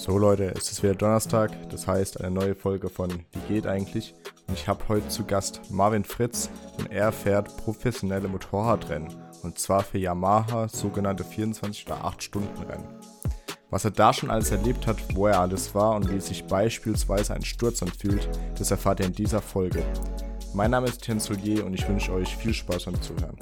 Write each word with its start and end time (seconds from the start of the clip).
So 0.00 0.16
Leute, 0.16 0.54
es 0.56 0.72
ist 0.72 0.82
wieder 0.82 0.94
Donnerstag, 0.94 1.50
das 1.68 1.86
heißt 1.86 2.22
eine 2.22 2.30
neue 2.30 2.54
Folge 2.54 2.88
von 2.88 3.10
Wie 3.32 3.52
geht 3.52 3.66
eigentlich? 3.66 4.14
Und 4.48 4.54
ich 4.54 4.66
habe 4.66 4.88
heute 4.88 5.06
zu 5.08 5.26
Gast 5.26 5.60
Marvin 5.68 6.04
Fritz 6.04 6.48
und 6.78 6.90
er 6.90 7.12
fährt 7.12 7.54
professionelle 7.58 8.26
Motorradrennen 8.26 9.14
und 9.42 9.58
zwar 9.58 9.82
für 9.82 9.98
Yamaha 9.98 10.68
sogenannte 10.68 11.22
24 11.22 11.86
oder 11.86 12.02
8 12.02 12.22
Stunden 12.22 12.62
Rennen. 12.62 12.88
Was 13.68 13.84
er 13.84 13.90
da 13.90 14.14
schon 14.14 14.30
alles 14.30 14.50
erlebt 14.50 14.86
hat, 14.86 14.96
wo 15.14 15.26
er 15.26 15.38
alles 15.38 15.74
war 15.74 15.94
und 15.96 16.10
wie 16.10 16.20
sich 16.20 16.46
beispielsweise 16.46 17.34
ein 17.34 17.44
Sturz 17.44 17.82
anfühlt, 17.82 18.26
das 18.58 18.70
erfahrt 18.70 19.00
ihr 19.00 19.06
in 19.06 19.12
dieser 19.12 19.42
Folge. 19.42 19.84
Mein 20.54 20.70
Name 20.70 20.86
ist 20.86 21.02
Etienne 21.02 21.20
Solier 21.20 21.66
und 21.66 21.74
ich 21.74 21.86
wünsche 21.86 22.14
euch 22.14 22.34
viel 22.38 22.54
Spaß 22.54 22.86
beim 22.86 23.02
Zuhören. 23.02 23.36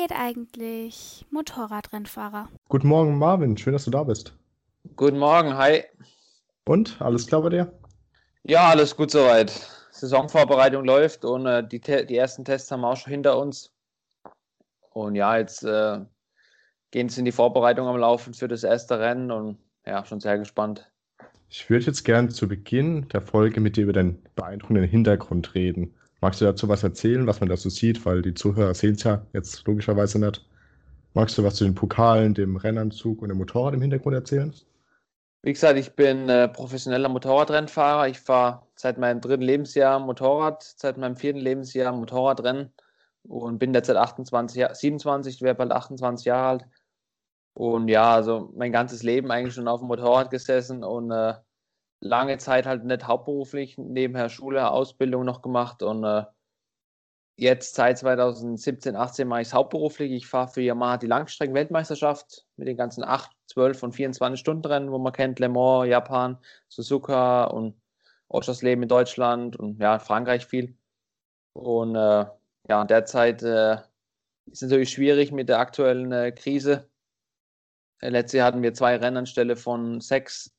Geht 0.00 0.12
eigentlich 0.12 1.26
Motorradrennfahrer? 1.30 2.48
Guten 2.70 2.88
Morgen, 2.88 3.18
Marvin. 3.18 3.58
Schön, 3.58 3.74
dass 3.74 3.84
du 3.84 3.90
da 3.90 4.02
bist. 4.02 4.34
Guten 4.96 5.18
Morgen, 5.18 5.58
hi. 5.58 5.84
Und, 6.64 6.98
alles 7.02 7.26
klar 7.26 7.42
bei 7.42 7.50
dir? 7.50 7.72
Ja, 8.44 8.70
alles 8.70 8.96
gut 8.96 9.10
soweit. 9.10 9.50
Saisonvorbereitung 9.90 10.86
läuft 10.86 11.26
und 11.26 11.44
äh, 11.44 11.66
die, 11.66 11.80
die 11.80 12.16
ersten 12.16 12.46
Tests 12.46 12.70
haben 12.70 12.80
wir 12.80 12.88
auch 12.88 12.96
schon 12.96 13.10
hinter 13.10 13.38
uns. 13.38 13.74
Und 14.94 15.16
ja, 15.16 15.36
jetzt 15.36 15.64
äh, 15.64 15.98
gehen 16.92 17.08
es 17.08 17.18
in 17.18 17.26
die 17.26 17.32
Vorbereitung 17.32 17.86
am 17.86 17.98
Laufen 17.98 18.32
für 18.32 18.48
das 18.48 18.64
erste 18.64 18.98
Rennen 18.98 19.30
und 19.30 19.58
ja, 19.84 20.02
schon 20.06 20.20
sehr 20.20 20.38
gespannt. 20.38 20.90
Ich 21.50 21.68
würde 21.68 21.84
jetzt 21.84 22.04
gerne 22.04 22.30
zu 22.30 22.48
Beginn 22.48 23.06
der 23.08 23.20
Folge 23.20 23.60
mit 23.60 23.76
dir 23.76 23.84
über 23.84 23.92
deinen 23.92 24.22
beeindruckenden 24.34 24.88
Hintergrund 24.88 25.54
reden. 25.54 25.94
Magst 26.20 26.40
du 26.40 26.44
dazu 26.44 26.68
was 26.68 26.82
erzählen, 26.82 27.26
was 27.26 27.40
man 27.40 27.48
da 27.48 27.56
so 27.56 27.70
sieht? 27.70 28.04
Weil 28.04 28.22
die 28.22 28.34
Zuhörer 28.34 28.74
sehen 28.74 28.94
es 28.94 29.04
ja 29.04 29.24
jetzt 29.32 29.66
logischerweise 29.66 30.18
nicht. 30.18 30.46
Magst 31.14 31.36
du 31.38 31.44
was 31.44 31.56
zu 31.56 31.64
den 31.64 31.74
Pokalen, 31.74 32.34
dem 32.34 32.56
Rennanzug 32.56 33.22
und 33.22 33.30
dem 33.30 33.38
Motorrad 33.38 33.74
im 33.74 33.80
Hintergrund 33.80 34.14
erzählen? 34.14 34.54
Wie 35.42 35.52
gesagt, 35.52 35.78
ich 35.78 35.94
bin 35.94 36.28
äh, 36.28 36.48
professioneller 36.48 37.08
Motorradrennfahrer. 37.08 38.08
Ich 38.08 38.20
fahre 38.20 38.66
seit 38.76 38.98
meinem 38.98 39.22
dritten 39.22 39.42
Lebensjahr 39.42 39.98
Motorrad, 39.98 40.62
seit 40.62 40.98
meinem 40.98 41.16
vierten 41.16 41.40
Lebensjahr 41.40 41.92
Motorradrennen 41.92 42.70
und 43.22 43.58
bin 43.58 43.72
derzeit 43.72 43.96
28, 43.96 44.66
27, 44.72 45.40
wäre 45.40 45.54
bald 45.54 45.72
28 45.72 46.26
Jahre 46.26 46.48
alt. 46.48 46.66
Und 47.54 47.88
ja, 47.88 48.14
also 48.14 48.52
mein 48.54 48.72
ganzes 48.72 49.02
Leben 49.02 49.30
eigentlich 49.30 49.54
schon 49.54 49.68
auf 49.68 49.80
dem 49.80 49.88
Motorrad 49.88 50.30
gesessen 50.30 50.84
und 50.84 51.10
äh, 51.10 51.34
lange 52.00 52.38
Zeit 52.38 52.66
halt 52.66 52.84
nicht 52.84 53.06
hauptberuflich, 53.06 53.78
nebenher 53.78 54.28
Schule, 54.28 54.70
Ausbildung 54.70 55.24
noch 55.24 55.42
gemacht 55.42 55.82
und 55.82 56.04
äh, 56.04 56.24
jetzt 57.36 57.74
seit 57.74 57.98
2017, 57.98 58.96
18 58.96 59.26
mache 59.26 59.42
ich 59.42 59.48
es 59.48 59.54
hauptberuflich. 59.54 60.12
Ich 60.12 60.26
fahre 60.26 60.48
für 60.48 60.60
Yamaha 60.60 60.98
die 60.98 61.06
Langstrecken-Weltmeisterschaft 61.06 62.46
mit 62.56 62.68
den 62.68 62.76
ganzen 62.76 63.02
8, 63.02 63.30
12 63.46 63.82
und 63.82 63.92
24 63.92 64.38
Stunden 64.38 64.66
Rennen, 64.66 64.92
wo 64.92 64.98
man 64.98 65.12
kennt, 65.12 65.38
Le 65.38 65.48
Mans, 65.48 65.88
Japan, 65.88 66.38
Suzuka 66.68 67.44
und 67.44 67.80
Oschersleben 68.28 68.82
in 68.82 68.88
Deutschland 68.88 69.56
und 69.56 69.80
ja, 69.80 69.98
Frankreich 69.98 70.46
viel. 70.46 70.76
Und 71.54 71.96
äh, 71.96 72.26
ja, 72.68 72.84
derzeit 72.84 73.42
äh, 73.42 73.78
ist 74.46 74.62
natürlich 74.62 74.90
schwierig 74.90 75.32
mit 75.32 75.48
der 75.48 75.58
aktuellen 75.58 76.12
äh, 76.12 76.32
Krise. 76.32 76.88
Letztes 78.02 78.38
Jahr 78.38 78.46
hatten 78.46 78.62
wir 78.62 78.74
zwei 78.74 78.96
Rennen 78.96 79.18
anstelle 79.18 79.56
von 79.56 80.00
sechs 80.00 80.54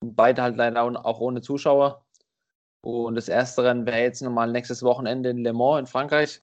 Beide 0.00 0.42
halt 0.42 0.56
leider 0.56 0.82
auch 1.04 1.20
ohne 1.20 1.40
Zuschauer. 1.40 2.04
Und 2.82 3.16
das 3.16 3.28
erste 3.28 3.64
Rennen 3.64 3.86
wäre 3.86 4.00
jetzt 4.00 4.22
nochmal 4.22 4.50
nächstes 4.50 4.82
Wochenende 4.82 5.30
in 5.30 5.38
Le 5.38 5.52
Mans 5.52 5.80
in 5.80 5.86
Frankreich. 5.86 6.40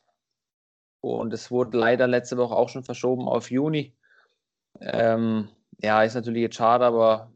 Und 1.02 1.34
es 1.34 1.52
wurde 1.52 1.78
leider 1.78 2.08
letzte 2.08 2.38
Woche 2.38 2.56
auch 2.56 2.70
schon 2.70 2.84
verschoben 2.84 3.28
auf 3.28 3.52
Juni. 3.52 3.96
Ähm, 4.82 5.50
ja, 5.80 6.04
ist 6.04 6.16
natürlich 6.16 6.42
jetzt 6.42 6.56
schade, 6.56 6.86
aber 6.86 7.32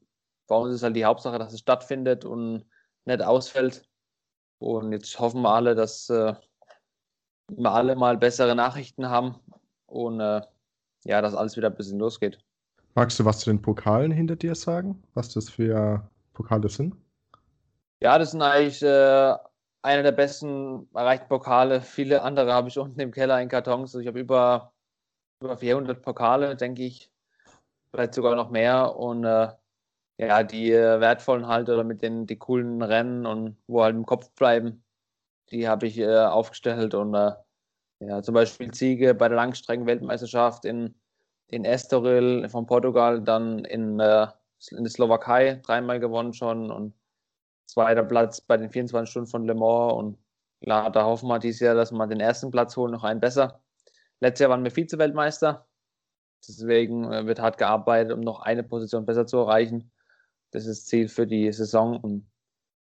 bei 0.48 0.56
uns 0.56 0.76
ist 0.76 0.84
halt 0.84 0.96
die 0.96 1.06
Hauptsache, 1.06 1.40
dass 1.40 1.54
es 1.54 1.60
stattfindet 1.60 2.26
und 2.26 2.66
nicht 3.06 3.22
ausfällt. 3.22 3.88
Und 4.60 4.92
jetzt 4.92 5.20
hoffen 5.20 5.42
wir 5.42 5.54
alle, 5.54 5.76
dass 5.76 6.10
äh, 6.10 6.34
wir 7.48 7.72
alle 7.72 7.96
mal 7.96 8.18
bessere 8.18 8.56
Nachrichten 8.56 9.10
haben 9.10 9.36
und 9.86 10.20
äh, 10.20 10.42
ja, 11.06 11.22
dass 11.22 11.36
alles 11.36 11.56
wieder 11.56 11.70
ein 11.70 11.76
bisschen 11.76 12.00
losgeht. 12.00 12.44
Magst 12.96 13.20
du 13.20 13.26
was 13.26 13.40
zu 13.40 13.50
den 13.50 13.62
Pokalen 13.62 14.12
hinter 14.12 14.36
dir 14.36 14.56
sagen? 14.56 15.02
Was 15.14 15.34
das 15.34 15.50
für 15.50 16.10
Pokale 16.34 16.70
sind? 16.70 16.96
Ja, 18.02 18.18
das 18.18 18.32
sind 18.32 18.42
eigentlich 18.42 18.82
äh, 18.82 19.36
einer 19.82 20.04
der 20.04 20.12
besten 20.12 20.88
erreichten 20.94 21.28
Pokale. 21.28 21.82
Viele 21.82 22.22
andere 22.22 22.54
habe 22.54 22.70
ich 22.70 22.78
unten 22.78 23.00
im 23.00 23.12
Keller 23.12 23.42
in 23.42 23.50
Kartons. 23.50 23.92
Also 23.92 24.00
ich 24.00 24.08
habe 24.08 24.20
über, 24.20 24.74
über 25.42 25.58
400 25.58 26.02
Pokale, 26.02 26.56
denke 26.56 26.84
ich. 26.84 27.12
Vielleicht 27.92 28.14
sogar 28.14 28.36
noch 28.36 28.50
mehr. 28.50 28.96
Und 28.96 29.24
äh, 29.24 29.50
ja, 30.18 30.44
die 30.44 30.72
äh, 30.72 31.00
wertvollen 31.00 31.48
halt 31.48 31.70
oder 31.70 31.84
mit 31.84 32.02
den 32.02 32.28
die 32.28 32.38
coolen 32.38 32.82
Rennen 32.82 33.26
und 33.26 33.58
wo 33.68 33.84
halt 33.84 33.96
im 33.96 34.06
Kopf 34.06 34.30
bleiben, 34.32 34.84
die 35.52 35.68
habe 35.68 35.88
ich 35.88 35.98
äh, 35.98 36.18
aufgestellt. 36.18 36.94
Und 36.94 37.14
äh, 37.16 37.34
ja, 38.00 38.22
zum 38.22 38.34
Beispiel 38.34 38.74
Siege 38.74 39.14
bei 39.14 39.28
der 39.28 39.38
Langstrecken-Weltmeisterschaft 39.38 40.66
in 40.66 40.96
in 41.50 41.66
Estoril 41.66 42.48
von 42.50 42.66
Portugal, 42.66 43.22
dann 43.22 43.66
in, 43.66 44.00
äh, 44.00 44.28
in 44.72 44.84
der 44.84 44.92
Slowakei 44.92 45.56
dreimal 45.64 46.00
gewonnen 46.00 46.34
schon 46.34 46.72
und 46.72 46.94
zweiter 47.66 48.04
Platz 48.04 48.42
bei 48.42 48.58
den 48.58 48.70
24 48.70 49.10
Stunden 49.10 49.30
von 49.30 49.46
Le 49.46 49.56
Mans 49.56 49.94
und 49.94 50.18
klar, 50.62 50.92
da 50.92 51.06
hoffen 51.06 51.28
wir 51.28 51.40
dieses 51.40 51.62
Jahr, 51.62 51.76
dass 51.76 51.92
wir 51.92 52.08
den 52.08 52.20
ersten 52.20 52.52
Platz 52.52 52.76
holen, 52.78 52.92
noch 52.92 53.04
einen 53.04 53.20
besser. 53.20 53.62
Letztes 54.20 54.42
Jahr 54.42 54.52
waren 54.52 54.64
wir 54.64 54.72
Vize-Weltmeister, 54.72 55.68
deswegen 56.48 57.12
äh, 57.12 57.26
wird 57.26 57.40
hart 57.40 57.58
gearbeitet, 57.58 58.14
um 58.14 58.22
noch 58.22 58.42
eine 58.42 58.64
Position 58.64 59.06
besser 59.06 59.26
zu 59.26 59.38
erreichen. 59.38 59.92
Das 60.52 60.66
ist 60.66 60.88
Ziel 60.88 61.08
für 61.08 61.28
die 61.28 61.52
Saison 61.54 62.00
und 62.00 62.30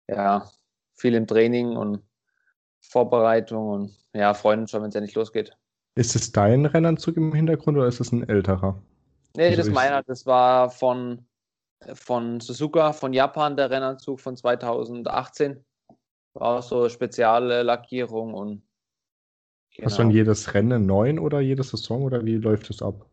ja, 0.08 0.50
viel 0.94 1.16
im 1.16 1.28
Training 1.28 1.76
und 1.78 2.04
Vorbereitung 2.82 3.70
und 3.70 3.98
ja, 4.14 4.34
freuen 4.34 4.62
uns 4.62 4.72
schon, 4.72 4.82
wenn 4.82 4.90
es 4.90 4.96
endlich 4.96 5.16
losgeht. 5.16 5.58
Ist 5.98 6.14
es 6.14 6.34
dein 6.34 6.66
Rennanzug 6.66 7.16
im 7.16 7.34
Hintergrund 7.34 7.78
oder 7.78 7.88
ist 7.88 8.02
es 8.02 8.12
ein 8.12 8.28
älterer? 8.28 8.82
Nee, 9.38 9.46
also 9.46 9.58
das 9.58 9.68
ist 9.68 9.74
meiner. 9.74 10.04
Das 10.04 10.26
war 10.26 10.70
von, 10.70 11.26
von 11.94 12.42
Suzuka, 12.42 12.92
von 12.92 13.14
Japan, 13.14 13.56
der 13.56 13.70
Rennanzug 13.70 14.20
von 14.20 14.36
2018. 14.36 15.64
War 16.34 16.60
auch 16.60 16.64
so 16.64 16.90
spezielle 16.90 17.64
Lackierung 17.64 18.34
und. 18.34 18.62
Genau. 19.74 19.86
Hast 19.86 19.98
du 19.98 20.04
dann 20.04 20.12
jedes 20.12 20.54
Rennen 20.54 20.86
neun 20.86 21.18
oder 21.18 21.40
jede 21.40 21.64
Saison 21.64 22.04
oder 22.04 22.24
wie 22.26 22.36
läuft 22.36 22.70
das 22.70 22.82
ab? 22.82 23.06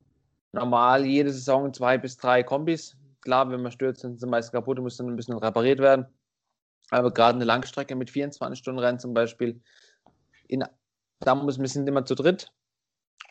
Normal 0.52 1.06
jede 1.06 1.32
Saison 1.32 1.72
zwei 1.72 1.98
bis 1.98 2.16
drei 2.16 2.42
Kombis. 2.42 2.96
Klar, 3.20 3.48
wenn 3.50 3.62
man 3.62 3.70
stürzt, 3.70 4.00
sind 4.00 4.18
sie 4.18 4.26
meist 4.26 4.52
kaputt 4.52 4.78
und 4.78 4.84
müssen 4.84 5.08
ein 5.08 5.16
bisschen 5.16 5.38
repariert 5.38 5.78
werden. 5.78 6.06
Aber 6.90 7.12
gerade 7.12 7.36
eine 7.36 7.44
Langstrecke 7.44 7.94
mit 7.94 8.10
24 8.10 8.58
Stunden 8.58 8.80
Rennen 8.80 8.98
zum 8.98 9.14
Beispiel, 9.14 9.60
in, 10.48 10.64
da 11.20 11.34
muss, 11.34 11.58
wir 11.58 11.68
sind 11.68 11.88
immer 11.88 12.04
zu 12.04 12.14
dritt 12.14 12.52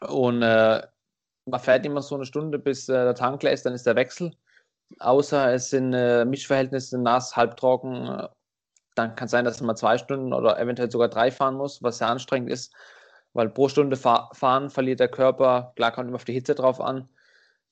und 0.01 0.41
äh, 0.41 0.81
man 1.45 1.59
fährt 1.59 1.85
immer 1.85 2.01
so 2.01 2.15
eine 2.15 2.25
Stunde, 2.25 2.59
bis 2.59 2.89
äh, 2.89 2.93
der 2.93 3.15
Tank 3.15 3.43
leer 3.43 3.53
ist, 3.53 3.65
dann 3.65 3.73
ist 3.73 3.85
der 3.85 3.95
Wechsel. 3.95 4.31
Außer 4.99 5.53
es 5.53 5.69
sind 5.69 5.93
äh, 5.93 6.25
Mischverhältnisse 6.25 6.97
nass, 6.97 7.35
halbtrocken, 7.35 8.07
äh, 8.07 8.27
dann 8.95 9.15
kann 9.15 9.25
es 9.25 9.31
sein, 9.31 9.45
dass 9.45 9.61
man 9.61 9.75
zwei 9.75 9.97
Stunden 9.97 10.33
oder 10.33 10.59
eventuell 10.59 10.91
sogar 10.91 11.07
drei 11.07 11.31
fahren 11.31 11.55
muss, 11.55 11.81
was 11.81 11.99
sehr 11.99 12.09
anstrengend 12.09 12.51
ist, 12.51 12.73
weil 13.33 13.49
pro 13.49 13.69
Stunde 13.69 13.95
fahr 13.95 14.29
fahren 14.33 14.69
verliert 14.69 14.99
der 14.99 15.07
Körper, 15.07 15.73
klar 15.75 15.91
kommt 15.91 16.09
immer 16.09 16.17
auf 16.17 16.25
die 16.25 16.33
Hitze 16.33 16.55
drauf 16.55 16.81
an, 16.81 17.07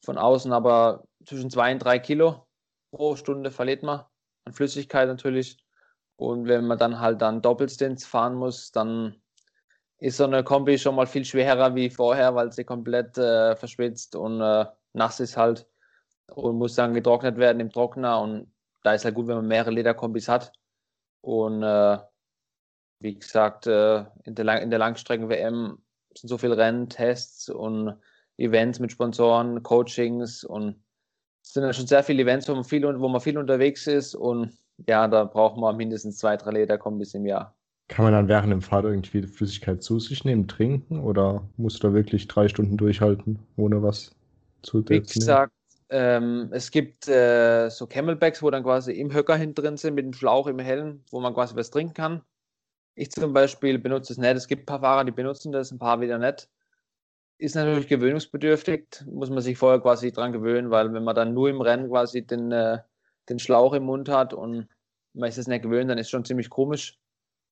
von 0.04 0.18
außen, 0.18 0.54
aber 0.54 1.04
zwischen 1.26 1.50
zwei 1.50 1.74
und 1.74 1.80
drei 1.80 2.00
Kilo 2.00 2.48
pro 2.92 3.16
Stunde 3.16 3.52
verliert 3.52 3.84
man 3.84 4.06
an 4.46 4.54
Flüssigkeit 4.54 5.08
natürlich. 5.08 5.58
Und 6.16 6.48
wenn 6.48 6.68
man 6.68 6.78
dann 6.78 7.00
halt 7.00 7.22
dann 7.22 7.42
Doppelstints 7.42 8.06
fahren 8.06 8.36
muss, 8.36 8.72
dann 8.72 9.22
ist 10.00 10.18
so 10.18 10.24
eine 10.24 10.44
Kombi 10.44 10.78
schon 10.78 10.96
mal 10.96 11.08
viel 11.08 11.26
schwerer 11.26 11.76
wie 11.76 11.90
vorher, 11.90 12.34
weil 12.36 12.52
sie 12.52 12.64
komplett 12.64 13.18
äh, 13.18 13.56
verschwitzt 13.56 14.16
und 14.16 14.42
äh, 14.42 14.66
nass 14.94 15.20
ist 15.20 15.38
halt 15.38 15.68
und 16.28 16.58
muss 16.58 16.76
dann 16.76 16.94
getrocknet 16.94 17.38
werden 17.38 17.60
im 17.60 17.72
Trockner 17.72 18.22
und 18.22 18.52
da 18.84 18.94
ist 18.94 19.06
halt 19.06 19.16
gut, 19.16 19.28
wenn 19.28 19.36
man 19.36 19.48
mehrere 19.48 19.72
Lederkombis 19.72 20.28
hat 20.30 20.54
und 21.22 21.64
äh, 21.64 21.98
wie 23.00 23.18
gesagt, 23.20 23.68
äh, 23.68 24.06
in 24.24 24.36
der, 24.36 24.46
Lang 24.46 24.70
der 24.70 24.80
Langstrecken-WM 24.80 25.78
sind 26.16 26.30
so 26.30 26.38
viele 26.38 26.58
Rennen, 26.58 26.90
Tests 26.90 27.50
und 27.50 27.98
Events 28.38 28.80
mit 28.80 28.92
Sponsoren, 28.92 29.64
Coachings 29.64 30.44
und 30.44 30.82
es 31.44 31.54
sind 31.54 31.64
ja 31.64 31.74
schon 31.74 31.88
sehr 31.88 32.04
viele 32.04 32.24
Events, 32.24 32.48
wo 32.48 32.56
man 32.56 32.64
viel, 32.64 32.84
wo 32.84 33.08
man 33.10 33.22
viel 33.22 33.38
unterwegs 33.38 33.88
ist 33.88 34.16
und 34.16 34.58
ja, 34.88 35.08
da 35.10 35.26
braucht 35.26 35.58
man 35.58 35.76
mindestens 35.76 36.18
zwei, 36.18 36.38
drei 36.38 36.52
Lederkombis 36.52 37.14
im 37.16 37.26
Jahr. 37.26 37.59
Kann 37.90 38.06
man 38.06 38.14
dann 38.14 38.28
während 38.28 38.54
dem 38.54 38.62
Fahrt 38.62 38.86
irgendwie 38.86 39.24
Flüssigkeit 39.24 39.84
zu 39.84 40.00
sich 40.00 40.24
nehmen, 40.24 40.48
trinken 40.48 41.00
oder 41.00 41.44
musst 41.58 41.84
du 41.84 41.88
da 41.88 41.94
wirklich 41.94 42.28
drei 42.28 42.48
Stunden 42.48 42.78
durchhalten, 42.78 43.40
ohne 43.58 43.84
was 43.84 44.16
zu 44.62 44.88
Wie 44.88 45.02
gesagt, 45.02 45.52
ähm, 45.90 46.50
es 46.52 46.70
gibt 46.70 47.08
äh, 47.08 47.70
so 47.70 47.88
Camelbacks, 47.88 48.44
wo 48.44 48.52
dann 48.52 48.64
quasi 48.64 48.94
im 48.94 49.12
Höcker 49.12 49.36
hinten 49.36 49.56
drin 49.56 49.78
sind, 49.78 49.96
mit 49.96 50.06
dem 50.06 50.14
Schlauch 50.14 50.46
im 50.46 50.60
Helm, 50.60 51.04
wo 51.10 51.20
man 51.20 51.34
quasi 51.34 51.56
was 51.56 51.72
trinken 51.72 51.96
kann. 51.96 52.22
Ich 52.94 53.10
zum 53.10 53.34
Beispiel 53.34 53.80
benutze 53.80 54.14
es 54.14 54.20
nicht. 54.20 54.36
Es 54.36 54.48
gibt 54.48 54.64
ein 54.64 54.66
paar 54.68 54.82
Fahrer, 54.82 55.04
die 55.04 55.12
benutzen 55.12 55.52
das, 55.52 55.72
ein 55.72 55.80
paar 55.80 56.00
wieder 56.00 56.20
nicht. 56.20 56.48
ist 57.40 57.56
natürlich 57.56 57.88
gewöhnungsbedürftig, 57.88 59.04
muss 59.08 59.32
man 59.32 59.42
sich 59.42 59.58
vorher 59.58 59.80
quasi 59.80 60.12
dran 60.12 60.32
gewöhnen, 60.32 60.70
weil 60.70 60.94
wenn 60.94 61.04
man 61.04 61.16
dann 61.16 61.34
nur 61.34 61.50
im 61.50 61.62
Rennen 61.62 61.90
quasi 61.90 62.22
den, 62.22 62.52
äh, 62.52 62.80
den 63.30 63.40
Schlauch 63.40 63.74
im 63.74 63.84
Mund 63.84 64.10
hat 64.10 64.34
und 64.34 64.68
man 65.14 65.30
ist 65.30 65.40
es 65.40 65.48
nicht 65.48 65.64
gewöhnt, 65.64 65.90
dann 65.90 65.98
ist 65.98 66.08
es 66.08 66.12
schon 66.12 66.26
ziemlich 66.26 66.52
komisch. 66.52 67.00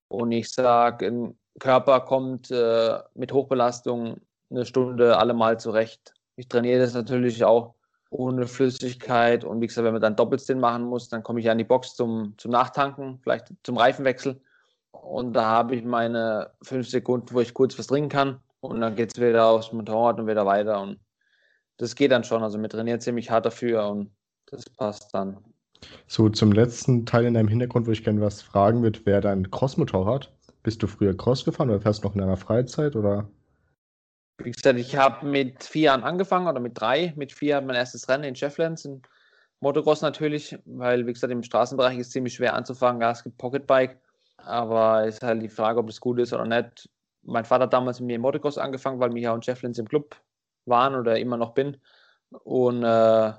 Und 0.07 0.31
ich 0.31 0.51
sage, 0.51 1.07
ein 1.07 1.37
Körper 1.59 2.01
kommt 2.01 2.51
äh, 2.51 2.99
mit 3.15 3.33
Hochbelastung 3.33 4.21
eine 4.49 4.65
Stunde 4.65 5.17
allemal 5.17 5.59
zurecht. 5.59 6.13
Ich 6.35 6.47
trainiere 6.47 6.79
das 6.79 6.93
natürlich 6.93 7.43
auch 7.43 7.75
ohne 8.09 8.47
Flüssigkeit 8.47 9.43
und 9.43 9.59
wie 9.59 9.67
gesagt, 9.67 9.85
wenn 9.85 9.93
man 9.93 10.01
dann 10.01 10.15
Doppelstint 10.15 10.61
machen 10.61 10.83
muss, 10.83 11.09
dann 11.09 11.23
komme 11.23 11.39
ich 11.39 11.49
an 11.49 11.57
die 11.57 11.63
Box 11.63 11.95
zum, 11.95 12.35
zum 12.37 12.51
Nachtanken, 12.51 13.19
vielleicht 13.21 13.53
zum 13.63 13.77
Reifenwechsel 13.77 14.39
und 14.91 15.33
da 15.33 15.45
habe 15.45 15.75
ich 15.75 15.83
meine 15.83 16.51
fünf 16.61 16.87
Sekunden, 16.87 17.33
wo 17.33 17.41
ich 17.41 17.53
kurz 17.53 17.77
was 17.77 17.87
trinken 17.87 18.09
kann 18.09 18.39
und 18.61 18.79
dann 18.79 18.95
geht 18.95 19.13
es 19.13 19.21
wieder 19.21 19.47
aufs 19.47 19.73
Motorrad 19.73 20.19
und 20.19 20.27
wieder 20.27 20.45
weiter 20.45 20.81
und 20.81 20.99
das 21.77 21.95
geht 21.95 22.11
dann 22.11 22.23
schon. 22.23 22.43
Also 22.43 22.59
wir 22.59 22.69
trainieren 22.69 23.01
ziemlich 23.01 23.29
hart 23.29 23.45
dafür 23.45 23.87
und 23.89 24.11
das 24.47 24.69
passt 24.69 25.13
dann. 25.13 25.43
So, 26.07 26.29
zum 26.29 26.51
letzten 26.51 27.05
Teil 27.05 27.25
in 27.25 27.33
deinem 27.33 27.47
Hintergrund, 27.47 27.87
wo 27.87 27.91
ich 27.91 28.03
gerne 28.03 28.21
was 28.21 28.41
fragen 28.41 28.81
würde, 28.81 29.05
wäre 29.05 29.21
dein 29.21 29.51
Cross-Motorrad. 29.51 30.31
Bist 30.63 30.83
du 30.83 30.87
früher 30.87 31.15
Cross 31.15 31.45
gefahren 31.45 31.69
oder 31.69 31.79
fährst 31.79 32.03
du 32.03 32.07
noch 32.07 32.15
in 32.15 32.21
deiner 32.21 32.37
Freizeit 32.37 32.95
oder? 32.95 33.29
Wie 34.39 34.51
gesagt, 34.51 34.77
ich 34.77 34.95
habe 34.95 35.25
mit 35.25 35.63
vier 35.63 35.83
Jahren 35.83 36.03
angefangen 36.03 36.47
oder 36.47 36.59
mit 36.59 36.79
drei. 36.79 37.13
Mit 37.15 37.31
vier 37.31 37.57
hat 37.57 37.65
mein 37.65 37.75
erstes 37.75 38.07
Rennen 38.09 38.23
in 38.23 38.35
Shefflands, 38.35 38.85
in 38.85 39.01
Motocross 39.59 40.01
natürlich, 40.01 40.57
weil, 40.65 41.07
wie 41.07 41.13
gesagt, 41.13 41.31
im 41.31 41.41
Straßenbereich 41.43 41.97
ist 41.97 42.07
es 42.07 42.13
ziemlich 42.13 42.35
schwer 42.35 42.53
anzufangen. 42.53 43.01
Ja, 43.01 43.11
es 43.11 43.23
gibt 43.23 43.37
Pocketbike, 43.37 43.99
aber 44.37 45.07
es 45.07 45.15
ist 45.15 45.23
halt 45.23 45.41
die 45.41 45.49
Frage, 45.49 45.79
ob 45.79 45.87
das 45.87 45.99
gut 45.99 46.19
ist 46.19 46.33
oder 46.33 46.45
nicht. 46.45 46.89
Mein 47.23 47.45
Vater 47.45 47.63
hat 47.63 47.73
damals 47.73 47.99
mit 47.99 48.07
mir 48.07 48.15
im 48.15 48.21
Motocross 48.21 48.57
angefangen, 48.57 48.99
weil 48.99 49.09
Micha 49.09 49.31
und 49.31 49.43
Shefflands 49.43 49.79
im 49.79 49.87
Club 49.87 50.15
waren 50.65 50.95
oder 50.95 51.17
immer 51.17 51.37
noch 51.37 51.53
bin. 51.53 51.77
Und 52.29 52.83
äh, 52.83 53.33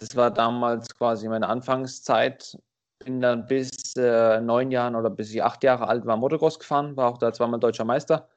das 0.00 0.16
war 0.16 0.30
damals 0.30 0.94
quasi 0.96 1.28
meine 1.28 1.48
Anfangszeit. 1.48 2.58
Bin 2.98 3.20
dann 3.20 3.46
bis 3.46 3.94
äh, 3.96 4.40
neun 4.40 4.70
Jahren 4.70 4.96
oder 4.96 5.10
bis 5.10 5.30
ich 5.30 5.42
acht 5.42 5.62
Jahre 5.64 5.88
alt 5.88 6.06
war 6.06 6.16
Motocross 6.16 6.58
gefahren, 6.58 6.96
war 6.96 7.08
auch 7.10 7.18
da 7.18 7.32
zweimal 7.32 7.60
deutscher 7.60 7.84
Meister. 7.84 8.28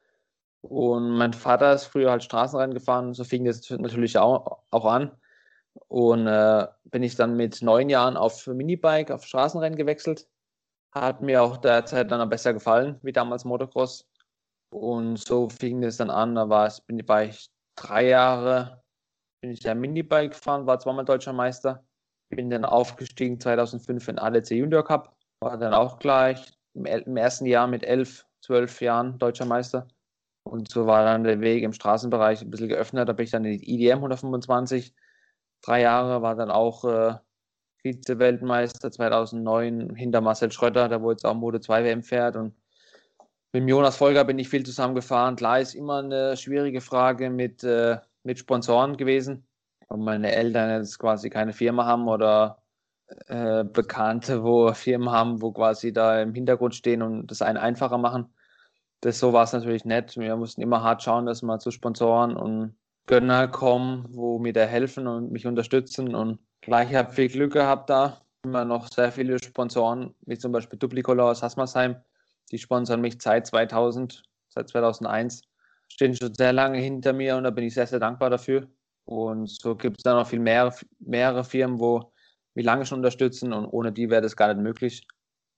Und 0.60 1.10
mein 1.10 1.32
Vater 1.32 1.72
ist 1.72 1.84
früher 1.86 2.10
halt 2.10 2.24
Straßenrennen 2.24 2.74
gefahren, 2.74 3.14
so 3.14 3.24
fing 3.24 3.44
das 3.44 3.68
natürlich 3.70 4.18
auch, 4.18 4.62
auch 4.70 4.84
an. 4.84 5.12
Und 5.88 6.26
äh, 6.26 6.66
bin 6.84 7.02
ich 7.02 7.14
dann 7.16 7.36
mit 7.36 7.62
neun 7.62 7.88
Jahren 7.88 8.16
auf 8.16 8.46
Minibike, 8.46 9.14
auf 9.14 9.24
Straßenrennen 9.24 9.76
gewechselt. 9.76 10.28
Hat 10.92 11.22
mir 11.22 11.42
auch 11.42 11.58
derzeit 11.58 12.10
dann 12.10 12.28
besser 12.28 12.52
gefallen, 12.54 12.98
wie 13.02 13.12
damals 13.12 13.44
Motocross. 13.44 14.08
Und 14.70 15.16
so 15.18 15.48
fing 15.48 15.82
es 15.84 15.98
dann 15.98 16.10
an, 16.10 16.34
da 16.34 16.48
war, 16.48 16.66
es, 16.66 16.80
bin, 16.80 16.98
ich 16.98 17.50
drei 17.76 18.08
Jahre 18.08 18.82
bin 19.40 19.50
ich 19.50 19.62
ja 19.62 19.74
Minibike 19.74 20.30
gefahren, 20.30 20.66
war 20.66 20.78
zweimal 20.78 21.04
deutscher 21.04 21.32
Meister. 21.32 21.84
Bin 22.30 22.50
dann 22.50 22.64
aufgestiegen 22.64 23.40
2005 23.40 24.08
in 24.08 24.18
ADC 24.18 24.50
Junior 24.50 24.84
Cup, 24.84 25.16
war 25.40 25.56
dann 25.56 25.72
auch 25.72 25.98
gleich 25.98 26.52
im, 26.74 26.84
im 26.84 27.16
ersten 27.16 27.46
Jahr 27.46 27.66
mit 27.66 27.84
elf, 27.84 28.26
zwölf 28.40 28.80
Jahren 28.80 29.18
deutscher 29.18 29.46
Meister. 29.46 29.88
Und 30.44 30.70
so 30.70 30.86
war 30.86 31.04
dann 31.04 31.24
der 31.24 31.40
Weg 31.40 31.62
im 31.62 31.72
Straßenbereich 31.72 32.42
ein 32.42 32.50
bisschen 32.50 32.68
geöffnet. 32.68 33.08
Da 33.08 33.12
bin 33.12 33.24
ich 33.24 33.30
dann 33.30 33.44
in 33.44 33.58
die 33.58 33.74
IDM 33.74 33.98
125. 33.98 34.94
Drei 35.62 35.82
Jahre 35.82 36.22
war 36.22 36.36
dann 36.36 36.50
auch 36.50 36.84
äh, 36.84 37.14
Vize-Weltmeister 37.82 38.90
2009 38.90 39.94
hinter 39.94 40.20
Marcel 40.20 40.50
Schröter, 40.52 40.88
der 40.88 41.02
wo 41.02 41.10
jetzt 41.10 41.24
auch 41.24 41.34
Mode 41.34 41.60
2 41.60 41.84
WM 41.84 42.02
fährt. 42.02 42.36
Und 42.36 42.54
mit 43.52 43.68
Jonas 43.68 43.96
Folger 43.96 44.24
bin 44.24 44.38
ich 44.38 44.48
viel 44.48 44.64
zusammengefahren. 44.64 45.36
Klar 45.36 45.60
ist 45.60 45.74
immer 45.74 45.98
eine 45.98 46.36
schwierige 46.36 46.80
Frage 46.80 47.30
mit 47.30 47.64
äh, 47.64 47.98
mit 48.22 48.38
Sponsoren 48.38 48.96
gewesen. 48.96 49.46
Und 49.88 50.00
meine 50.04 50.32
Eltern 50.32 50.70
jetzt 50.70 50.98
quasi 50.98 51.30
keine 51.30 51.52
Firma 51.52 51.86
haben 51.86 52.08
oder 52.08 52.62
äh, 53.26 53.64
Bekannte, 53.64 54.42
wo 54.42 54.72
Firmen 54.74 55.10
haben, 55.10 55.40
wo 55.40 55.52
quasi 55.52 55.92
da 55.92 56.20
im 56.20 56.34
Hintergrund 56.34 56.74
stehen 56.74 57.02
und 57.02 57.26
das 57.30 57.42
einen 57.42 57.58
einfacher 57.58 57.98
machen. 57.98 58.34
Das 59.00 59.18
so 59.18 59.32
war 59.32 59.44
es 59.44 59.52
natürlich 59.52 59.84
nett. 59.84 60.16
Wir 60.16 60.36
mussten 60.36 60.60
immer 60.60 60.82
hart 60.82 61.02
schauen, 61.02 61.26
dass 61.26 61.42
wir 61.42 61.58
zu 61.58 61.70
Sponsoren 61.70 62.36
und 62.36 62.76
Gönner 63.06 63.48
kommen, 63.48 64.06
wo 64.10 64.38
mir 64.38 64.52
da 64.52 64.62
helfen 64.64 65.06
und 65.06 65.32
mich 65.32 65.46
unterstützen. 65.46 66.14
Und 66.14 66.40
gleich 66.60 66.94
habe 66.94 67.12
viel 67.12 67.28
Glück 67.28 67.52
gehabt 67.54 67.88
da. 67.88 68.20
Immer 68.44 68.64
noch 68.64 68.88
sehr 68.88 69.10
viele 69.12 69.42
Sponsoren, 69.42 70.14
wie 70.26 70.36
zum 70.36 70.52
Beispiel 70.52 70.78
Duplicolor 70.78 71.30
aus 71.30 71.42
Hasmersheim. 71.42 71.96
Die 72.50 72.58
sponsern 72.58 73.00
mich 73.00 73.20
seit 73.20 73.46
2000, 73.46 74.22
seit 74.48 74.68
2001 74.68 75.42
stehen 75.88 76.14
schon 76.14 76.34
sehr 76.34 76.52
lange 76.52 76.78
hinter 76.78 77.12
mir 77.12 77.36
und 77.36 77.44
da 77.44 77.50
bin 77.50 77.64
ich 77.64 77.74
sehr, 77.74 77.86
sehr 77.86 78.00
dankbar 78.00 78.30
dafür. 78.30 78.68
Und 79.04 79.48
so 79.48 79.74
gibt 79.74 79.98
es 79.98 80.02
dann 80.02 80.16
noch 80.16 80.28
viel 80.28 80.40
mehr, 80.40 80.74
mehrere 80.98 81.42
Firmen, 81.42 81.78
wo 81.78 82.12
mich 82.54 82.66
lange 82.66 82.84
schon 82.84 82.98
unterstützen 82.98 83.52
und 83.52 83.66
ohne 83.66 83.92
die 83.92 84.10
wäre 84.10 84.22
das 84.22 84.36
gar 84.36 84.52
nicht 84.52 84.62
möglich. 84.62 85.06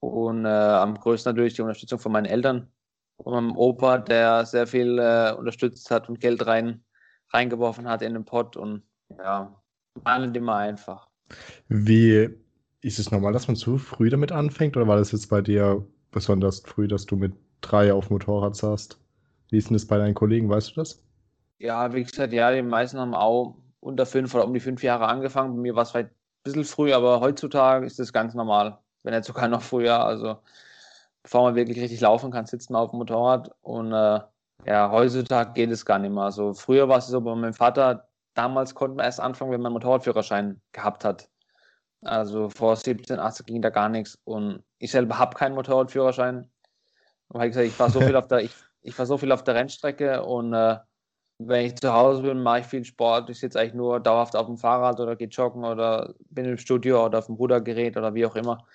Und 0.00 0.44
äh, 0.44 0.49
am 0.49 0.94
größten 0.94 1.31
natürlich 1.31 1.55
die 1.55 1.62
Unterstützung 1.62 1.99
von 1.99 2.12
meinen 2.12 2.27
Eltern 2.27 2.71
und 3.17 3.35
meinem 3.35 3.56
Opa, 3.56 3.99
der 3.99 4.47
sehr 4.47 4.67
viel 4.67 4.99
äh, 4.99 5.35
unterstützt 5.37 5.91
hat 5.91 6.09
und 6.09 6.21
Geld 6.21 6.47
rein, 6.47 6.85
reingeworfen 7.31 7.88
hat 7.88 8.03
in 8.03 8.15
den 8.15 8.25
Pott 8.25 8.56
und 8.56 8.82
ja, 9.19 9.61
nicht 10.21 10.37
immer 10.37 10.56
einfach. 10.56 11.09
Wie 11.69 12.31
ist 12.81 12.99
es 12.99 13.11
normal, 13.11 13.32
dass 13.32 13.49
man 13.49 13.56
zu 13.56 13.79
früh 13.79 14.11
damit 14.11 14.32
anfängt 14.32 14.77
oder 14.77 14.88
war 14.88 14.97
das 14.97 15.12
jetzt 15.12 15.29
bei 15.29 15.41
dir 15.41 15.87
besonders 16.11 16.61
früh, 16.61 16.88
dass 16.88 17.06
du 17.06 17.17
mit 17.17 17.32
drei 17.61 17.93
auf 17.93 18.11
Motorrad 18.11 18.56
saßt? 18.56 18.99
Wie 19.50 19.58
ist 19.58 19.69
denn 19.69 19.75
das 19.75 19.87
bei 19.87 19.99
deinen 19.99 20.14
Kollegen, 20.14 20.49
weißt 20.49 20.70
du 20.70 20.75
das? 20.81 21.02
Ja, 21.58 21.93
wie 21.93 22.05
gesagt, 22.05 22.32
ja, 22.32 22.52
die 22.52 22.62
meisten 22.62 22.99
haben 22.99 23.14
auch 23.14 23.56
unter 23.81 24.06
fünf 24.06 24.35
oder 24.35 24.44
um 24.44 24.55
die 24.55 24.61
fünf 24.61 24.82
Jahre 24.82 25.06
angefangen. 25.06 25.56
Bei 25.56 25.61
mir 25.61 25.75
war 25.75 25.82
es 25.82 25.91
vielleicht 25.91 26.11
ein 26.11 26.14
bisschen 26.44 26.64
früh, 26.64 26.93
aber 26.93 27.20
heutzutage 27.20 27.87
ist 27.87 27.99
das 27.99 28.12
ganz 28.12 28.35
normal. 28.35 28.79
Wenn 29.02 29.14
nicht 29.14 29.25
sogar 29.25 29.49
noch 29.49 29.62
früher. 29.62 30.05
Also 30.05 30.38
bevor 31.23 31.43
man 31.43 31.55
wirklich 31.55 31.81
richtig 31.81 32.00
laufen 32.00 32.31
kann, 32.31 32.47
sitzt 32.47 32.70
man 32.70 32.82
auf 32.82 32.91
dem 32.91 32.99
Motorrad. 32.99 33.50
Und 33.62 33.93
äh, 33.93 34.20
ja, 34.67 34.91
heutzutage 34.91 35.53
geht 35.53 35.70
es 35.70 35.85
gar 35.85 35.99
nicht 35.99 36.12
mehr. 36.12 36.25
Also 36.25 36.55
früher 36.55 36.88
war 36.88 36.99
es 36.99 37.06
so 37.06 37.20
bei 37.20 37.35
meinem 37.35 37.55
Vater, 37.55 38.08
damals 38.35 38.75
konnte 38.75 38.96
man 38.96 39.06
erst 39.06 39.20
anfangen, 39.20 39.50
wenn 39.53 39.61
man 39.61 39.70
einen 39.70 39.75
Motorradführerschein 39.75 40.61
gehabt 40.73 41.05
hat. 41.05 41.29
Also 42.03 42.49
vor 42.49 42.76
17, 42.76 43.19
18 43.19 43.46
ging 43.46 43.62
da 43.62 43.70
gar 43.70 43.88
nichts. 43.88 44.19
Und 44.25 44.62
ich 44.79 44.91
selber 44.91 45.19
habe 45.19 45.37
keinen 45.37 45.55
Motorradführerschein. 45.55 46.50
Und 47.29 47.41
ich 47.43 47.49
gesagt, 47.49 47.67
ich 47.67 47.79
war 47.79 47.91
so 47.91 48.00
viel 48.06 48.17
auf 48.17 48.29
der, 48.29 48.41
ich, 48.41 48.55
ich 48.82 48.94
fahre 48.94 49.06
so 49.06 49.19
viel 49.19 49.32
auf 49.32 49.44
der 49.44 49.55
Rennstrecke 49.55 50.22
und 50.22 50.53
äh, 50.55 50.79
wenn 51.39 51.67
ich 51.67 51.77
zu 51.77 51.93
Hause 51.93 52.22
bin, 52.22 52.43
mache 52.43 52.60
ich 52.60 52.67
viel 52.67 52.84
Sport. 52.84 53.31
Ich 53.31 53.41
sitze 53.41 53.58
eigentlich 53.58 53.75
nur 53.75 53.99
dauerhaft 53.99 54.37
auf 54.37 54.46
dem 54.46 54.58
Fahrrad 54.58 55.01
oder 55.01 55.17
gehe 55.17 55.29
joggen 55.29 55.65
oder 55.65 56.15
bin 56.29 56.44
im 56.44 56.58
Studio 56.58 57.06
oder 57.06 57.19
auf 57.19 57.27
dem 57.27 57.37
Rudergerät 57.37 57.96
oder 57.96 58.15
wie 58.15 58.27
auch 58.27 58.37
immer. 58.37 58.67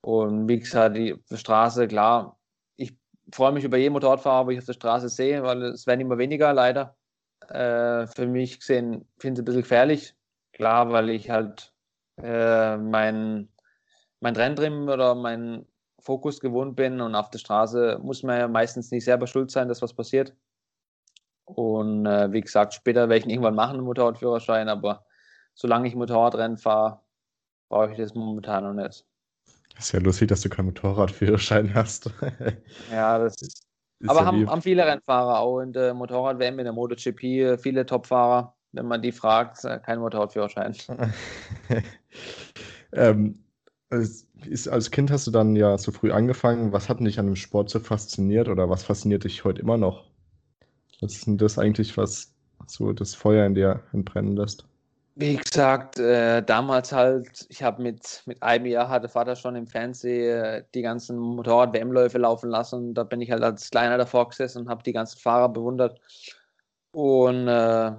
Und 0.00 0.48
wie 0.48 0.58
gesagt, 0.58 0.96
die 0.96 1.16
Straße, 1.32 1.86
klar, 1.86 2.38
ich 2.76 2.96
freue 3.32 3.52
mich 3.52 3.64
über 3.64 3.76
jeden 3.76 3.92
Motorradfahrer, 3.92 4.46
wo 4.46 4.50
ich 4.50 4.58
auf 4.58 4.64
der 4.64 4.72
Straße 4.72 5.08
sehe, 5.08 5.42
weil 5.44 5.62
es 5.62 5.86
werden 5.86 6.00
immer 6.00 6.18
weniger, 6.18 6.52
leider. 6.52 6.96
Äh, 7.48 8.06
für 8.08 8.26
mich 8.26 8.58
gesehen 8.58 9.08
finde 9.18 9.34
ich 9.34 9.38
es 9.38 9.42
ein 9.42 9.44
bisschen 9.44 9.62
gefährlich. 9.62 10.14
Klar, 10.52 10.90
weil 10.90 11.10
ich 11.10 11.30
halt 11.30 11.72
äh, 12.16 12.76
mein, 12.76 13.48
mein 14.20 14.34
Renntrim 14.34 14.88
oder 14.88 15.14
mein 15.14 15.66
Fokus 16.08 16.40
gewohnt 16.40 16.74
bin 16.74 17.02
und 17.02 17.14
auf 17.14 17.28
der 17.28 17.38
Straße 17.38 17.98
muss 18.02 18.22
man 18.22 18.38
ja 18.38 18.48
meistens 18.48 18.90
nicht 18.90 19.04
selber 19.04 19.26
schuld 19.26 19.50
sein, 19.50 19.68
dass 19.68 19.82
was 19.82 19.92
passiert. 19.92 20.34
Und 21.44 22.06
äh, 22.06 22.32
wie 22.32 22.40
gesagt, 22.40 22.72
später 22.72 23.10
werde 23.10 23.26
ich 23.26 23.30
irgendwann 23.30 23.54
machen, 23.54 23.76
einen 23.76 23.84
Motorradführerschein, 23.84 24.70
aber 24.70 25.04
solange 25.52 25.86
ich 25.86 25.94
Motorradrennen 25.94 26.56
fahre, 26.56 27.02
brauche 27.68 27.90
ich 27.90 27.98
das 27.98 28.14
momentan 28.14 28.64
noch 28.64 28.72
nicht. 28.72 29.04
Das 29.76 29.84
ist 29.84 29.92
ja 29.92 30.00
lustig, 30.00 30.28
dass 30.28 30.40
du 30.40 30.48
keinen 30.48 30.66
Motorradführerschein 30.66 31.74
hast. 31.74 32.10
ja, 32.90 33.18
das 33.18 33.42
ist. 33.42 33.66
ist 33.98 34.08
aber 34.08 34.20
ja 34.20 34.26
haben, 34.26 34.48
haben, 34.48 34.62
viele 34.62 34.86
Rennfahrer 34.86 35.40
auch 35.40 35.60
in 35.60 35.74
der 35.74 35.92
Motorrad-WM, 35.92 36.58
in 36.58 36.64
der 36.64 36.72
MotoGP, 36.72 37.60
viele 37.60 37.84
Topfahrer, 37.84 38.56
wenn 38.72 38.86
man 38.86 39.02
die 39.02 39.12
fragt, 39.12 39.62
äh, 39.66 39.78
kein 39.78 39.98
Motorradführerschein. 39.98 40.74
ähm, 42.92 43.44
ist, 43.90 44.68
als 44.68 44.90
Kind 44.90 45.10
hast 45.10 45.26
du 45.26 45.30
dann 45.30 45.56
ja 45.56 45.78
so 45.78 45.92
früh 45.92 46.12
angefangen. 46.12 46.72
Was 46.72 46.88
hat 46.88 47.00
dich 47.00 47.18
an 47.18 47.26
dem 47.26 47.36
Sport 47.36 47.70
so 47.70 47.80
fasziniert 47.80 48.48
oder 48.48 48.68
was 48.68 48.82
fasziniert 48.82 49.24
dich 49.24 49.44
heute 49.44 49.62
immer 49.62 49.78
noch? 49.78 50.04
Was 51.00 51.12
ist 51.12 51.26
denn 51.26 51.38
das 51.38 51.58
eigentlich, 51.58 51.96
was 51.96 52.34
so 52.66 52.92
das 52.92 53.14
Feuer 53.14 53.46
in 53.46 53.54
dir 53.54 53.82
entbrennen 53.92 54.36
lässt? 54.36 54.66
Wie 55.14 55.36
gesagt, 55.36 55.98
äh, 55.98 56.42
damals 56.42 56.92
halt, 56.92 57.46
ich 57.48 57.62
habe 57.62 57.82
mit, 57.82 58.22
mit 58.26 58.40
einem 58.40 58.66
Jahr 58.66 58.88
hatte 58.88 59.08
Vater 59.08 59.34
schon 59.34 59.56
im 59.56 59.66
Fernsehen 59.66 60.44
äh, 60.44 60.64
die 60.74 60.82
ganzen 60.82 61.18
Motorrad-WM-Läufe 61.18 62.18
laufen 62.18 62.50
lassen. 62.50 62.94
Da 62.94 63.02
bin 63.02 63.20
ich 63.20 63.32
halt 63.32 63.42
als 63.42 63.70
Kleiner 63.70 63.98
davor 63.98 64.28
gesessen 64.28 64.62
und 64.62 64.68
habe 64.68 64.84
die 64.84 64.92
ganzen 64.92 65.18
Fahrer 65.18 65.48
bewundert. 65.48 66.00
Und 66.92 67.48
äh, 67.48 67.92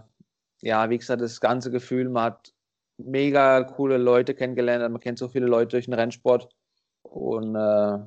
ja, 0.62 0.90
wie 0.90 0.98
gesagt, 0.98 1.22
das 1.22 1.42
ganze 1.42 1.72
Gefühl, 1.72 2.08
man 2.08 2.24
hat 2.24 2.54
mega 3.00 3.64
coole 3.64 3.98
Leute 3.98 4.36
kennengelernt. 4.36 4.92
Man 4.92 5.02
kennt 5.02 5.20
so 5.20 5.28
viele 5.28 5.48
Leute 5.48 5.70
durch 5.70 5.86
den 5.86 5.94
Rennsport. 5.94 6.50
Und 7.04 7.56
äh, 7.56 8.00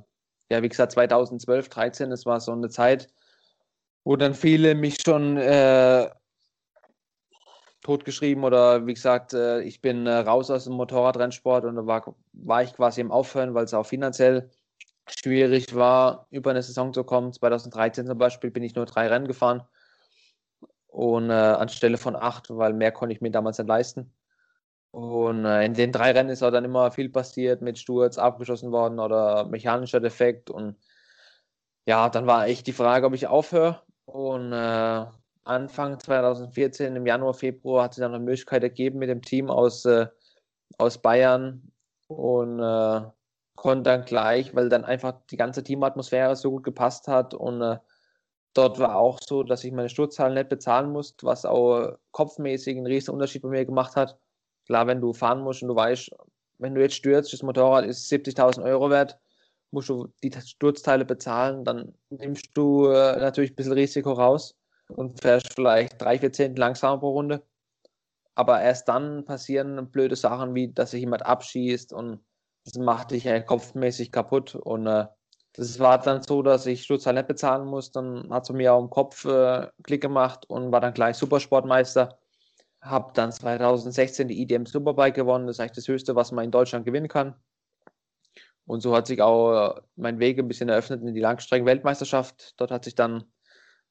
ja, 0.51 0.63
wie 0.63 0.69
gesagt, 0.69 0.93
2012, 0.93 1.69
13, 1.69 2.11
das 2.11 2.27
war 2.27 2.41
so 2.41 2.53
eine 2.53 2.69
Zeit, 2.69 3.09
wo 4.05 4.17
dann 4.17 4.35
viele 4.35 4.75
mich 4.75 4.99
schon 5.03 5.37
äh, 5.37 6.09
totgeschrieben 7.83 8.45
oder 8.45 8.87
wie 8.87 8.95
gesagt, 8.95 9.35
äh, 9.35 9.63
ich 9.63 9.81
bin 9.81 10.07
äh, 10.07 10.19
raus 10.19 10.51
aus 10.51 10.65
dem 10.65 10.75
Motorradrennsport 10.75 11.65
und 11.65 11.77
da 11.77 11.87
war, 11.87 12.15
war 12.33 12.63
ich 12.63 12.75
quasi 12.75 13.01
im 13.01 13.11
Aufhören, 13.11 13.55
weil 13.55 13.65
es 13.65 13.75
auch 13.75 13.87
finanziell 13.87 14.51
schwierig 15.09 15.75
war, 15.75 16.27
über 16.31 16.51
eine 16.51 16.63
Saison 16.63 16.93
zu 16.93 17.05
kommen. 17.05 17.33
2013 17.33 18.07
zum 18.07 18.19
Beispiel 18.19 18.51
bin 18.51 18.63
ich 18.63 18.75
nur 18.75 18.87
drei 18.87 19.09
Rennen 19.09 19.27
gefahren 19.27 19.63
und 20.87 21.31
äh, 21.31 21.33
anstelle 21.33 21.97
von 21.97 22.15
acht, 22.15 22.51
weil 22.51 22.73
mehr 22.73 22.93
konnte 22.93 23.15
ich 23.15 23.21
mir 23.21 23.31
damals 23.31 23.59
nicht 23.59 23.69
leisten. 23.69 24.13
Und 24.93 25.47
äh, 25.47 25.65
in 25.65 25.75
den 25.75 25.91
drei 25.91 26.13
Rennen 26.13 26.31
ist 26.31 26.43
auch 26.43 26.51
dann 26.51 26.67
immer 26.67 26.91
viel 26.93 27.09
passiert, 27.09 27.63
mit 27.63 27.79
Sturz 27.79 28.19
abgeschossen 28.19 28.73
worden 28.73 29.01
oder 29.01 29.47
mechanischer 29.47 30.01
Defekt. 30.01 30.51
Und 30.51 30.77
ja, 31.87 32.09
dann 32.11 32.27
war 32.27 32.47
echt 32.47 32.67
die 32.67 32.73
Frage, 32.73 33.07
ob 33.07 33.15
ich 33.15 33.27
aufhöre. 33.27 33.83
Und 34.05 34.53
äh, 34.53 35.07
Anfang 35.45 35.99
2014, 35.99 36.95
im 36.95 37.07
Januar, 37.07 37.35
Februar, 37.35 37.85
hat 37.85 37.95
sich 37.95 38.03
dann 38.03 38.15
eine 38.15 38.23
Möglichkeit 38.23 38.63
ergeben 38.63 38.99
mit 38.99 39.09
dem 39.09 39.23
Team 39.23 39.51
aus, 39.51 39.85
äh, 39.87 40.07
aus 40.79 40.99
Bayern 40.99 41.73
und 42.09 42.61
äh, 42.61 43.03
konnte 43.57 43.83
dann 43.85 44.05
gleich, 44.05 44.55
weil 44.55 44.69
dann 44.69 44.85
einfach 44.85 45.15
die 45.31 45.37
ganze 45.37 45.63
Teamatmosphäre 45.63 46.37
so 46.37 46.51
gut 46.51 46.65
gepasst 46.65 47.09
hat 47.09 47.35
und 47.35 47.63
äh, 47.63 47.79
dort 48.55 48.79
war 48.79 48.97
auch 48.97 49.19
so, 49.21 49.43
dass 49.43 49.65
ich 49.65 49.73
meine 49.73 49.89
Sturzzahlen 49.89 50.35
nicht 50.35 50.49
bezahlen 50.49 50.93
musste, 50.93 51.27
was 51.27 51.45
auch 51.45 51.97
kopfmäßig 52.11 52.77
einen 52.77 52.87
riesen 52.87 53.15
Unterschied 53.15 53.43
bei 53.43 53.49
mir 53.49 53.65
gemacht 53.65 53.97
hat. 53.97 54.19
Klar, 54.67 54.87
wenn 54.87 55.01
du 55.01 55.13
fahren 55.13 55.41
musst 55.41 55.63
und 55.63 55.69
du 55.69 55.77
weißt, 55.77 56.11
wenn 56.59 56.75
du 56.75 56.81
jetzt 56.81 56.95
stürzt, 56.95 57.33
das 57.33 57.43
Motorrad 57.43 57.85
ist 57.85 58.11
70.000 58.11 58.63
Euro 58.65 58.91
wert, 58.91 59.19
musst 59.73 59.89
du 59.89 60.13
die 60.23 60.33
Sturzteile 60.33 61.05
bezahlen, 61.05 61.65
dann 61.65 61.95
nimmst 62.11 62.51
du 62.55 62.87
äh, 62.87 63.19
natürlich 63.19 63.53
ein 63.53 63.57
bisschen 63.57 63.73
Risiko 63.73 64.13
raus 64.13 64.55
und 64.89 65.21
fährst 65.21 65.55
vielleicht 65.55 66.01
drei, 66.01 66.19
vier 66.19 66.33
Zehntel 66.33 66.61
langsamer 66.61 66.99
pro 66.99 67.11
Runde. 67.11 67.43
Aber 68.35 68.61
erst 68.61 68.89
dann 68.89 69.25
passieren 69.25 69.91
blöde 69.91 70.17
Sachen, 70.17 70.55
wie 70.55 70.73
dass 70.73 70.93
sich 70.93 71.01
jemand 71.01 71.27
abschießt 71.27 71.93
und 71.93 72.21
das 72.65 72.75
macht 72.75 73.11
dich 73.11 73.25
ja 73.25 73.41
kopfmäßig 73.41 74.13
kaputt. 74.13 74.55
Und 74.55 74.87
äh, 74.87 75.07
das 75.55 75.79
war 75.81 75.99
dann 75.99 76.23
so, 76.23 76.43
dass 76.43 76.67
ich 76.67 76.85
Sturzteil 76.85 77.15
nicht 77.15 77.27
bezahlen 77.27 77.67
muss. 77.67 77.93
Dann 77.93 78.31
hat 78.31 78.45
es 78.45 78.51
mir 78.51 78.73
auch 78.73 78.81
im 78.81 78.91
Kopf 78.91 79.25
äh, 79.25 79.69
Klick 79.83 80.01
gemacht 80.01 80.49
und 80.49 80.73
war 80.73 80.81
dann 80.81 80.95
gleich 80.95 81.17
Supersportmeister 81.17 82.19
habe 82.83 83.13
dann 83.15 83.33
2016 83.33 84.29
die 84.29 84.43
IDM 84.43 84.67
Superbike 84.67 85.15
gewonnen. 85.15 85.47
Das 85.47 85.57
ist 85.57 85.61
eigentlich 85.61 85.73
das 85.77 85.89
Höchste, 85.89 86.17
was 86.17 86.33
man 86.33 86.45
in 86.45 86.51
Deutschland 86.51 86.85
gewinnen 86.85 87.09
kann. 87.09 87.37
Und 88.67 88.81
so 88.81 88.95
hat 88.95 89.07
sich 89.07 89.23
auch 89.23 89.81
mein 89.97 90.19
Weg 90.19 90.39
ein 90.39 90.49
bisschen 90.49 90.69
eröffnet 90.69 91.03
in 91.03 91.15
die 91.15 91.21
Langstrecken-Weltmeisterschaft. 91.21 92.55
Dort 92.61 92.71
hat 92.71 92.85
sich 92.85 92.95
dann 92.95 93.25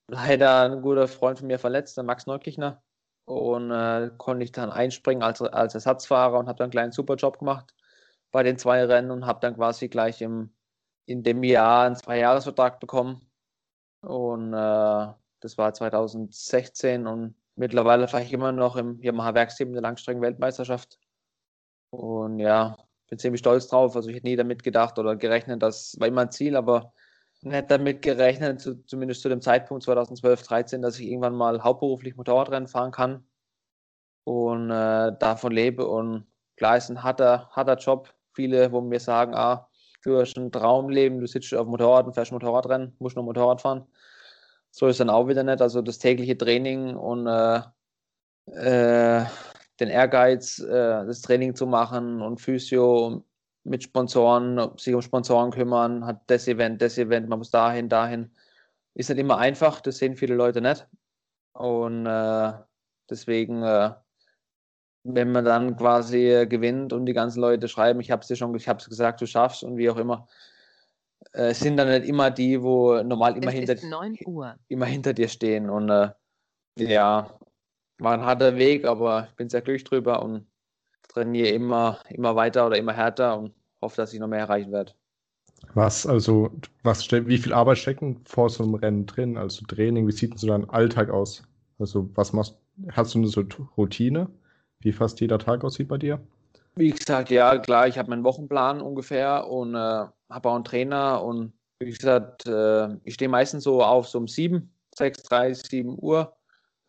leider 0.08 0.62
ein 0.64 0.82
guter 0.82 1.08
Freund 1.08 1.40
von 1.40 1.48
mir 1.48 1.60
verletzt, 1.60 1.98
der 1.98 2.04
Max 2.04 2.26
Neukichner. 2.28 2.84
Und 3.26 3.72
äh, 3.72 4.12
konnte 4.18 4.44
ich 4.44 4.52
dann 4.52 4.72
einspringen 4.72 5.24
als, 5.24 5.42
als 5.42 5.74
Ersatzfahrer 5.76 6.40
und 6.40 6.48
habe 6.48 6.58
dann 6.58 6.66
einen 6.66 6.72
kleinen 6.72 6.92
Superjob 6.92 7.40
gemacht 7.40 7.74
bei 8.32 8.44
den 8.44 8.58
zwei 8.58 8.84
Rennen 8.86 9.12
und 9.12 9.26
habe 9.26 9.40
dann 9.42 9.56
quasi 9.56 9.90
gleich 9.90 10.22
im, 10.22 10.54
in 11.06 11.24
dem 11.24 11.44
Jahr 11.44 11.86
einen 11.86 11.96
Zwei-Jahres-Vertrag 11.96 12.80
bekommen. 12.80 13.22
Und 14.02 14.54
äh, 14.54 15.08
das 15.40 15.58
war 15.58 15.74
2016 15.74 17.08
und 17.08 17.36
Mittlerweile 17.56 18.08
fahre 18.08 18.24
ich 18.24 18.34
immer 18.34 18.52
noch 18.52 18.76
im 18.76 19.00
Yamaha-Werksteam 19.02 19.74
der 19.74 19.82
Langstrecken-Weltmeisterschaft. 19.82 20.98
Und 21.92 22.40
ja, 22.40 22.78
bin 23.12 23.20
ziemlich 23.20 23.40
stolz 23.40 23.68
drauf. 23.68 23.96
Also 23.96 24.10
ich 24.10 24.16
hätte 24.16 24.28
nie 24.28 24.38
damit 24.38 24.64
gedacht 24.64 24.98
oder 24.98 25.16
gerechnet, 25.16 25.62
das 25.62 25.96
war 26.00 26.08
immer 26.08 26.22
ein 26.22 26.32
Ziel, 26.32 26.56
aber 26.56 26.94
nicht 27.42 27.70
damit 27.70 28.02
gerechnet, 28.02 28.62
zu, 28.62 28.84
zumindest 28.86 29.22
zu 29.22 29.30
dem 29.30 29.42
Zeitpunkt 29.42 29.84
2012, 29.84 30.44
13, 30.44 30.82
dass 30.82 31.00
ich 31.00 31.08
irgendwann 31.08 31.36
mal 31.36 31.64
hauptberuflich 31.64 32.16
Motorradrennen 32.16 32.68
fahren 32.68 32.92
kann 32.92 33.26
und 34.24 34.70
äh, 34.72 35.12
davon 35.20 35.52
lebe. 35.52 35.88
Und 35.88 36.26
klar 36.56 36.78
ist 36.78 36.90
ein 36.90 37.04
harter, 37.04 37.50
harter 37.52 37.76
Job. 37.76 38.14
Viele, 38.34 38.72
wo 38.72 38.80
mir 38.82 39.00
sagen, 39.00 39.36
ah, 39.36 39.68
du 40.04 40.20
hast 40.20 40.38
ein 40.38 40.52
Traumleben, 40.52 41.20
du 41.20 41.28
sitzt 41.28 41.54
auf 41.54 41.68
Motorrad 41.68 42.06
und 42.06 42.14
fährst 42.14 42.32
Motorradrennen, 42.32 42.96
musst 43.00 43.16
nur 43.16 43.26
Motorrad 43.26 43.62
fahren. 43.62 43.88
So 44.72 44.88
ist 44.88 45.00
dann 45.00 45.10
auch 45.10 45.28
wieder 45.28 45.44
nicht. 45.44 45.62
Also 45.62 45.82
das 45.82 46.00
tägliche 46.00 46.38
Training 46.38 46.96
und 46.96 47.28
äh, 47.28 47.62
äh, 48.48 49.26
den 49.80 49.90
Ehrgeiz, 49.90 50.60
äh, 50.60 51.06
das 51.06 51.22
Training 51.22 51.56
zu 51.56 51.68
machen 51.68 52.22
und 52.22 52.40
Physio 52.40 53.24
mit 53.64 53.84
Sponsoren, 53.84 54.72
sich 54.78 54.96
um 54.96 55.02
Sponsoren 55.02 55.52
kümmern, 55.52 56.06
hat 56.06 56.22
das 56.28 56.48
Event, 56.48 56.82
das 56.82 56.98
Event, 56.98 57.30
man 57.30 57.40
muss 57.40 57.52
dahin, 57.52 57.90
dahin. 57.90 58.32
Ist 58.96 59.10
nicht 59.10 59.20
immer 59.20 59.38
einfach, 59.38 59.82
das 59.82 59.98
sehen 59.98 60.16
viele 60.16 60.36
Leute 60.36 60.62
nicht. 60.62 60.88
Und 61.54 62.06
äh, 62.06 62.54
deswegen, 63.10 63.64
äh, 63.64 63.94
wenn 65.04 65.32
man 65.32 65.46
dann 65.46 65.76
quasi 65.78 66.46
gewinnt 66.48 66.94
und 66.94 67.06
die 67.06 67.14
ganzen 67.14 67.42
Leute 67.42 67.68
schreiben, 67.68 68.00
ich 68.00 68.12
habe 68.12 68.22
es 68.22 68.28
dir 68.28 68.36
schon, 68.36 68.56
ich 68.56 68.68
habe 68.68 68.80
es 68.80 68.90
gesagt, 68.90 69.22
du 69.22 69.26
schaffst 69.26 69.64
und 69.64 69.78
wie 69.78 69.90
auch 69.90 69.98
immer, 69.98 70.28
äh, 71.34 71.54
sind 71.54 71.78
dann 71.78 71.90
nicht 71.90 72.06
immer 72.06 72.32
die, 72.32 72.62
wo 72.62 73.02
normal 73.04 73.38
immer, 73.38 73.52
hinter, 73.52 73.76
immer 74.68 74.86
hinter 74.86 75.14
dir 75.14 75.28
stehen. 75.28 75.70
Und 75.70 75.90
äh, 75.90 76.10
ja, 76.78 77.40
war 78.00 78.14
ein 78.14 78.26
harter 78.26 78.58
Weg, 78.58 78.86
aber 78.86 79.28
ich 79.30 79.36
bin 79.36 79.50
sehr 79.50 79.62
glücklich 79.62 79.84
drüber 79.84 80.24
und 80.24 80.48
trainiere 81.08 81.50
immer, 81.50 82.00
immer 82.10 82.36
weiter 82.36 82.68
oder 82.68 82.78
immer 82.78 82.94
härter 82.94 83.38
und 83.38 83.54
hoffe, 83.82 83.98
dass 83.98 84.14
ich 84.14 84.20
noch 84.20 84.28
mehr 84.28 84.40
erreichen 84.40 84.72
werde. 84.72 84.94
Was, 85.74 86.06
also, 86.06 86.52
was 86.84 87.10
wie 87.12 87.38
viel 87.38 87.54
Arbeit 87.54 87.78
stecken 87.78 88.22
vor 88.26 88.50
so 88.50 88.64
einem 88.64 88.76
Rennen 88.76 89.06
drin? 89.06 89.38
Also 89.38 89.66
Training, 89.66 90.08
wie 90.08 90.12
sieht 90.12 90.32
denn 90.32 90.38
so 90.38 90.48
dein 90.48 90.70
Alltag 90.70 91.10
aus? 91.10 91.44
Also, 91.80 92.10
was 92.16 92.34
machst 92.34 92.58
hast 92.92 93.14
du 93.14 93.20
eine 93.20 93.28
so 93.28 93.44
Routine, 93.78 94.28
wie 94.80 94.92
fast 94.92 95.20
jeder 95.22 95.40
Tag 95.40 95.64
aussieht 95.64 95.88
bei 95.88 95.98
dir? 95.98 96.20
Wie 96.76 96.92
gesagt, 96.92 97.30
ja, 97.30 97.58
klar, 97.58 97.88
ich 97.88 97.98
habe 97.98 98.10
meinen 98.10 98.24
Wochenplan 98.24 98.82
ungefähr 98.82 99.48
und 99.48 99.76
äh, 99.76 99.78
habe 99.78 100.50
auch 100.50 100.56
einen 100.56 100.64
Trainer 100.64 101.24
und 101.24 101.54
wie 101.80 101.92
gesagt, 101.92 102.46
äh, 102.48 102.96
ich 103.04 103.16
stehe 103.16 103.30
meistens 103.30 103.64
so 103.64 103.84
auf 103.84 104.08
so 104.08 104.20
um 104.20 104.28
7, 104.28 104.74
6, 104.96 105.24
3, 105.24 105.54
7 105.54 105.98
Uhr, 106.00 106.34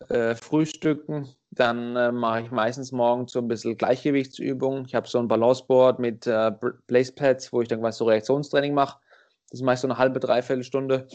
äh, 0.09 0.35
frühstücken. 0.35 1.35
Dann 1.51 1.95
äh, 1.95 2.11
mache 2.11 2.41
ich 2.41 2.51
meistens 2.51 2.91
morgens 2.91 3.33
so 3.33 3.39
ein 3.39 3.47
bisschen 3.47 3.77
Gleichgewichtsübungen. 3.77 4.85
Ich 4.85 4.95
habe 4.95 5.07
so 5.07 5.19
ein 5.19 5.27
Balanceboard 5.27 5.99
mit 5.99 6.27
äh, 6.27 6.51
Placepads, 6.87 7.51
wo 7.51 7.61
ich 7.61 7.67
dann 7.67 7.81
quasi 7.81 7.97
so 7.99 8.05
Reaktionstraining 8.05 8.73
mache. 8.73 8.99
Das 9.49 9.59
ist 9.59 9.65
meist 9.65 9.81
so 9.81 9.87
eine 9.87 9.97
halbe, 9.97 10.19
dreiviertel 10.19 10.63
Stunde. 10.63 11.07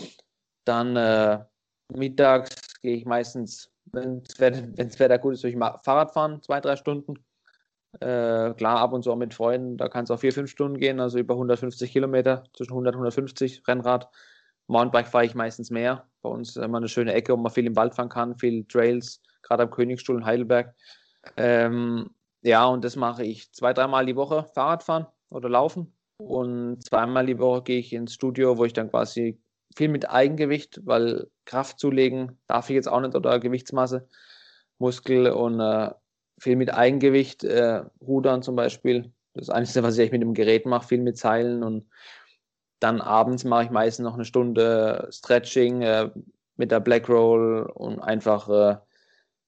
Dann 0.65 0.97
äh, 0.97 1.45
mittags 1.93 2.81
gehe 2.83 2.97
ich 2.97 3.05
meistens, 3.05 3.71
wenn 3.87 4.23
das 4.23 4.39
Wetter 5.01 5.19
gut 5.19 5.35
ist, 5.35 5.45
durch 5.45 5.57
Fahrrad 5.57 6.13
fahren, 6.13 6.43
zwei, 6.43 6.61
drei 6.61 6.77
Stunden. 6.77 7.15
Äh, 8.01 8.55
klar, 8.55 8.79
ab 8.79 8.93
und 8.93 9.03
zu 9.03 9.13
auch 9.13 9.17
mit 9.17 9.35
Freunden, 9.35 9.77
da 9.77 9.89
kann 9.89 10.05
es 10.05 10.11
auch 10.11 10.21
vier, 10.21 10.33
fünf 10.33 10.51
Stunden 10.51 10.79
gehen, 10.79 11.01
also 11.01 11.19
über 11.19 11.35
150 11.35 11.91
Kilometer, 11.91 12.45
zwischen 12.57 12.73
100 12.73 12.95
und 12.95 13.01
150 13.01 13.67
Rennrad. 13.67 14.09
Mountainbike 14.69 15.09
fahre 15.09 15.25
ich 15.25 15.35
meistens 15.35 15.71
mehr. 15.71 16.07
Bei 16.23 16.29
uns 16.29 16.57
immer 16.57 16.79
eine 16.79 16.89
schöne 16.89 17.13
Ecke, 17.15 17.33
wo 17.33 17.37
man 17.37 17.53
viel 17.53 17.67
im 17.67 17.77
Wald 17.77 17.95
fahren 17.95 18.09
kann, 18.09 18.37
viel 18.37 18.65
Trails, 18.67 19.23
gerade 19.43 19.65
am 19.65 19.71
Königstuhl 19.71 20.17
in 20.17 20.25
Heidelberg. 20.25 20.75
Ähm, 21.37 22.11
ja, 22.43 22.67
und 22.67 22.85
das 22.85 22.95
mache 22.97 23.25
ich 23.25 23.51
zwei, 23.53 23.73
dreimal 23.73 24.07
die 24.07 24.17
Woche 24.17 24.45
Fahrrad 24.55 24.83
fahren 24.83 25.07
oder 25.31 25.49
laufen. 25.49 25.93
Und 26.19 26.85
zweimal 26.85 27.27
die 27.27 27.39
Woche 27.39 27.63
gehe 27.63 27.79
ich 27.79 27.93
ins 27.93 28.15
Studio, 28.15 28.59
wo 28.59 28.65
ich 28.65 28.73
dann 28.73 28.91
quasi 28.91 29.41
viel 29.77 29.89
mit 29.89 30.11
Eigengewicht, 30.11 30.81
weil 30.85 31.31
Kraft 31.45 31.79
zulegen 31.79 32.39
darf 32.47 32.69
ich 32.69 32.75
jetzt 32.75 32.89
auch 32.89 33.01
nicht 33.01 33.15
oder 33.15 33.39
Gewichtsmasse, 33.39 34.09
Muskel 34.79 35.31
und 35.31 35.61
äh, 35.61 35.91
viel 36.39 36.57
mit 36.57 36.73
Eigengewicht, 36.73 37.45
äh, 37.45 37.83
Rudern 38.01 38.43
zum 38.43 38.57
Beispiel. 38.57 39.13
Das 39.35 39.47
das, 39.47 39.83
was 39.83 39.99
ich 39.99 40.13
mit 40.13 40.23
dem 40.23 40.35
Gerät 40.35 40.67
mache, 40.67 40.89
viel 40.89 41.01
mit 41.01 41.19
Seilen 41.19 41.63
und 41.63 41.89
dann 42.81 43.01
abends 43.01 43.45
mache 43.45 43.65
ich 43.65 43.71
meistens 43.71 44.05
noch 44.05 44.15
eine 44.15 44.25
Stunde 44.25 45.09
Stretching 45.11 45.83
äh, 45.83 46.11
mit 46.57 46.71
der 46.71 46.81
Black 46.81 47.09
Roll 47.09 47.71
und 47.75 48.01
einfach 48.01 48.49
äh, 48.49 48.77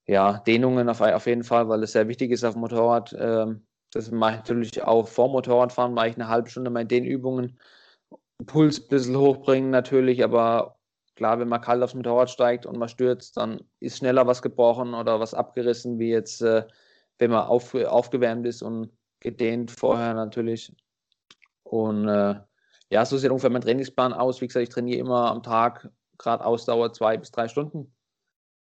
ja, 0.07 0.39
Dehnungen 0.39 0.89
auf, 0.89 1.01
auf 1.01 1.27
jeden 1.27 1.45
Fall, 1.45 1.69
weil 1.69 1.83
es 1.83 1.93
sehr 1.93 2.09
wichtig 2.09 2.33
ist 2.33 2.45
auf 2.45 2.55
dem 2.55 2.61
Motorrad. 2.61 3.15
Ähm, 3.19 3.67
das 3.93 4.11
mache 4.11 4.33
ich 4.33 4.39
natürlich 4.39 4.83
auch 4.83 5.07
vor 5.09 5.29
Motorradfahren, 5.29 5.95
mache 5.95 6.09
ich 6.09 6.15
eine 6.15 6.29
halbe 6.29 6.51
Stunde 6.51 6.71
meine 6.71 6.87
Dehnübungen. 6.87 7.59
Puls 8.47 8.81
ein 8.81 8.89
bisschen 8.89 9.17
hochbringen 9.17 9.71
natürlich, 9.71 10.25
aber 10.25 10.80
klar, 11.21 11.39
wenn 11.39 11.49
man 11.49 11.61
kalt 11.61 11.83
aufs 11.83 11.93
Motorrad 11.93 12.31
steigt 12.31 12.65
und 12.65 12.79
man 12.79 12.89
stürzt, 12.89 13.37
dann 13.37 13.61
ist 13.79 13.99
schneller 13.99 14.27
was 14.27 14.41
gebrochen 14.41 14.95
oder 14.95 15.21
was 15.21 15.35
abgerissen, 15.35 15.99
wie 15.99 16.09
jetzt, 16.09 16.41
äh, 16.41 16.67
wenn 17.19 17.31
man 17.31 17.47
auf, 17.47 17.75
aufgewärmt 17.75 18.47
ist 18.47 18.63
und 18.63 18.91
gedehnt 19.21 19.71
vorher 19.71 20.15
natürlich. 20.15 20.75
Und 21.63 22.09
äh, 22.09 22.37
ja, 22.89 23.05
so 23.05 23.19
sieht 23.19 23.29
ungefähr 23.29 23.51
mein 23.51 23.61
Trainingsplan 23.61 24.15
aus. 24.15 24.41
Wie 24.41 24.47
gesagt, 24.47 24.63
ich 24.63 24.71
trainiere 24.71 24.99
immer 24.99 25.31
am 25.31 25.43
Tag, 25.43 25.91
gerade 26.17 26.43
Ausdauer 26.43 26.95
zwei 26.95 27.19
bis 27.19 27.31
drei 27.31 27.49
Stunden. 27.49 27.95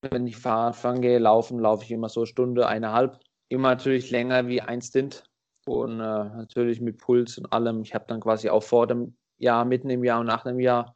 Wenn 0.01 0.25
ich 0.25 0.37
Fahrradfahren 0.37 1.01
gehe, 1.01 1.19
laufen, 1.19 1.59
laufe 1.59 1.83
ich 1.83 1.91
immer 1.91 2.09
so 2.09 2.21
eine 2.21 2.27
Stunde, 2.27 2.67
eineinhalb. 2.67 3.19
Immer 3.49 3.69
natürlich 3.69 4.09
länger 4.09 4.47
wie 4.47 4.61
ein 4.61 4.81
Stint 4.81 5.29
und 5.67 5.99
äh, 5.99 6.03
natürlich 6.03 6.81
mit 6.81 6.97
Puls 6.97 7.37
und 7.37 7.53
allem. 7.53 7.83
Ich 7.83 7.93
habe 7.93 8.05
dann 8.07 8.19
quasi 8.19 8.49
auch 8.49 8.63
vor 8.63 8.87
dem 8.87 9.15
Jahr, 9.37 9.63
mitten 9.63 9.91
im 9.91 10.03
Jahr 10.03 10.21
und 10.21 10.25
nach 10.25 10.43
dem 10.43 10.59
Jahr 10.59 10.95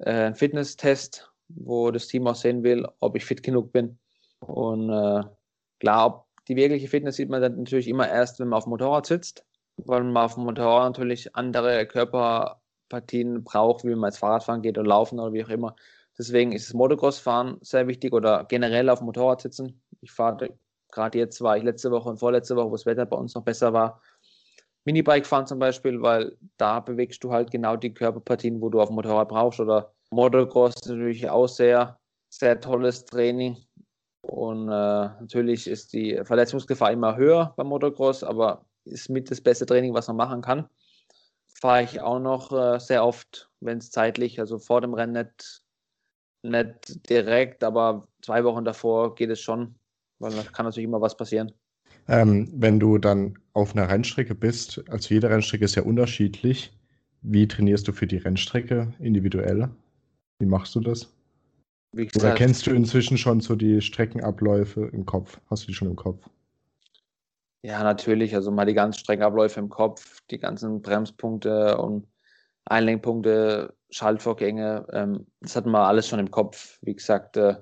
äh, 0.00 0.10
einen 0.10 0.34
Fitnesstest, 0.34 1.30
wo 1.48 1.90
das 1.90 2.06
Team 2.06 2.26
auch 2.26 2.34
sehen 2.34 2.62
will, 2.62 2.86
ob 3.00 3.16
ich 3.16 3.24
fit 3.24 3.42
genug 3.42 3.72
bin. 3.72 3.98
Und 4.40 4.90
äh, 4.90 5.22
klar, 5.80 6.06
ob 6.06 6.26
die 6.48 6.56
wirkliche 6.56 6.88
Fitness 6.88 7.16
sieht 7.16 7.28
man 7.28 7.42
dann 7.42 7.56
natürlich 7.56 7.88
immer 7.88 8.08
erst, 8.08 8.40
wenn 8.40 8.48
man 8.48 8.58
auf 8.58 8.64
dem 8.64 8.70
Motorrad 8.70 9.06
sitzt, 9.06 9.44
weil 9.76 10.02
man 10.04 10.24
auf 10.24 10.34
dem 10.34 10.44
Motorrad 10.44 10.84
natürlich 10.84 11.34
andere 11.36 11.86
Körperpartien 11.86 13.44
braucht, 13.44 13.84
wie 13.84 13.94
man 13.94 14.04
als 14.04 14.18
Fahrradfahren 14.18 14.62
geht 14.62 14.78
oder 14.78 14.88
laufen 14.88 15.20
oder 15.20 15.32
wie 15.32 15.44
auch 15.44 15.50
immer. 15.50 15.76
Deswegen 16.18 16.52
ist 16.52 16.68
das 16.68 16.74
Motocross-Fahren 16.74 17.58
sehr 17.60 17.86
wichtig 17.86 18.12
oder 18.12 18.44
generell 18.44 18.90
auf 18.90 18.98
dem 18.98 19.06
Motorrad 19.06 19.40
sitzen. 19.40 19.80
Ich 20.00 20.10
fahre 20.10 20.58
gerade 20.90 21.18
jetzt, 21.18 21.40
war 21.42 21.56
ich 21.56 21.62
letzte 21.62 21.90
Woche 21.90 22.08
und 22.08 22.18
vorletzte 22.18 22.56
Woche, 22.56 22.70
wo 22.70 22.72
das 22.72 22.86
Wetter 22.86 23.06
bei 23.06 23.16
uns 23.16 23.34
noch 23.34 23.44
besser 23.44 23.72
war, 23.72 24.00
Minibike 24.88 25.26
fahren 25.26 25.46
zum 25.46 25.58
Beispiel, 25.58 26.00
weil 26.00 26.34
da 26.56 26.80
bewegst 26.80 27.22
du 27.22 27.30
halt 27.30 27.50
genau 27.50 27.76
die 27.76 27.92
Körperpartien, 27.92 28.58
wo 28.62 28.70
du 28.70 28.80
auf 28.80 28.88
dem 28.88 28.94
Motorrad 28.94 29.28
brauchst. 29.28 29.60
Oder 29.60 29.92
Motocross 30.10 30.76
ist 30.76 30.86
natürlich 30.86 31.28
auch 31.28 31.46
sehr, 31.46 31.98
sehr 32.30 32.58
tolles 32.58 33.04
Training. 33.04 33.58
Und 34.22 34.68
äh, 34.68 34.70
natürlich 34.70 35.66
ist 35.66 35.92
die 35.92 36.18
Verletzungsgefahr 36.24 36.90
immer 36.90 37.16
höher 37.16 37.52
beim 37.58 37.66
Motocross, 37.66 38.24
aber 38.24 38.64
ist 38.86 39.10
mit 39.10 39.30
das 39.30 39.42
beste 39.42 39.66
Training, 39.66 39.92
was 39.92 40.08
man 40.08 40.16
machen 40.16 40.40
kann. 40.40 40.66
Fahre 41.48 41.82
ich 41.82 42.00
auch 42.00 42.18
noch 42.18 42.50
äh, 42.52 42.80
sehr 42.80 43.04
oft, 43.04 43.50
wenn 43.60 43.78
es 43.78 43.90
zeitlich, 43.90 44.40
also 44.40 44.58
vor 44.58 44.80
dem 44.80 44.94
Rennen 44.94 45.12
nicht, 45.12 45.62
nicht 46.42 47.10
direkt, 47.10 47.62
aber 47.62 48.08
zwei 48.22 48.42
Wochen 48.44 48.64
davor 48.64 49.14
geht 49.14 49.28
es 49.28 49.40
schon, 49.40 49.74
weil 50.18 50.32
da 50.32 50.42
kann 50.44 50.64
natürlich 50.64 50.88
immer 50.88 51.02
was 51.02 51.16
passieren. 51.16 51.52
Ähm, 52.08 52.48
wenn 52.54 52.80
du 52.80 52.98
dann 52.98 53.38
auf 53.52 53.76
einer 53.76 53.88
Rennstrecke 53.88 54.34
bist, 54.34 54.82
also 54.88 55.12
jede 55.12 55.28
Rennstrecke 55.28 55.64
ist 55.64 55.74
ja 55.74 55.82
unterschiedlich. 55.82 56.72
Wie 57.20 57.46
trainierst 57.46 57.86
du 57.86 57.92
für 57.92 58.06
die 58.06 58.16
Rennstrecke 58.16 58.94
individuell? 58.98 59.68
Wie 60.38 60.46
machst 60.46 60.74
du 60.74 60.80
das? 60.80 61.12
Gesagt, 61.92 62.16
Oder 62.16 62.34
kennst 62.34 62.66
du 62.66 62.70
inzwischen 62.70 63.18
schon 63.18 63.40
so 63.40 63.56
die 63.56 63.80
Streckenabläufe 63.80 64.86
im 64.92 65.04
Kopf? 65.04 65.40
Hast 65.50 65.64
du 65.64 65.66
die 65.68 65.74
schon 65.74 65.88
im 65.88 65.96
Kopf? 65.96 66.28
Ja, 67.62 67.82
natürlich. 67.82 68.34
Also 68.34 68.50
mal 68.50 68.66
die 68.66 68.74
ganzen 68.74 69.00
Streckenabläufe 69.00 69.58
im 69.60 69.68
Kopf, 69.68 70.20
die 70.30 70.38
ganzen 70.38 70.80
Bremspunkte 70.80 71.76
und 71.78 72.06
Einlenkpunkte, 72.66 73.74
Schaltvorgänge. 73.90 74.86
Ähm, 74.92 75.26
das 75.40 75.56
hat 75.56 75.66
man 75.66 75.82
alles 75.82 76.06
schon 76.06 76.20
im 76.20 76.30
Kopf. 76.30 76.78
Wie 76.82 76.94
gesagt, 76.94 77.36
äh, 77.36 77.56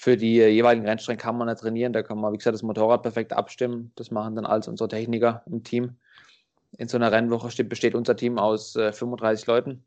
für 0.00 0.16
die 0.16 0.36
jeweiligen 0.36 0.86
Rennstrecken 0.86 1.20
kann 1.20 1.36
man 1.36 1.48
nicht 1.48 1.58
trainieren. 1.58 1.92
Da 1.92 2.04
kann 2.04 2.20
man, 2.20 2.32
wie 2.32 2.36
gesagt, 2.36 2.54
das 2.54 2.62
Motorrad 2.62 3.02
perfekt 3.02 3.32
abstimmen. 3.32 3.90
Das 3.96 4.12
machen 4.12 4.36
dann 4.36 4.46
alles 4.46 4.68
unsere 4.68 4.88
Techniker 4.88 5.42
im 5.46 5.64
Team. 5.64 5.96
In 6.76 6.86
so 6.86 6.96
einer 6.96 7.10
Rennwoche 7.10 7.64
besteht 7.64 7.96
unser 7.96 8.14
Team 8.14 8.38
aus 8.38 8.76
äh, 8.76 8.92
35 8.92 9.48
Leuten 9.48 9.84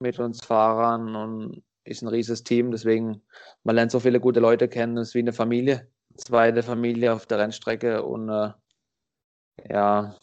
mit 0.00 0.18
uns 0.18 0.44
Fahrern 0.44 1.16
und 1.16 1.62
ist 1.84 2.02
ein 2.02 2.08
riesiges 2.08 2.44
Team. 2.44 2.72
Deswegen, 2.72 3.22
man 3.62 3.76
lernt 3.76 3.90
so 3.90 4.00
viele 4.00 4.20
gute 4.20 4.38
Leute 4.38 4.68
kennen. 4.68 4.98
Es 4.98 5.08
ist 5.08 5.14
wie 5.14 5.20
eine 5.20 5.32
Familie. 5.32 5.88
Zweite 6.16 6.62
Familie 6.62 7.14
auf 7.14 7.24
der 7.24 7.38
Rennstrecke 7.38 8.02
und 8.02 8.28
äh, 8.28 8.50
ja, 9.70 10.14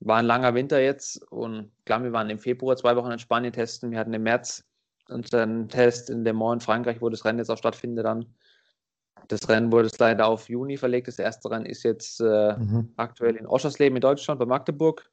war 0.00 0.16
ein 0.16 0.26
langer 0.26 0.54
Winter 0.54 0.80
jetzt 0.80 1.22
und 1.30 1.70
klar, 1.84 2.02
wir 2.02 2.12
waren 2.12 2.30
im 2.30 2.40
Februar 2.40 2.76
zwei 2.76 2.96
Wochen 2.96 3.12
in 3.12 3.20
Spanien 3.20 3.52
testen. 3.52 3.92
Wir 3.92 4.00
hatten 4.00 4.12
im 4.12 4.24
März 4.24 4.64
unseren 5.08 5.68
Test 5.68 6.10
in 6.10 6.24
Le 6.24 6.32
Mans 6.32 6.64
in 6.64 6.66
Frankreich, 6.66 7.00
wo 7.00 7.08
das 7.08 7.24
Rennen 7.24 7.38
jetzt 7.38 7.50
auch 7.50 7.58
stattfindet 7.58 8.04
dann. 8.04 8.26
Das 9.28 9.48
Rennen 9.48 9.70
wurde 9.70 9.90
leider 9.98 10.26
auf 10.26 10.48
Juni 10.48 10.76
verlegt. 10.76 11.06
Das 11.06 11.18
erste 11.18 11.50
Rennen 11.50 11.66
ist 11.66 11.82
jetzt 11.82 12.20
äh, 12.20 12.56
mhm. 12.56 12.92
aktuell 12.96 13.36
in 13.36 13.46
Oschersleben 13.46 13.96
in 13.96 14.00
Deutschland, 14.00 14.40
bei 14.40 14.46
Magdeburg, 14.46 15.10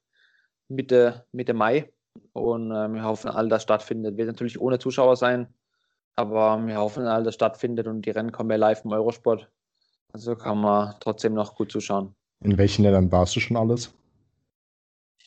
Mitte, 0.69 1.25
Mitte 1.33 1.53
Mai. 1.53 1.91
Und 2.31 2.71
äh, 2.71 2.87
wir 2.87 3.03
hoffen, 3.03 3.29
all 3.29 3.49
das 3.49 3.63
stattfindet. 3.63 4.17
Wird 4.17 4.27
natürlich 4.27 4.59
ohne 4.59 4.79
Zuschauer 4.79 5.17
sein, 5.17 5.47
aber 6.15 6.65
wir 6.65 6.77
hoffen, 6.77 7.05
all 7.05 7.23
das 7.23 7.35
stattfindet 7.35 7.87
und 7.87 8.05
die 8.05 8.11
Rennen 8.11 8.31
kommen 8.31 8.49
ja 8.51 8.55
live 8.55 8.85
im 8.85 8.91
Eurosport. 8.93 9.49
Also 10.13 10.35
kann 10.35 10.61
man 10.61 10.95
trotzdem 11.01 11.33
noch 11.33 11.55
gut 11.55 11.73
zuschauen. 11.73 12.15
In 12.41 12.57
welchen 12.57 12.83
Ländern 12.83 13.11
warst 13.11 13.35
du 13.35 13.41
schon 13.41 13.57
alles? 13.57 13.93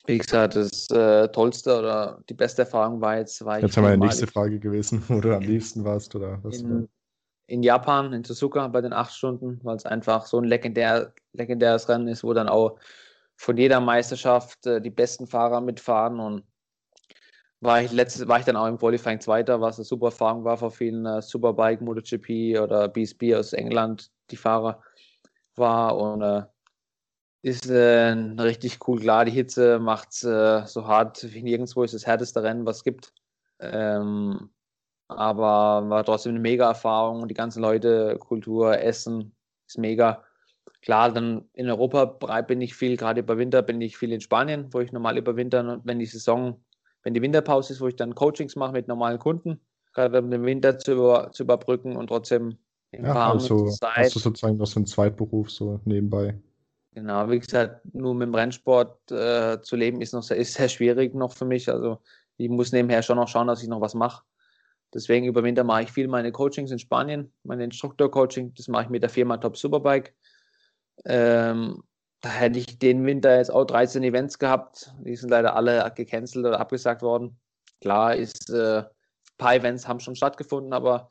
Wie 0.07 0.17
gesagt, 0.17 0.57
das 0.57 0.89
äh, 0.89 1.29
tollste 1.29 1.79
oder 1.79 2.23
die 2.31 2.35
beste 2.35 2.62
Erfahrung 2.62 2.99
war 3.03 3.19
jetzt. 3.19 3.45
War 3.45 3.61
jetzt 3.61 3.77
haben 3.77 3.85
wir 3.85 3.91
die 3.91 3.99
nächste 3.99 4.27
Frage 4.27 4.59
gewesen, 4.59 5.03
wo 5.09 5.21
du 5.21 5.37
am 5.37 5.43
liebsten 5.43 5.85
warst 5.85 6.15
oder 6.15 6.39
was? 6.43 6.62
In, 6.62 6.89
in 7.49 7.63
Japan, 7.63 8.13
in 8.13 8.25
Suzuka 8.25 8.69
bei 8.69 8.83
den 8.83 8.93
acht 8.93 9.15
Stunden, 9.15 9.59
weil 9.65 9.77
es 9.77 9.87
einfach 9.87 10.27
so 10.27 10.39
ein 10.39 10.45
legendär, 10.45 11.15
legendäres 11.33 11.89
Rennen 11.89 12.07
ist, 12.07 12.23
wo 12.23 12.35
dann 12.35 12.49
auch 12.49 12.79
von 13.37 13.57
jeder 13.57 13.81
Meisterschaft 13.81 14.67
äh, 14.67 14.81
die 14.81 14.91
besten 14.91 15.27
Fahrer 15.27 15.61
mitfahren 15.61 16.21
und 16.21 16.45
war 17.61 17.83
ich 17.83 17.91
letztes 17.91 18.29
war 18.29 18.39
ich 18.39 18.45
dann 18.45 18.57
auch 18.57 18.67
im 18.69 18.79
Qualifying 18.79 19.21
Zweiter, 19.21 19.61
was 19.61 19.79
eine 19.79 19.85
super 19.85 20.07
Erfahrung 20.09 20.45
war 20.45 20.59
für 20.59 20.71
vielen 20.71 21.07
äh, 21.07 21.23
Superbike, 21.23 21.81
MotoGP 21.81 22.61
oder 22.61 22.87
BSB 22.89 23.35
aus 23.35 23.53
England, 23.55 24.11
die 24.31 24.37
Fahrer 24.37 24.83
war 25.57 25.97
und 25.97 26.23
äh, 26.23 26.43
ist 27.43 27.71
äh, 27.71 28.11
richtig 28.13 28.87
cool. 28.87 29.01
Klar, 29.01 29.25
die 29.25 29.33
Hitze 29.33 29.79
macht 29.79 30.11
es 30.11 30.25
äh, 30.25 30.67
so 30.67 30.87
hart 30.87 31.25
wie 31.33 31.43
nirgendwo, 31.43 31.83
ist 31.83 31.95
das 31.95 32.07
härteste 32.07 32.43
Rennen, 32.43 32.67
was 32.67 32.79
es 32.79 32.85
gibt. 32.85 33.13
Ähm, 33.61 34.51
aber 35.09 35.88
war 35.88 36.05
trotzdem 36.05 36.31
eine 36.31 36.40
mega 36.40 36.68
Erfahrung. 36.68 37.27
Die 37.29 37.35
ganzen 37.35 37.62
Leute, 37.62 38.16
Kultur, 38.18 38.79
Essen 38.79 39.35
ist 39.66 39.79
mega. 39.79 40.23
Klar, 40.83 41.12
dann 41.12 41.49
in 41.55 41.68
Europa 41.68 42.05
bin 42.42 42.61
ich 42.61 42.75
viel, 42.75 42.97
gerade 42.97 43.21
über 43.21 43.37
Winter 43.37 43.62
bin 43.62 43.81
ich 43.81 43.97
viel 43.97 44.12
in 44.12 44.21
Spanien, 44.21 44.73
wo 44.73 44.81
ich 44.81 44.92
normal 44.92 45.18
überwintern 45.18 45.68
und 45.68 45.87
wenn 45.87 45.99
die 45.99 46.07
Saison, 46.07 46.62
wenn 47.03 47.14
die 47.14 47.23
Winterpause 47.23 47.73
ist, 47.73 47.81
wo 47.81 47.88
ich 47.88 47.97
dann 47.97 48.14
Coachings 48.14 48.55
mache 48.55 48.73
mit 48.73 48.87
normalen 48.87 49.18
Kunden, 49.18 49.61
gerade 49.92 50.18
um 50.21 50.31
den 50.31 50.44
Winter 50.44 50.79
zu, 50.79 50.92
über, 50.92 51.33
zu 51.33 51.42
überbrücken 51.42 51.97
und 51.97 52.07
trotzdem 52.07 52.59
im 52.90 53.05
ja, 53.05 53.33
also 53.33 53.66
hast 53.83 54.14
du 54.14 54.18
sozusagen 54.18 54.57
noch 54.57 54.66
so 54.66 54.79
einen 54.79 54.87
Zweitberuf 54.87 55.51
so 55.51 55.81
nebenbei. 55.85 56.38
Genau, 56.94 57.29
wie 57.29 57.38
gesagt, 57.38 57.83
nur 57.94 58.14
mit 58.14 58.29
dem 58.29 58.35
Rennsport 58.35 59.11
äh, 59.11 59.61
zu 59.61 59.77
leben 59.77 60.01
ist 60.01 60.14
noch 60.14 60.23
sehr, 60.23 60.38
ist 60.38 60.55
sehr 60.55 60.68
schwierig 60.68 61.14
noch 61.14 61.33
für 61.33 61.44
mich. 61.44 61.68
Also 61.68 61.99
ich 62.38 62.49
muss 62.49 62.73
nebenher 62.73 63.03
schon 63.03 63.16
noch 63.16 63.29
schauen, 63.29 63.47
dass 63.47 63.62
ich 63.62 63.68
noch 63.68 63.81
was 63.81 63.94
mache. 63.94 64.23
Deswegen 64.94 65.27
über 65.27 65.42
Winter 65.42 65.64
mache 65.64 65.83
ich 65.83 65.92
viel 65.92 66.09
meine 66.09 66.33
Coachings 66.33 66.70
in 66.70 66.79
Spanien, 66.79 67.33
meine 67.42 67.64
Instruktor-Coaching, 67.64 68.55
das 68.55 68.68
mache 68.68 68.85
ich 68.85 68.88
mit 68.88 69.03
der 69.03 69.11
Firma 69.11 69.37
Top 69.37 69.57
Superbike. 69.57 70.14
Ähm, 71.05 71.83
da 72.20 72.31
hätte 72.31 72.59
ich 72.59 72.79
den 72.79 73.05
Winter 73.07 73.37
jetzt 73.37 73.53
auch 73.53 73.64
13 73.64 74.03
Events 74.03 74.38
gehabt. 74.38 74.92
Die 75.01 75.14
sind 75.14 75.29
leider 75.31 75.55
alle 75.55 75.92
gecancelt 75.94 76.44
oder 76.44 76.59
abgesagt 76.59 77.03
worden. 77.03 77.38
Klar 77.81 78.16
ist, 78.16 78.51
äh, 78.51 78.79
ein 78.79 78.87
paar 79.37 79.55
Events 79.55 79.87
haben 79.87 80.01
schon 80.01 80.16
stattgefunden, 80.16 80.72
aber 80.72 81.11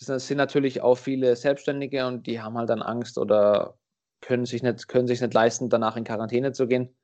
das 0.00 0.26
sind 0.26 0.38
natürlich 0.38 0.80
auch 0.80 0.96
viele 0.96 1.36
Selbstständige 1.36 2.06
und 2.06 2.26
die 2.26 2.40
haben 2.40 2.56
halt 2.56 2.70
dann 2.70 2.82
Angst 2.82 3.18
oder 3.18 3.76
können 4.20 4.46
sich 4.46 4.62
nicht, 4.62 4.88
können 4.88 5.06
sich 5.06 5.20
nicht 5.20 5.34
leisten, 5.34 5.68
danach 5.68 5.96
in 5.96 6.04
Quarantäne 6.04 6.52
zu 6.52 6.66
gehen, 6.66 6.96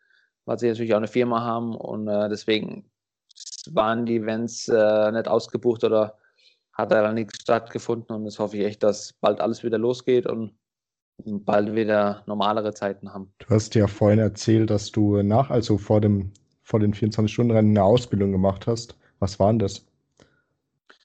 weil 0.44 0.58
sie 0.58 0.68
natürlich 0.68 0.92
auch 0.94 0.98
eine 0.98 1.08
Firma 1.08 1.42
haben 1.42 1.76
und 1.76 2.08
äh, 2.08 2.28
deswegen 2.28 2.90
waren 3.72 4.06
die 4.06 4.16
Events 4.16 4.68
äh, 4.68 5.12
nicht 5.12 5.28
ausgebucht 5.28 5.84
oder 5.84 6.18
hat 6.72 6.90
da 6.90 7.12
nichts 7.12 7.42
stattgefunden 7.42 8.14
und 8.14 8.24
jetzt 8.24 8.38
hoffe 8.38 8.56
ich 8.56 8.64
echt, 8.64 8.82
dass 8.82 9.12
bald 9.14 9.40
alles 9.40 9.62
wieder 9.62 9.78
losgeht 9.78 10.26
und 10.26 10.52
bald 11.24 11.74
wieder 11.74 12.22
normalere 12.26 12.74
Zeiten 12.74 13.12
haben. 13.12 13.32
Du 13.38 13.48
hast 13.50 13.74
ja 13.74 13.86
vorhin 13.86 14.18
erzählt, 14.18 14.70
dass 14.70 14.90
du 14.90 15.22
nach, 15.22 15.50
also 15.50 15.78
vor 15.78 16.00
dem, 16.00 16.32
vor 16.62 16.80
den 16.80 16.92
24-Stunden-Rennen 16.92 17.70
eine 17.70 17.84
Ausbildung 17.84 18.32
gemacht 18.32 18.66
hast. 18.66 18.96
Was 19.20 19.38
war 19.38 19.52
denn 19.52 19.60
das? 19.60 19.86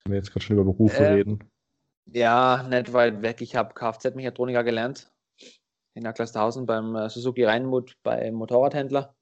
Wenn 0.03 0.13
wir 0.13 0.17
jetzt 0.17 0.31
gerade 0.31 0.43
schon 0.43 0.57
über 0.57 0.65
Berufe 0.65 1.03
äh, 1.03 1.13
reden. 1.13 1.43
Ja, 2.07 2.65
nicht 2.67 2.91
weit 2.93 3.21
weg. 3.21 3.41
Ich 3.41 3.55
habe 3.55 3.75
Kfz-Mechatroniker 3.75 4.63
gelernt 4.63 5.11
in 5.93 6.07
Acklershausen 6.07 6.65
beim 6.65 6.95
äh, 6.95 7.09
Suzuki 7.09 7.43
Rheinmut 7.43 7.95
beim 8.03 8.33
Motorradhändler. 8.35 9.15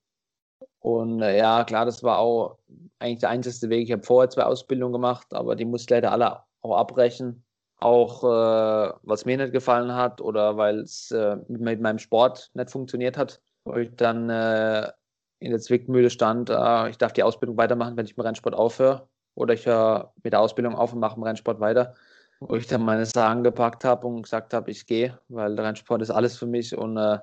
Und 0.79 1.21
äh, 1.21 1.37
ja, 1.37 1.63
klar, 1.63 1.85
das 1.85 2.03
war 2.03 2.19
auch 2.19 2.57
eigentlich 2.99 3.19
der 3.19 3.29
einzige 3.29 3.69
Weg. 3.69 3.87
Ich 3.87 3.91
habe 3.91 4.03
vorher 4.03 4.29
zwei 4.29 4.43
Ausbildungen 4.43 4.93
gemacht, 4.93 5.27
aber 5.33 5.55
die 5.55 5.65
musste 5.65 5.85
ich 5.85 5.97
leider 5.97 6.11
alle 6.11 6.43
auch 6.61 6.77
abbrechen. 6.77 7.43
Auch 7.79 8.23
äh, 8.23 8.93
was 9.03 9.25
mir 9.25 9.37
nicht 9.37 9.53
gefallen 9.53 9.93
hat 9.93 10.21
oder 10.21 10.57
weil 10.57 10.79
es 10.79 11.11
äh, 11.11 11.37
mit, 11.47 11.81
meinem 11.81 11.99
Sport 11.99 12.49
nicht 12.53 12.71
funktioniert 12.71 13.17
hat, 13.17 13.41
wo 13.65 13.75
ich 13.75 13.95
dann 13.95 14.29
äh, 14.29 14.91
in 15.39 15.51
der 15.51 15.59
Zwickmühle 15.59 16.09
stand, 16.09 16.49
äh, 16.49 16.89
ich 16.89 16.97
darf 16.97 17.13
die 17.13 17.23
Ausbildung 17.23 17.57
weitermachen, 17.57 17.95
wenn 17.97 18.05
ich 18.05 18.17
mit 18.17 18.25
Rennsport 18.25 18.55
aufhöre. 18.55 19.07
Oder 19.35 19.53
ich 19.53 19.67
höre 19.67 20.13
mit 20.23 20.33
der 20.33 20.39
Ausbildung 20.39 20.75
auf 20.75 20.93
und 20.93 20.99
mache 20.99 21.17
im 21.17 21.23
Rennsport 21.23 21.59
weiter. 21.59 21.93
Wo 22.39 22.55
ich 22.55 22.65
dann 22.67 22.83
meine 22.83 23.05
Sagen 23.05 23.43
gepackt 23.43 23.83
habe 23.83 24.07
und 24.07 24.23
gesagt 24.23 24.53
habe, 24.53 24.71
ich 24.71 24.85
gehe, 24.87 25.19
weil 25.27 25.55
der 25.55 25.65
Rennsport 25.65 26.01
ist 26.01 26.09
alles 26.11 26.37
für 26.37 26.47
mich 26.47 26.75
und 26.75 26.97
äh, 26.97 27.19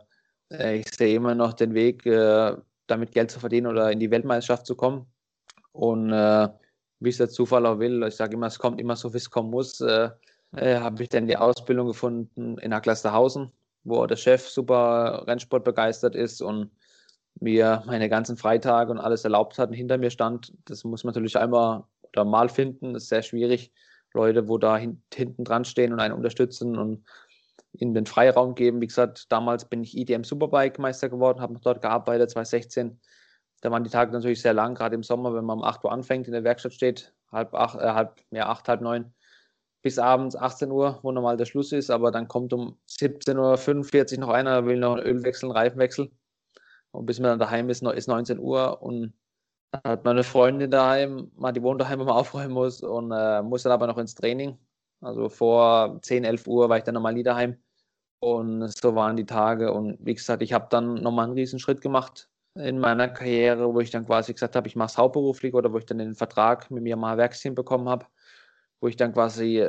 ich 0.76 0.88
sehe 0.94 1.16
immer 1.16 1.34
noch 1.34 1.54
den 1.54 1.74
Weg, 1.74 2.04
damit 2.86 3.12
Geld 3.12 3.30
zu 3.30 3.40
verdienen 3.40 3.66
oder 3.66 3.90
in 3.90 4.00
die 4.00 4.10
Weltmeisterschaft 4.10 4.66
zu 4.66 4.76
kommen. 4.76 5.06
Und 5.72 6.12
äh, 6.12 6.48
wie 7.00 7.08
es 7.08 7.18
der 7.18 7.28
Zufall 7.28 7.66
auch 7.66 7.78
will, 7.78 8.02
ich 8.04 8.16
sage 8.16 8.34
immer, 8.34 8.46
es 8.46 8.58
kommt 8.58 8.80
immer 8.80 8.96
so, 8.96 9.12
wie 9.12 9.18
es 9.18 9.30
kommen 9.30 9.50
muss, 9.50 9.80
äh, 9.80 10.10
äh, 10.56 10.76
habe 10.76 11.02
ich 11.02 11.08
dann 11.08 11.26
die 11.26 11.36
Ausbildung 11.36 11.88
gefunden 11.88 12.58
in 12.58 12.72
Acklersterhausen, 12.72 13.50
wo 13.82 14.06
der 14.06 14.16
Chef 14.16 14.48
super 14.48 15.24
Rennsport 15.26 15.64
begeistert 15.64 16.14
ist 16.14 16.40
und 16.40 16.70
mir 17.40 17.82
meine 17.86 18.08
ganzen 18.08 18.36
Freitage 18.36 18.90
und 18.90 18.98
alles 18.98 19.24
erlaubt 19.24 19.58
hat 19.58 19.70
und 19.70 19.74
hinter 19.74 19.98
mir 19.98 20.10
stand. 20.10 20.52
Das 20.66 20.84
muss 20.84 21.04
man 21.04 21.12
natürlich 21.12 21.36
einmal 21.36 21.84
oder 22.12 22.24
mal 22.24 22.48
finden, 22.48 22.94
das 22.94 23.04
ist 23.04 23.08
sehr 23.08 23.22
schwierig. 23.22 23.72
Leute, 24.12 24.48
wo 24.48 24.58
da 24.58 24.76
hin, 24.76 25.02
hinten 25.12 25.44
dran 25.44 25.64
stehen 25.64 25.92
und 25.92 25.98
einen 25.98 26.14
unterstützen 26.14 26.78
und 26.78 27.04
ihnen 27.74 27.94
den 27.94 28.06
Freiraum 28.06 28.54
geben. 28.54 28.80
Wie 28.80 28.86
gesagt, 28.86 29.30
damals 29.32 29.66
bin 29.66 29.82
ich 29.82 29.96
IDM 29.96 30.24
Superbike 30.24 30.78
Meister 30.78 31.08
geworden, 31.08 31.40
habe 31.40 31.58
dort 31.62 31.82
gearbeitet, 31.82 32.30
2016. 32.30 33.00
Da 33.60 33.70
waren 33.70 33.84
die 33.84 33.90
Tage 33.90 34.12
natürlich 34.12 34.42
sehr 34.42 34.54
lang, 34.54 34.74
gerade 34.74 34.94
im 34.94 35.02
Sommer, 35.02 35.34
wenn 35.34 35.44
man 35.44 35.58
um 35.58 35.64
8 35.64 35.84
Uhr 35.84 35.92
anfängt, 35.92 36.26
in 36.26 36.32
der 36.32 36.44
Werkstatt 36.44 36.74
steht, 36.74 37.14
halb 37.32 37.54
acht, 37.54 37.80
äh, 37.80 37.92
halb, 37.92 38.20
ja, 38.30 38.48
acht, 38.48 38.68
halb 38.68 38.80
neun, 38.80 39.14
bis 39.82 39.98
abends 39.98 40.36
18 40.36 40.70
Uhr, 40.70 41.00
wo 41.02 41.12
normal 41.12 41.36
der 41.36 41.46
Schluss 41.46 41.72
ist, 41.72 41.90
aber 41.90 42.10
dann 42.10 42.28
kommt 42.28 42.52
um 42.52 42.78
17.45 42.88 44.14
Uhr 44.14 44.20
noch 44.20 44.28
einer, 44.30 44.66
will 44.66 44.78
noch 44.78 44.96
einen 44.96 45.06
Ölwechsel, 45.06 45.46
einen 45.46 45.56
Reifenwechsel. 45.56 46.10
Und 46.90 47.06
bis 47.06 47.18
man 47.18 47.30
dann 47.30 47.38
daheim 47.38 47.68
ist, 47.70 47.82
ist 47.82 48.06
19 48.06 48.38
Uhr 48.38 48.80
und 48.82 49.14
dann 49.72 49.92
hat 49.92 50.04
meine 50.04 50.22
Freundin 50.22 50.70
daheim, 50.70 51.30
mal 51.36 51.52
die 51.52 51.62
wohnt 51.62 51.80
daheim, 51.80 52.00
wo 52.00 52.04
man 52.04 52.14
aufräumen 52.16 52.52
muss 52.52 52.82
und 52.82 53.10
äh, 53.12 53.42
muss 53.42 53.64
dann 53.64 53.72
aber 53.72 53.86
noch 53.86 53.98
ins 53.98 54.14
Training. 54.14 54.58
Also 55.00 55.28
vor 55.28 56.00
10, 56.02 56.24
11 56.24 56.46
Uhr 56.46 56.68
war 56.68 56.78
ich 56.78 56.84
dann 56.84 56.94
nochmal 56.94 57.12
nie 57.12 57.22
daheim. 57.22 57.58
Und 58.24 58.70
so 58.74 58.94
waren 58.94 59.16
die 59.16 59.26
Tage. 59.26 59.70
Und 59.70 59.98
wie 60.00 60.14
gesagt, 60.14 60.42
ich 60.42 60.54
habe 60.54 60.66
dann 60.70 60.94
nochmal 60.94 61.26
einen 61.26 61.34
riesen 61.34 61.58
Schritt 61.58 61.82
gemacht 61.82 62.30
in 62.54 62.78
meiner 62.78 63.06
Karriere, 63.06 63.74
wo 63.74 63.80
ich 63.80 63.90
dann 63.90 64.06
quasi 64.06 64.32
gesagt 64.32 64.56
habe, 64.56 64.66
ich 64.66 64.76
mache 64.76 64.86
es 64.86 64.96
hauptberuflich 64.96 65.52
oder 65.52 65.70
wo 65.74 65.76
ich 65.76 65.84
dann 65.84 65.98
den 65.98 66.14
Vertrag 66.14 66.70
mit 66.70 66.82
mir 66.82 66.96
mal 66.96 67.18
Werksteam 67.18 67.54
bekommen 67.54 67.86
habe, 67.86 68.06
wo 68.80 68.88
ich 68.88 68.96
dann 68.96 69.12
quasi 69.12 69.68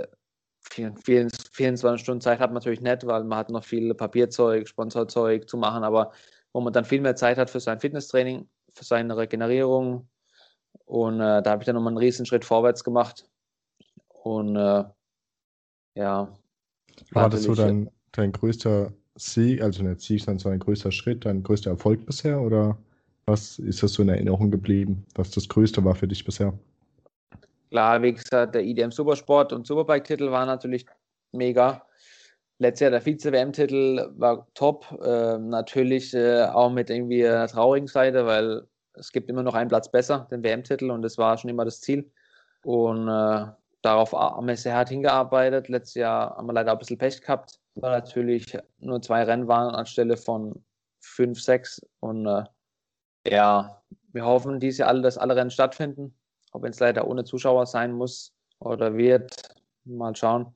24 0.62 2.02
Stunden 2.02 2.22
Zeit 2.22 2.40
habe, 2.40 2.54
natürlich 2.54 2.80
nicht, 2.80 3.06
weil 3.06 3.26
man 3.26 3.40
hat 3.40 3.50
noch 3.50 3.66
viel 3.66 3.94
Papierzeug, 3.94 4.70
Sponsorzeug 4.70 5.50
zu 5.50 5.58
machen, 5.58 5.84
aber 5.84 6.14
wo 6.54 6.62
man 6.62 6.72
dann 6.72 6.86
viel 6.86 7.02
mehr 7.02 7.18
Zeit 7.18 7.38
hat 7.38 7.50
für 7.50 7.60
sein 7.60 7.82
Fitnesstraining, 7.82 8.48
für 8.74 8.86
seine 8.86 9.18
Regenerierung. 9.18 10.08
Und 10.86 11.20
äh, 11.20 11.42
da 11.42 11.52
habe 11.52 11.62
ich 11.62 11.66
dann 11.66 11.76
nochmal 11.76 11.92
einen 11.92 11.98
riesen 11.98 12.26
Schritt 12.26 12.46
vorwärts 12.46 12.86
gemacht. 12.86 13.28
Und 14.08 14.56
äh, 14.56 14.86
ja. 15.96 16.34
War 17.12 17.30
das 17.30 17.44
so 17.44 17.54
dein, 18.18 18.32
dein 18.32 18.32
größter 18.32 18.92
Sieg, 19.16 19.62
also 19.62 19.84
nicht 19.84 20.02
Sieg, 20.02 20.22
sondern 20.22 20.40
so 20.40 20.50
ein 20.50 20.60
größter 20.60 20.92
Schritt, 20.92 21.26
dein 21.26 21.44
größter 21.44 21.72
Erfolg 21.72 22.06
bisher? 22.06 22.42
Oder 22.42 22.78
was 23.26 23.60
ist 23.60 23.82
das 23.82 23.94
so 23.94 24.04
in 24.04 24.10
Erinnerung 24.10 24.52
geblieben, 24.52 25.06
was 25.16 25.32
das 25.32 25.48
Größte 25.48 25.84
war 25.84 25.96
für 25.96 26.08
dich 26.08 26.24
bisher? 26.24 26.54
Klar, 27.72 28.02
wie 28.02 28.14
gesagt, 28.14 28.56
der 28.56 28.64
IDM 28.64 28.92
Supersport 28.92 29.52
und 29.52 29.66
Superbike-Titel 29.66 30.32
war 30.32 30.46
natürlich 30.46 30.86
mega. 31.32 31.86
Letztes 32.60 32.82
Jahr 32.82 32.92
der 32.92 33.02
Vize-WM-Titel 33.02 34.12
war 34.18 34.48
top. 34.54 34.86
Äh, 35.04 35.38
natürlich 35.40 36.14
äh, 36.14 36.44
auch 36.44 36.72
mit 36.72 36.90
irgendwie 36.90 37.28
einer 37.28 37.48
traurigen 37.48 37.88
Seite, 37.88 38.26
weil 38.26 38.66
es 38.94 39.12
gibt 39.12 39.30
immer 39.30 39.44
noch 39.44 39.56
einen 39.56 39.68
Platz 39.68 39.92
besser, 39.92 40.28
den 40.32 40.44
WM-Titel, 40.44 40.90
und 40.90 41.02
das 41.02 41.18
war 41.18 41.38
schon 41.38 41.50
immer 41.50 41.66
das 41.66 41.82
Ziel. 41.82 42.10
Und 42.64 43.10
äh, 43.10 43.46
darauf 43.82 44.14
haben 44.14 44.48
wir 44.48 44.56
sehr 44.56 44.76
hart 44.76 44.90
hingearbeitet. 44.90 45.68
Letztes 45.68 45.96
Jahr 45.96 46.38
haben 46.38 46.48
wir 46.48 46.54
leider 46.54 46.72
ein 46.72 46.78
bisschen 46.78 46.98
Pech 46.98 47.20
gehabt, 47.22 47.60
weil 47.76 47.92
natürlich 47.92 48.58
nur 48.80 49.02
zwei 49.02 49.24
Rennen 49.24 49.50
anstelle 49.50 50.18
von 50.18 50.64
fünf, 51.02 51.42
sechs. 51.42 51.82
Und 52.00 52.26
äh, 52.26 52.44
ja, 53.28 53.82
wir 54.12 54.26
hoffen 54.26 54.60
dieses 54.60 54.80
Jahr 54.80 54.90
alle, 54.90 55.02
dass 55.02 55.18
alle 55.18 55.36
Rennen 55.36 55.52
stattfinden. 55.52 56.16
Auch 56.52 56.62
wenn 56.62 56.72
es 56.72 56.80
leider 56.80 57.08
ohne 57.08 57.26
Zuschauer 57.26 57.66
sein 57.66 57.92
muss 57.92 58.34
oder 58.60 58.96
wird. 58.96 59.36
Mal 59.84 60.16
schauen. 60.16 60.56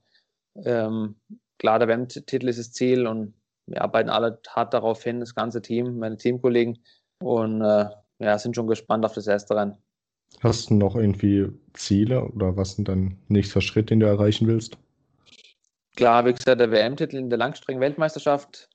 Ähm, 0.64 1.16
klar, 1.58 1.78
der 1.80 1.88
WM-Titel 1.88 2.48
ist 2.48 2.60
das 2.60 2.72
Ziel 2.72 3.06
und 3.06 3.34
wir 3.68 3.82
arbeiten 3.82 4.10
alle 4.10 4.40
hart 4.50 4.74
darauf 4.74 5.04
hin, 5.04 5.20
das 5.20 5.36
ganze 5.36 5.62
Team, 5.62 6.00
meine 6.00 6.18
Teamkollegen. 6.18 6.80
Und 7.22 7.62
äh, 7.62 7.86
ja, 8.20 8.38
sind 8.40 8.56
schon 8.56 8.68
gespannt 8.68 9.06
auf 9.06 9.14
das 9.14 9.28
erste 9.28 9.56
Rennen. 9.56 9.78
Hast 10.42 10.70
du 10.70 10.76
noch 10.76 10.96
irgendwie 10.96 11.48
Ziele 11.74 12.24
oder 12.24 12.56
was 12.56 12.76
sind 12.76 12.88
dann 12.88 13.18
nächster 13.28 13.62
Schritt, 13.62 13.90
den 13.90 14.00
du 14.00 14.06
erreichen 14.06 14.48
willst? 14.48 14.78
Klar, 16.00 16.24
wie 16.26 16.32
gesagt, 16.32 16.62
der 16.62 16.72
WM-Titel 16.72 17.18
in 17.18 17.30
der 17.30 17.38
Langstrecken-Weltmeisterschaft. 17.40 18.70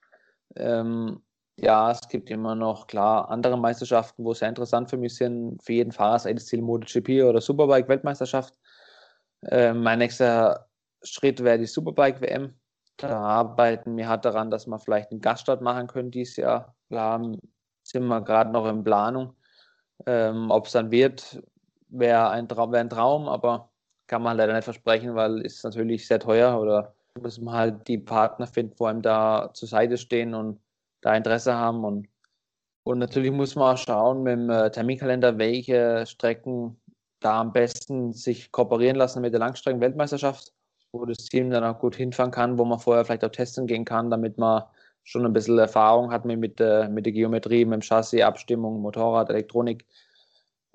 Ähm, 0.57 1.23
ja, 1.57 1.91
es 1.91 2.07
gibt 2.11 2.29
immer 2.29 2.55
noch, 2.55 2.87
klar, 2.87 3.31
andere 3.31 3.57
Meisterschaften, 3.57 4.27
wo 4.27 4.35
sehr 4.35 4.51
interessant 4.51 4.91
für 4.91 4.99
mich 4.99 5.17
sind. 5.17 5.63
Für 5.63 5.73
jeden 5.73 5.91
Fahrer 5.91 6.17
ist 6.17 6.27
das 6.27 6.45
Ziel 6.45 6.61
MotoGP 6.61 7.25
oder 7.25 7.41
Superbike-Weltmeisterschaft. 7.41 8.59
Ähm, 9.47 9.83
mein 9.83 10.01
nächster 10.01 10.67
Schritt 11.03 11.43
wäre 11.43 11.57
die 11.57 11.65
Superbike-WM. 11.65 12.53
Da 12.99 13.19
arbeiten 13.19 13.97
wir 13.97 14.07
hart 14.07 14.27
daran, 14.27 14.51
dass 14.51 14.67
wir 14.67 14.79
vielleicht 14.79 15.11
einen 15.11 15.23
Gaststart 15.23 15.63
machen 15.63 15.87
können 15.87 16.11
dieses 16.11 16.37
Jahr. 16.37 16.77
Klar, 16.91 17.23
sind 17.85 18.07
wir 18.07 18.21
gerade 18.21 18.51
noch 18.51 18.69
in 18.69 18.85
Planung. 18.85 19.35
Ähm, 20.05 20.51
Ob 20.51 20.67
es 20.67 20.73
dann 20.73 20.91
wird, 20.91 21.43
wäre 21.89 22.29
ein, 22.29 22.51
wär 22.51 22.81
ein 22.81 22.91
Traum, 22.91 23.29
aber 23.29 23.71
kann 24.09 24.21
man 24.21 24.37
leider 24.37 24.53
nicht 24.53 24.65
versprechen, 24.65 25.15
weil 25.15 25.41
es 25.41 25.63
natürlich 25.63 26.07
sehr 26.07 26.21
teuer 26.21 26.61
oder 26.61 26.95
muss 27.21 27.41
man 27.41 27.55
halt 27.55 27.89
die 27.89 27.99
Partner 27.99 28.47
finden, 28.47 28.75
wo 28.79 28.87
einem 28.87 29.03
da 29.03 29.51
zur 29.55 29.69
Seite 29.69 29.99
stehen 29.99 30.35
und 30.35 30.61
da 31.01 31.15
Interesse 31.15 31.55
haben. 31.55 31.85
Und, 31.85 32.09
und 32.85 32.99
natürlich 32.99 33.31
muss 33.31 33.55
man 33.55 33.75
auch 33.75 33.79
schauen 33.79 34.23
mit 34.23 34.33
dem 34.33 34.51
äh, 34.51 34.71
Terminkalender, 34.71 35.39
welche 35.39 36.07
Strecken 36.07 36.81
da 37.21 37.41
am 37.41 37.53
besten 37.53 38.13
sich 38.13 38.53
kooperieren 38.53 38.97
lassen 38.97 39.23
mit 39.23 39.33
der 39.33 39.41
Langstrecken-Weltmeisterschaft, 39.41 40.53
wo 40.93 41.05
das 41.07 41.19
Team 41.19 41.51
dann 41.51 41.65
auch 41.65 41.79
gut 41.79 41.97
hinfahren 41.97 42.33
kann, 42.33 42.59
wo 42.59 42.65
man 42.65 42.79
vorher 42.79 43.05
vielleicht 43.05 43.25
auch 43.25 43.31
testen 43.31 43.67
gehen 43.67 43.85
kann, 43.85 44.11
damit 44.11 44.37
man 44.37 44.65
schon 45.05 45.25
ein 45.25 45.33
bisschen 45.33 45.59
Erfahrung 45.59 46.11
hat 46.11 46.25
mit, 46.25 46.39
mit, 46.41 46.61
äh, 46.61 46.89
mit 46.89 47.07
der 47.07 47.13
Geometrie, 47.13 47.65
mit 47.65 47.75
dem 47.75 47.83
Chassis, 47.83 48.23
Abstimmung, 48.23 48.81
Motorrad, 48.81 49.31
Elektronik. 49.31 49.87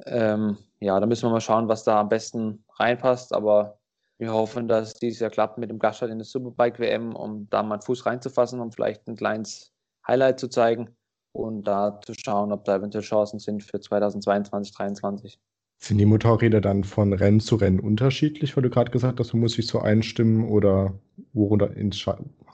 Ähm, 0.06 0.58
ja, 0.80 1.00
da 1.00 1.06
müssen 1.06 1.28
wir 1.28 1.32
mal 1.32 1.42
schauen, 1.42 1.68
was 1.68 1.84
da 1.84 2.00
am 2.00 2.10
besten 2.10 2.64
reinpasst. 2.78 3.34
Aber 3.34 3.79
wir 4.20 4.34
hoffen, 4.34 4.68
dass 4.68 4.90
es 4.90 4.94
dieses 4.96 5.22
Jahr 5.22 5.30
klappt 5.30 5.58
mit 5.58 5.70
dem 5.70 5.80
Gaststadt 5.80 6.10
in 6.10 6.18
der 6.18 6.26
Superbike 6.26 6.80
WM, 6.80 7.16
um 7.16 7.50
da 7.50 7.64
mal 7.64 7.76
einen 7.76 7.82
Fuß 7.82 8.06
reinzufassen, 8.06 8.60
um 8.60 8.72
vielleicht 8.72 9.08
ein 9.08 9.16
kleines 9.16 9.72
Highlight 10.06 10.40
zu 10.40 10.50
zeigen 10.50 10.90
und 11.32 11.64
da 11.64 12.00
zu 12.02 12.14
schauen, 12.14 12.52
ob 12.52 12.66
da 12.66 12.76
eventuell 12.76 13.04
Chancen 13.04 13.40
sind 13.40 13.64
für 13.64 13.80
2022, 13.80 14.74
2023. 14.74 15.40
Sind 15.82 15.98
die 15.98 16.06
Motorräder 16.06 16.60
dann 16.60 16.84
von 16.84 17.14
Rennen 17.14 17.40
zu 17.40 17.56
Rennen 17.56 17.80
unterschiedlich, 17.80 18.58
weil 18.58 18.64
du 18.64 18.70
gerade 18.70 18.92
gesagt 18.92 19.22
hast, 19.22 19.32
du 19.32 19.38
musst 19.38 19.58
dich 19.58 19.68
so 19.68 19.80
einstimmen 19.80 20.50
oder 20.50 20.94
worunter 21.32 21.72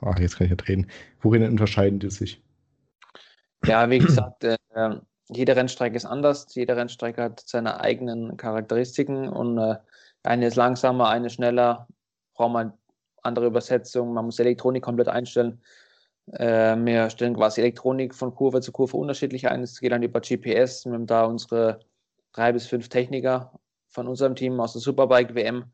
Ach, 0.02 0.20
jetzt 0.20 0.38
kann 0.38 0.46
ich 0.46 0.52
nicht 0.52 0.68
reden. 0.68 0.88
Worin 1.22 1.42
unterscheiden 1.42 1.98
die 1.98 2.12
sich? 2.12 2.44
Ja, 3.66 3.90
wie 3.90 3.98
gesagt, 3.98 4.44
äh, 4.44 4.58
jede 5.30 5.56
Rennstrecke 5.56 5.96
ist 5.96 6.06
anders. 6.06 6.54
Jede 6.54 6.76
Rennstrecke 6.76 7.24
hat 7.24 7.44
seine 7.46 7.80
eigenen 7.80 8.38
Charakteristiken 8.38 9.30
und 9.30 9.58
äh, 9.58 9.78
eine 10.24 10.48
ist 10.48 10.56
langsamer, 10.56 11.10
eine 11.10 11.30
schneller, 11.30 11.88
braucht 12.34 12.54
man 12.54 12.74
andere 13.22 13.48
Übersetzungen, 13.48 14.14
man 14.14 14.26
muss 14.26 14.40
Elektronik 14.40 14.84
komplett 14.84 15.08
einstellen. 15.08 15.62
Äh, 16.32 16.76
wir 16.78 17.10
stellen 17.10 17.36
quasi 17.36 17.62
Elektronik 17.62 18.14
von 18.16 18.34
Kurve 18.34 18.62
zu 18.62 18.72
Kurve 18.72 18.98
unterschiedlich 18.98 19.48
ein. 19.48 19.62
Es 19.62 19.80
geht 19.80 19.92
dann 19.92 20.04
über 20.04 20.22
GPS. 20.22 20.86
Wir 20.86 20.94
haben 20.94 21.08
da 21.08 21.26
unsere 21.26 21.80
drei 22.34 22.52
bis 22.52 22.68
fünf 22.68 22.90
Techniker 22.90 23.52
von 23.90 24.08
unserem 24.08 24.36
Team 24.36 24.60
aus 24.60 24.74
der 24.74 24.82
Superbike 24.82 25.36
WM. 25.36 25.72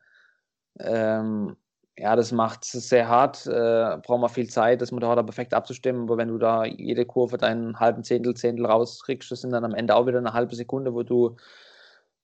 Ähm, 0.80 1.58
ja, 2.02 2.16
das 2.16 2.32
macht 2.32 2.64
es 2.64 2.90
sehr 2.90 3.08
hart. 3.08 3.46
Äh, 3.46 3.98
braucht 4.04 4.22
man 4.22 4.30
viel 4.30 4.50
Zeit, 4.50 4.82
das 4.82 4.92
Motorrad 4.92 5.24
perfekt 5.24 5.54
abzustimmen. 5.54 6.04
Aber 6.04 6.18
wenn 6.18 6.30
du 6.30 6.40
da 6.40 6.66
jede 6.66 7.06
Kurve 7.06 7.38
deinen 7.38 7.80
halben 7.80 8.04
Zehntel, 8.04 8.34
Zehntel 8.34 8.66
rauskriegst, 8.66 9.30
das 9.30 9.42
sind 9.42 9.52
dann 9.52 9.64
am 9.64 9.76
Ende 9.76 9.96
auch 9.96 10.08
wieder 10.08 10.18
eine 10.18 10.34
halbe 10.34 10.56
Sekunde, 10.56 10.96
wo 10.96 11.04
du 11.04 11.36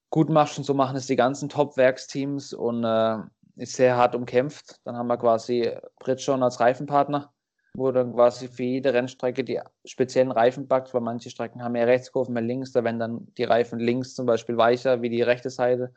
gut 0.10 0.30
machst. 0.30 0.58
Und 0.58 0.64
so 0.64 0.74
machen 0.74 0.98
es 0.98 1.06
die 1.06 1.16
ganzen 1.16 1.48
Top-Werksteams 1.48 2.54
und 2.54 2.84
äh, 2.84 3.18
ist 3.58 3.76
sehr 3.76 3.98
hart 3.98 4.16
umkämpft. 4.16 4.82
Dann 4.84 4.96
haben 4.96 5.08
wir 5.08 5.18
quasi 5.18 5.72
Bridgestone 6.00 6.44
als 6.44 6.60
Reifenpartner, 6.60 7.32
wo 7.76 7.92
dann 7.92 8.14
quasi 8.14 8.48
für 8.48 8.64
jede 8.64 8.96
Rennstrecke 8.96 9.44
die 9.44 9.60
speziellen 9.86 10.32
Reifen 10.32 10.68
packt, 10.68 10.92
weil 10.96 11.02
manche 11.02 11.30
Strecken 11.30 11.64
haben 11.64 11.74
mehr 11.74 11.86
Rechtskurven, 11.86 12.34
mehr 12.34 12.42
links. 12.42 12.72
Da 12.72 12.84
werden 12.84 13.00
dann 13.00 13.28
die 13.38 13.44
Reifen 13.44 13.78
links 13.78 14.16
zum 14.16 14.26
Beispiel 14.26 14.58
weicher 14.58 15.04
wie 15.04 15.10
die 15.10 15.22
rechte 15.22 15.52
Seite. 15.52 15.94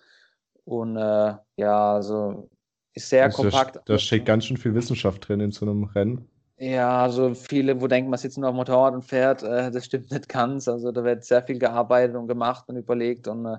Und 0.64 0.98
äh, 0.98 1.34
ja, 1.56 1.94
also 1.94 2.50
ist 2.94 3.09
sehr 3.09 3.24
also 3.24 3.42
kompakt. 3.42 3.76
Da, 3.76 3.83
da 3.87 3.98
steckt 3.98 4.26
ganz 4.26 4.46
schön 4.46 4.57
viel 4.57 4.74
Wissenschaft 4.74 5.29
drin 5.29 5.40
in 5.40 5.53
so 5.53 5.66
einem 5.66 5.85
Rennen. 5.85 6.29
Ja, 6.59 7.03
also 7.03 7.35
viele, 7.35 7.81
wo 7.81 7.87
denken, 7.87 8.11
man 8.11 8.18
sitzt 8.18 8.37
nur 8.37 8.48
auf 8.48 8.55
dem 8.55 8.59
Motorrad 8.59 8.94
und 8.94 9.03
fährt, 9.03 9.42
äh, 9.42 9.70
das 9.70 9.87
stimmt 9.87 10.11
nicht 10.11 10.29
ganz. 10.29 10.68
Also 10.68 10.92
da 10.92 11.03
wird 11.05 11.24
sehr 11.24 11.42
viel 11.42 11.59
gearbeitet 11.59 12.16
und 12.16 12.29
gemacht 12.29 12.68
und 12.68 12.76
überlegt 12.76 13.29
und 13.29 13.46
äh, 13.46 13.59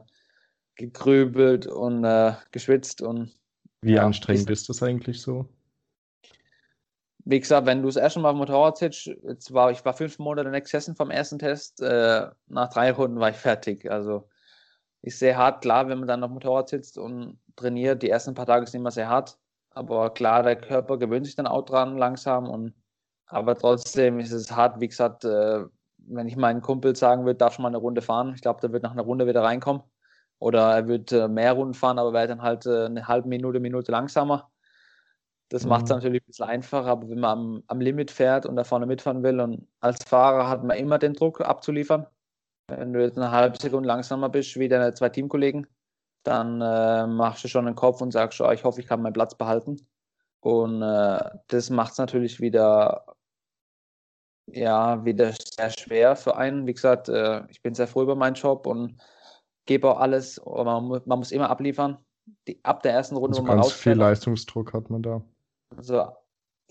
gegrübelt 0.75 1.65
und 1.65 2.03
äh, 2.03 2.33
geschwitzt 2.51 3.01
und 3.01 3.31
wie 3.81 3.93
ja, 3.93 4.05
anstrengend 4.05 4.49
ist, 4.49 4.61
ist 4.61 4.69
das 4.69 4.83
eigentlich 4.83 5.21
so? 5.21 5.47
Wie 7.25 7.39
gesagt, 7.39 7.67
wenn 7.67 7.81
du 7.81 7.87
das 7.87 7.95
erste 7.95 8.19
Mal 8.19 8.29
auf 8.29 8.35
dem 8.35 8.39
Motorrad 8.39 8.77
sitzt, 8.77 9.07
jetzt 9.07 9.53
war, 9.53 9.71
ich 9.71 9.83
war 9.85 9.93
fünf 9.93 10.19
Monate 10.19 10.49
nicht 10.49 10.65
gesessen 10.65 10.95
vom 10.95 11.11
ersten 11.11 11.39
Test, 11.39 11.81
äh, 11.81 12.27
nach 12.47 12.69
drei 12.69 12.91
Runden 12.91 13.19
war 13.19 13.29
ich 13.29 13.35
fertig. 13.35 13.89
Also 13.89 14.27
ist 15.01 15.19
sehr 15.19 15.37
hart, 15.37 15.61
klar, 15.61 15.87
wenn 15.87 15.99
man 15.99 16.07
dann 16.07 16.23
auf 16.23 16.29
dem 16.29 16.35
Motorrad 16.35 16.69
sitzt 16.69 16.97
und 16.97 17.39
trainiert. 17.55 18.01
Die 18.03 18.09
ersten 18.09 18.33
paar 18.33 18.45
Tage 18.45 18.65
sind 18.67 18.81
immer 18.81 18.91
sehr 18.91 19.09
hart, 19.09 19.37
aber 19.71 20.13
klar, 20.13 20.43
der 20.43 20.55
Körper 20.55 20.97
gewöhnt 20.97 21.25
sich 21.25 21.35
dann 21.35 21.47
auch 21.47 21.63
dran 21.65 21.97
langsam. 21.97 22.49
Und, 22.49 22.73
aber 23.27 23.57
trotzdem 23.57 24.19
ist 24.19 24.31
es 24.31 24.51
hart, 24.51 24.79
wie 24.79 24.87
gesagt, 24.87 25.25
äh, 25.25 25.65
wenn 25.97 26.27
ich 26.27 26.35
meinen 26.35 26.61
Kumpel 26.61 26.95
sagen 26.95 27.25
würde, 27.25 27.37
darf 27.37 27.53
schon 27.53 27.63
mal 27.63 27.69
eine 27.69 27.77
Runde 27.77 28.01
fahren. 28.01 28.33
Ich 28.35 28.41
glaube, 28.41 28.61
der 28.61 28.71
wird 28.71 28.83
nach 28.83 28.91
einer 28.91 29.03
Runde 29.03 29.27
wieder 29.27 29.43
reinkommen. 29.43 29.83
Oder 30.39 30.75
er 30.75 30.87
wird 30.87 31.11
äh, 31.11 31.27
mehr 31.27 31.53
Runden 31.53 31.75
fahren, 31.75 31.99
aber 31.99 32.13
wäre 32.13 32.27
dann 32.27 32.41
halt 32.41 32.65
äh, 32.65 32.85
eine 32.85 33.07
halbe 33.07 33.29
Minute, 33.29 33.59
Minute 33.59 33.91
langsamer. 33.91 34.49
Das 35.49 35.63
mhm. 35.63 35.69
macht 35.69 35.83
es 35.83 35.89
natürlich 35.89 36.23
ein 36.23 36.27
bisschen 36.27 36.47
einfacher, 36.47 36.87
aber 36.87 37.09
wenn 37.09 37.19
man 37.19 37.31
am, 37.31 37.63
am 37.67 37.79
Limit 37.79 38.09
fährt 38.09 38.45
und 38.45 38.55
da 38.55 38.63
vorne 38.63 38.87
mitfahren 38.87 39.21
will 39.21 39.39
und 39.39 39.67
als 39.81 40.03
Fahrer 40.03 40.49
hat 40.49 40.63
man 40.63 40.77
immer 40.77 40.97
den 40.97 41.13
Druck 41.13 41.41
abzuliefern. 41.41 42.07
Wenn 42.67 42.93
du 42.93 43.01
jetzt 43.01 43.17
eine 43.17 43.31
halbe 43.31 43.57
Sekunde 43.57 43.85
langsamer 43.87 44.29
bist 44.29 44.57
wie 44.57 44.69
deine 44.69 44.93
zwei 44.93 45.09
Teamkollegen, 45.09 45.67
dann 46.23 46.61
äh, 46.61 47.07
machst 47.07 47.43
du 47.43 47.47
schon 47.47 47.65
den 47.65 47.75
Kopf 47.75 48.01
und 48.01 48.11
sagst, 48.11 48.39
oh, 48.41 48.51
ich 48.51 48.63
hoffe, 48.63 48.79
ich 48.81 48.87
kann 48.87 49.01
meinen 49.01 49.13
Platz 49.13 49.35
behalten. 49.35 49.87
Und 50.39 50.81
äh, 50.81 51.29
das 51.47 51.69
macht 51.69 51.93
es 51.93 51.97
natürlich 51.97 52.39
wieder, 52.39 53.05
ja, 54.47 55.03
wieder 55.05 55.33
sehr 55.33 55.69
schwer 55.69 56.15
für 56.15 56.35
einen. 56.35 56.65
Wie 56.67 56.73
gesagt, 56.73 57.09
äh, 57.09 57.43
ich 57.49 57.61
bin 57.61 57.73
sehr 57.73 57.87
froh 57.87 58.03
über 58.03 58.15
meinen 58.15 58.35
Job 58.35 58.65
und 58.65 59.01
gebe 59.65 59.89
auch 59.89 59.99
alles. 59.99 60.41
Man, 60.45 61.01
man 61.05 61.19
muss 61.19 61.31
immer 61.31 61.49
abliefern. 61.49 61.97
Die, 62.47 62.59
ab 62.63 62.83
der 62.83 62.93
ersten 62.93 63.15
Runde, 63.15 63.37
also 63.37 63.43
wo 63.43 63.47
man 63.47 63.57
ganz 63.57 63.67
rausfährt. 63.67 63.95
viel 63.95 63.99
Leistungsdruck 63.99 64.73
hat 64.73 64.89
man 64.89 65.01
da. 65.01 65.21
Also 65.75 66.05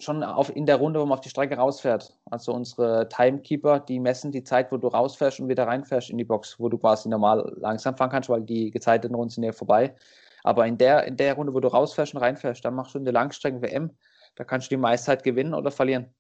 schon 0.03 0.23
auf, 0.23 0.55
in 0.55 0.67
der 0.67 0.77
Runde, 0.77 1.01
wo 1.01 1.05
man 1.05 1.15
auf 1.15 1.21
die 1.21 1.29
Strecke 1.29 1.57
rausfährt. 1.57 2.17
Also 2.31 2.53
unsere 2.53 3.09
Timekeeper, 3.09 3.81
die 3.81 4.01
messen 4.01 4.33
die 4.33 4.45
Zeit, 4.45 4.73
wo 4.73 4.77
du 4.77 4.89
rausfährst 4.89 5.41
und 5.41 5.49
wieder 5.49 5.67
reinfährst 5.67 6.11
in 6.11 6.19
die 6.19 6.25
Box, 6.25 6.59
wo 6.59 6.69
du 6.69 6.79
quasi 6.79 7.09
normal 7.09 7.53
langsam 7.57 7.97
fahren 7.97 8.11
kannst, 8.11 8.29
weil 8.29 8.43
die 8.43 8.71
gezeiteten 8.71 9.15
Runden 9.15 9.31
sind 9.31 9.45
ja 9.45 9.53
vorbei. 9.53 9.95
Aber 10.43 10.67
in 10.67 10.79
der, 10.79 11.05
in 11.05 11.17
der 11.17 11.35
Runde, 11.35 11.55
wo 11.55 11.61
du 11.61 11.69
rausfährst 11.69 12.15
und 12.15 12.21
reinfährst, 12.21 12.65
dann 12.65 12.75
machst 12.75 12.95
du 12.95 12.99
eine 12.99 13.11
Langstrecken-WM, 13.11 13.91
da 14.37 14.45
kannst 14.45 14.71
du 14.71 14.77
die 14.77 14.81
Meistzeit 14.81 15.23
gewinnen 15.23 15.55
oder 15.55 15.71
verlieren. 15.71 16.15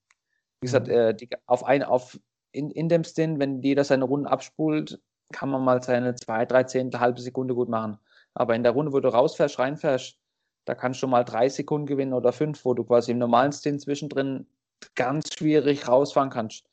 Wie 0.60 0.66
gesagt, 0.66 0.88
mhm. 0.88 0.94
äh, 0.94 1.14
die, 1.14 1.28
auf 1.46 1.64
ein, 1.64 1.82
auf, 1.82 2.18
in, 2.52 2.70
in 2.70 2.88
dem 2.88 3.04
Stint, 3.04 3.38
wenn 3.38 3.62
jeder 3.62 3.84
seine 3.84 4.04
Runden 4.04 4.26
abspult, 4.26 5.00
kann 5.32 5.48
man 5.48 5.64
mal 5.64 5.82
seine 5.82 6.14
zwei, 6.16 6.44
drei 6.44 6.64
Zehntel, 6.64 7.00
halbe 7.00 7.20
Sekunde 7.20 7.54
gut 7.54 7.68
machen. 7.68 7.98
Aber 8.34 8.54
in 8.54 8.62
der 8.62 8.72
Runde, 8.72 8.92
wo 8.92 9.00
du 9.00 9.08
rausfährst, 9.08 9.58
reinfährst, 9.58 10.18
da 10.64 10.74
kannst 10.74 11.02
du 11.02 11.06
mal 11.06 11.24
drei 11.24 11.48
Sekunden 11.48 11.86
gewinnen 11.86 12.12
oder 12.12 12.32
fünf, 12.32 12.64
wo 12.64 12.74
du 12.74 12.84
quasi 12.84 13.12
im 13.12 13.18
normalen 13.18 13.52
Stint 13.52 13.80
zwischendrin 13.80 14.46
ganz 14.94 15.34
schwierig 15.34 15.88
rausfahren 15.88 16.30
kannst. 16.30 16.64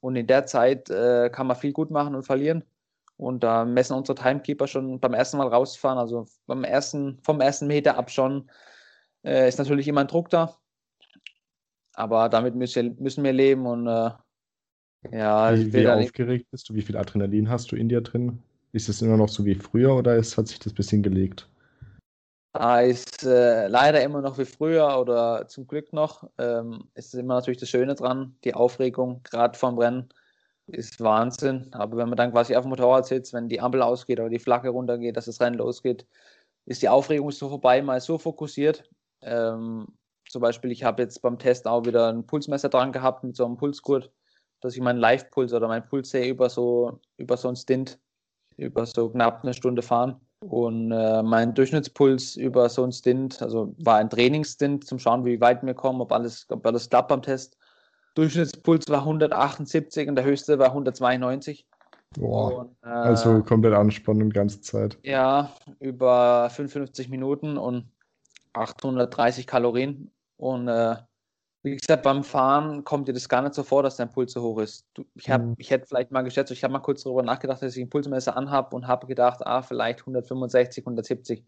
Und 0.00 0.16
in 0.16 0.26
der 0.26 0.46
Zeit 0.46 0.90
äh, 0.90 1.30
kann 1.30 1.46
man 1.46 1.56
viel 1.56 1.72
gut 1.72 1.90
machen 1.90 2.14
und 2.14 2.24
verlieren. 2.24 2.64
Und 3.16 3.44
da 3.44 3.64
messen 3.64 3.96
unsere 3.96 4.16
Timekeeper 4.16 4.66
schon 4.66 4.98
beim 4.98 5.14
ersten 5.14 5.38
Mal 5.38 5.48
rausfahren, 5.48 5.98
also 5.98 6.26
beim 6.46 6.64
ersten, 6.64 7.18
vom 7.22 7.40
ersten 7.40 7.66
Meter 7.66 7.96
ab 7.96 8.10
schon, 8.10 8.50
äh, 9.24 9.48
ist 9.48 9.58
natürlich 9.58 9.86
immer 9.88 10.00
ein 10.00 10.08
Druck 10.08 10.30
da. 10.30 10.56
Aber 11.94 12.28
damit 12.28 12.56
müssen, 12.56 12.96
müssen 13.00 13.22
wir 13.22 13.32
leben 13.32 13.66
und 13.66 13.86
äh, 13.86 14.10
ja. 15.12 15.56
Wie, 15.56 15.72
wie 15.72 15.88
aufgeregt 15.88 16.50
bist 16.50 16.68
du? 16.68 16.74
Wie 16.74 16.82
viel 16.82 16.96
Adrenalin 16.96 17.48
hast 17.48 17.70
du 17.70 17.76
in 17.76 17.88
dir 17.88 18.00
drin? 18.00 18.42
Ist 18.72 18.88
es 18.88 19.02
immer 19.02 19.16
noch 19.16 19.28
so 19.28 19.44
wie 19.44 19.54
früher 19.54 19.94
oder 19.94 20.16
ist, 20.16 20.36
hat 20.36 20.48
sich 20.48 20.58
das 20.58 20.72
ein 20.72 20.76
bisschen 20.76 21.02
gelegt? 21.02 21.48
Ist 22.54 23.24
äh, 23.24 23.66
leider 23.66 24.00
immer 24.02 24.20
noch 24.20 24.38
wie 24.38 24.44
früher 24.44 24.98
oder 25.00 25.48
zum 25.48 25.66
Glück 25.66 25.92
noch. 25.92 26.30
Ähm, 26.38 26.88
ist 26.94 27.12
immer 27.14 27.34
natürlich 27.34 27.58
das 27.58 27.68
Schöne 27.68 27.96
dran, 27.96 28.36
die 28.44 28.54
Aufregung, 28.54 29.22
gerade 29.24 29.58
vom 29.58 29.76
Rennen, 29.76 30.08
ist 30.68 31.00
Wahnsinn. 31.00 31.68
Aber 31.72 31.96
wenn 31.96 32.08
man 32.08 32.16
dann 32.16 32.30
quasi 32.30 32.54
auf 32.54 32.62
dem 32.62 32.70
Motorrad 32.70 33.06
sitzt, 33.06 33.32
wenn 33.32 33.48
die 33.48 33.60
Ampel 33.60 33.82
ausgeht 33.82 34.20
oder 34.20 34.28
die 34.28 34.38
Flagge 34.38 34.68
runtergeht, 34.68 35.16
dass 35.16 35.24
das 35.24 35.40
Rennen 35.40 35.58
losgeht, 35.58 36.06
ist 36.66 36.80
die 36.82 36.88
Aufregung 36.88 37.32
so 37.32 37.48
vorbei, 37.48 37.82
mal 37.82 38.00
so 38.00 38.18
fokussiert. 38.18 38.88
Ähm, 39.20 39.88
zum 40.28 40.40
Beispiel, 40.40 40.70
ich 40.70 40.84
habe 40.84 41.02
jetzt 41.02 41.22
beim 41.22 41.38
Test 41.40 41.66
auch 41.66 41.84
wieder 41.86 42.08
ein 42.08 42.24
Pulsmesser 42.24 42.68
dran 42.68 42.92
gehabt 42.92 43.24
mit 43.24 43.36
so 43.36 43.44
einem 43.44 43.56
Pulsgurt, 43.56 44.12
dass 44.60 44.76
ich 44.76 44.80
meinen 44.80 45.00
Live-Puls 45.00 45.52
oder 45.52 45.66
meinen 45.66 45.86
Puls 45.86 46.10
sehe 46.10 46.28
über 46.28 46.48
so, 46.48 47.00
über 47.16 47.36
so 47.36 47.48
einen 47.48 47.56
Stint, 47.56 47.98
über 48.56 48.86
so 48.86 49.10
knapp 49.10 49.42
eine 49.42 49.54
Stunde 49.54 49.82
fahren. 49.82 50.20
Und 50.48 50.92
äh, 50.92 51.22
mein 51.22 51.54
Durchschnittspuls 51.54 52.36
über 52.36 52.68
so 52.68 52.84
ein 52.84 52.92
Stint, 52.92 53.40
also 53.40 53.74
war 53.78 53.96
ein 53.96 54.10
Trainingsstint 54.10 54.86
zum 54.86 54.98
Schauen, 54.98 55.24
wie 55.24 55.40
weit 55.40 55.64
wir 55.64 55.74
kommen, 55.74 56.00
ob 56.00 56.12
alles, 56.12 56.46
ob 56.50 56.66
alles 56.66 56.90
klappt 56.90 57.08
beim 57.08 57.22
Test. 57.22 57.56
Durchschnittspuls 58.14 58.88
war 58.88 59.00
178 59.00 60.08
und 60.08 60.16
der 60.16 60.24
höchste 60.24 60.58
war 60.58 60.68
192. 60.68 61.66
Boah, 62.16 62.58
und, 62.58 62.76
äh, 62.82 62.88
also 62.88 63.42
komplett 63.42 63.74
Anspannung 63.74 64.30
die 64.30 64.34
ganze 64.34 64.60
Zeit. 64.60 64.98
Ja, 65.02 65.50
über 65.80 66.48
55 66.50 67.08
Minuten 67.08 67.56
und 67.56 67.90
830 68.52 69.46
Kalorien. 69.46 70.10
Und 70.36 70.68
äh, 70.68 70.96
wie 71.64 71.76
gesagt, 71.76 72.02
beim 72.02 72.22
Fahren 72.22 72.84
kommt 72.84 73.08
dir 73.08 73.14
das 73.14 73.26
gar 73.28 73.40
nicht 73.40 73.54
so 73.54 73.62
vor, 73.62 73.82
dass 73.82 73.96
dein 73.96 74.10
Puls 74.10 74.32
so 74.32 74.42
hoch 74.42 74.58
ist. 74.58 74.86
Du, 74.92 75.06
ich, 75.14 75.30
hab, 75.30 75.42
mhm. 75.42 75.54
ich 75.56 75.70
hätte 75.70 75.86
vielleicht 75.86 76.10
mal 76.10 76.20
geschätzt, 76.20 76.52
ich 76.52 76.62
habe 76.62 76.72
mal 76.72 76.80
kurz 76.80 77.02
darüber 77.02 77.22
nachgedacht, 77.22 77.62
dass 77.62 77.74
ich 77.74 77.82
ein 77.82 77.88
Pulsmesser 77.88 78.36
anhabe 78.36 78.76
und 78.76 78.86
habe 78.86 79.06
gedacht, 79.06 79.40
ah, 79.46 79.62
vielleicht 79.62 80.00
165, 80.00 80.84
170. 80.84 81.42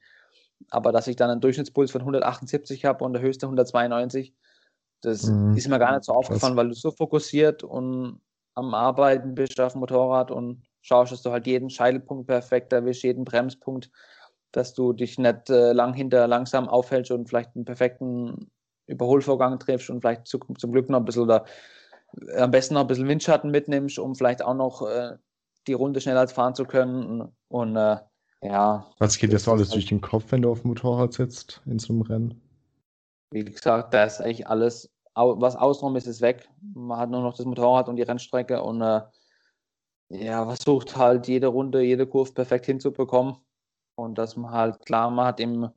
Aber 0.71 0.91
dass 0.91 1.07
ich 1.07 1.17
dann 1.17 1.29
einen 1.29 1.43
Durchschnittspuls 1.43 1.91
von 1.91 2.01
178 2.01 2.87
habe 2.87 3.05
und 3.05 3.13
der 3.13 3.21
höchste 3.21 3.45
192, 3.45 4.35
das 5.03 5.25
mhm. 5.25 5.55
ist 5.55 5.69
mir 5.69 5.79
gar 5.79 5.93
nicht 5.93 6.05
so 6.05 6.15
aufgefallen, 6.15 6.55
Krass. 6.55 6.65
weil 6.65 6.69
du 6.69 6.75
so 6.75 6.91
fokussiert 6.93 7.63
und 7.63 8.23
am 8.55 8.73
Arbeiten 8.73 9.35
bist 9.35 9.61
auf 9.61 9.73
dem 9.73 9.81
Motorrad 9.81 10.31
und 10.31 10.63
schaust, 10.81 11.13
dass 11.13 11.21
du 11.21 11.31
halt 11.31 11.47
jeden 11.47 11.69
Scheitelpunkt 11.69 12.27
perfekt 12.27 12.73
erwischst, 12.73 13.03
jeden 13.03 13.27
Bremspunkt, 13.27 13.91
dass 14.51 14.73
du 14.73 14.95
dich 14.95 15.19
nicht 15.19 15.51
äh, 15.51 15.73
lang 15.73 15.93
hinter 15.93 16.27
langsam 16.27 16.71
aufhältst 16.71 17.11
und 17.11 17.29
vielleicht 17.29 17.55
einen 17.55 17.67
perfekten 17.67 18.51
Überholvorgang 18.87 19.59
triffst 19.59 19.91
und 19.91 20.01
vielleicht 20.01 20.27
zu, 20.27 20.39
zum 20.39 20.73
Glück 20.73 20.89
noch 20.89 20.99
ein 20.99 21.05
bisschen 21.05 21.23
oder 21.23 21.45
äh, 22.29 22.39
am 22.39 22.51
besten 22.51 22.75
noch 22.75 22.83
ein 22.83 22.87
bisschen 22.87 23.09
Windschatten 23.09 23.51
mitnimmst, 23.51 23.99
um 23.99 24.15
vielleicht 24.15 24.43
auch 24.43 24.55
noch 24.55 24.83
äh, 24.83 25.17
die 25.67 25.73
Runde 25.73 26.01
schneller 26.01 26.27
fahren 26.29 26.55
zu 26.55 26.65
können. 26.65 27.33
Und 27.49 27.77
äh, 27.77 27.97
ja. 28.43 28.87
Was 28.99 29.19
geht 29.19 29.33
jetzt 29.33 29.49
alles 29.49 29.71
durch 29.71 29.87
den 29.87 30.01
Kopf, 30.01 30.27
wenn 30.31 30.43
du 30.43 30.51
auf 30.51 30.63
dem 30.63 30.69
Motorrad 30.69 31.13
sitzt 31.13 31.63
in 31.67 31.79
so 31.79 31.93
einem 31.93 32.03
Rennen? 32.03 32.43
Wie 33.31 33.45
gesagt, 33.45 33.93
da 33.93 34.05
ist 34.05 34.21
eigentlich 34.21 34.47
alles, 34.47 34.91
was 35.15 35.57
außenrum 35.57 35.97
ist, 35.97 36.07
ist 36.07 36.21
weg. 36.21 36.49
Man 36.75 36.99
hat 36.99 37.11
nur 37.11 37.23
noch 37.23 37.37
das 37.37 37.47
Motorrad 37.47 37.89
und 37.89 37.97
die 37.97 38.03
Rennstrecke 38.03 38.63
und 38.63 38.83
äh, 38.83 39.01
ja, 40.09 40.45
versucht 40.45 40.97
halt 40.97 41.27
jede 41.27 41.49
Runde, 41.49 41.83
jede 41.83 42.07
Kurve 42.07 42.33
perfekt 42.33 42.67
hinzubekommen. 42.67 43.37
Und 43.97 44.19
dass 44.19 44.37
man 44.37 44.53
halt, 44.53 44.85
klar, 44.87 45.11
man 45.11 45.27
hat 45.27 45.41
im 45.41 45.71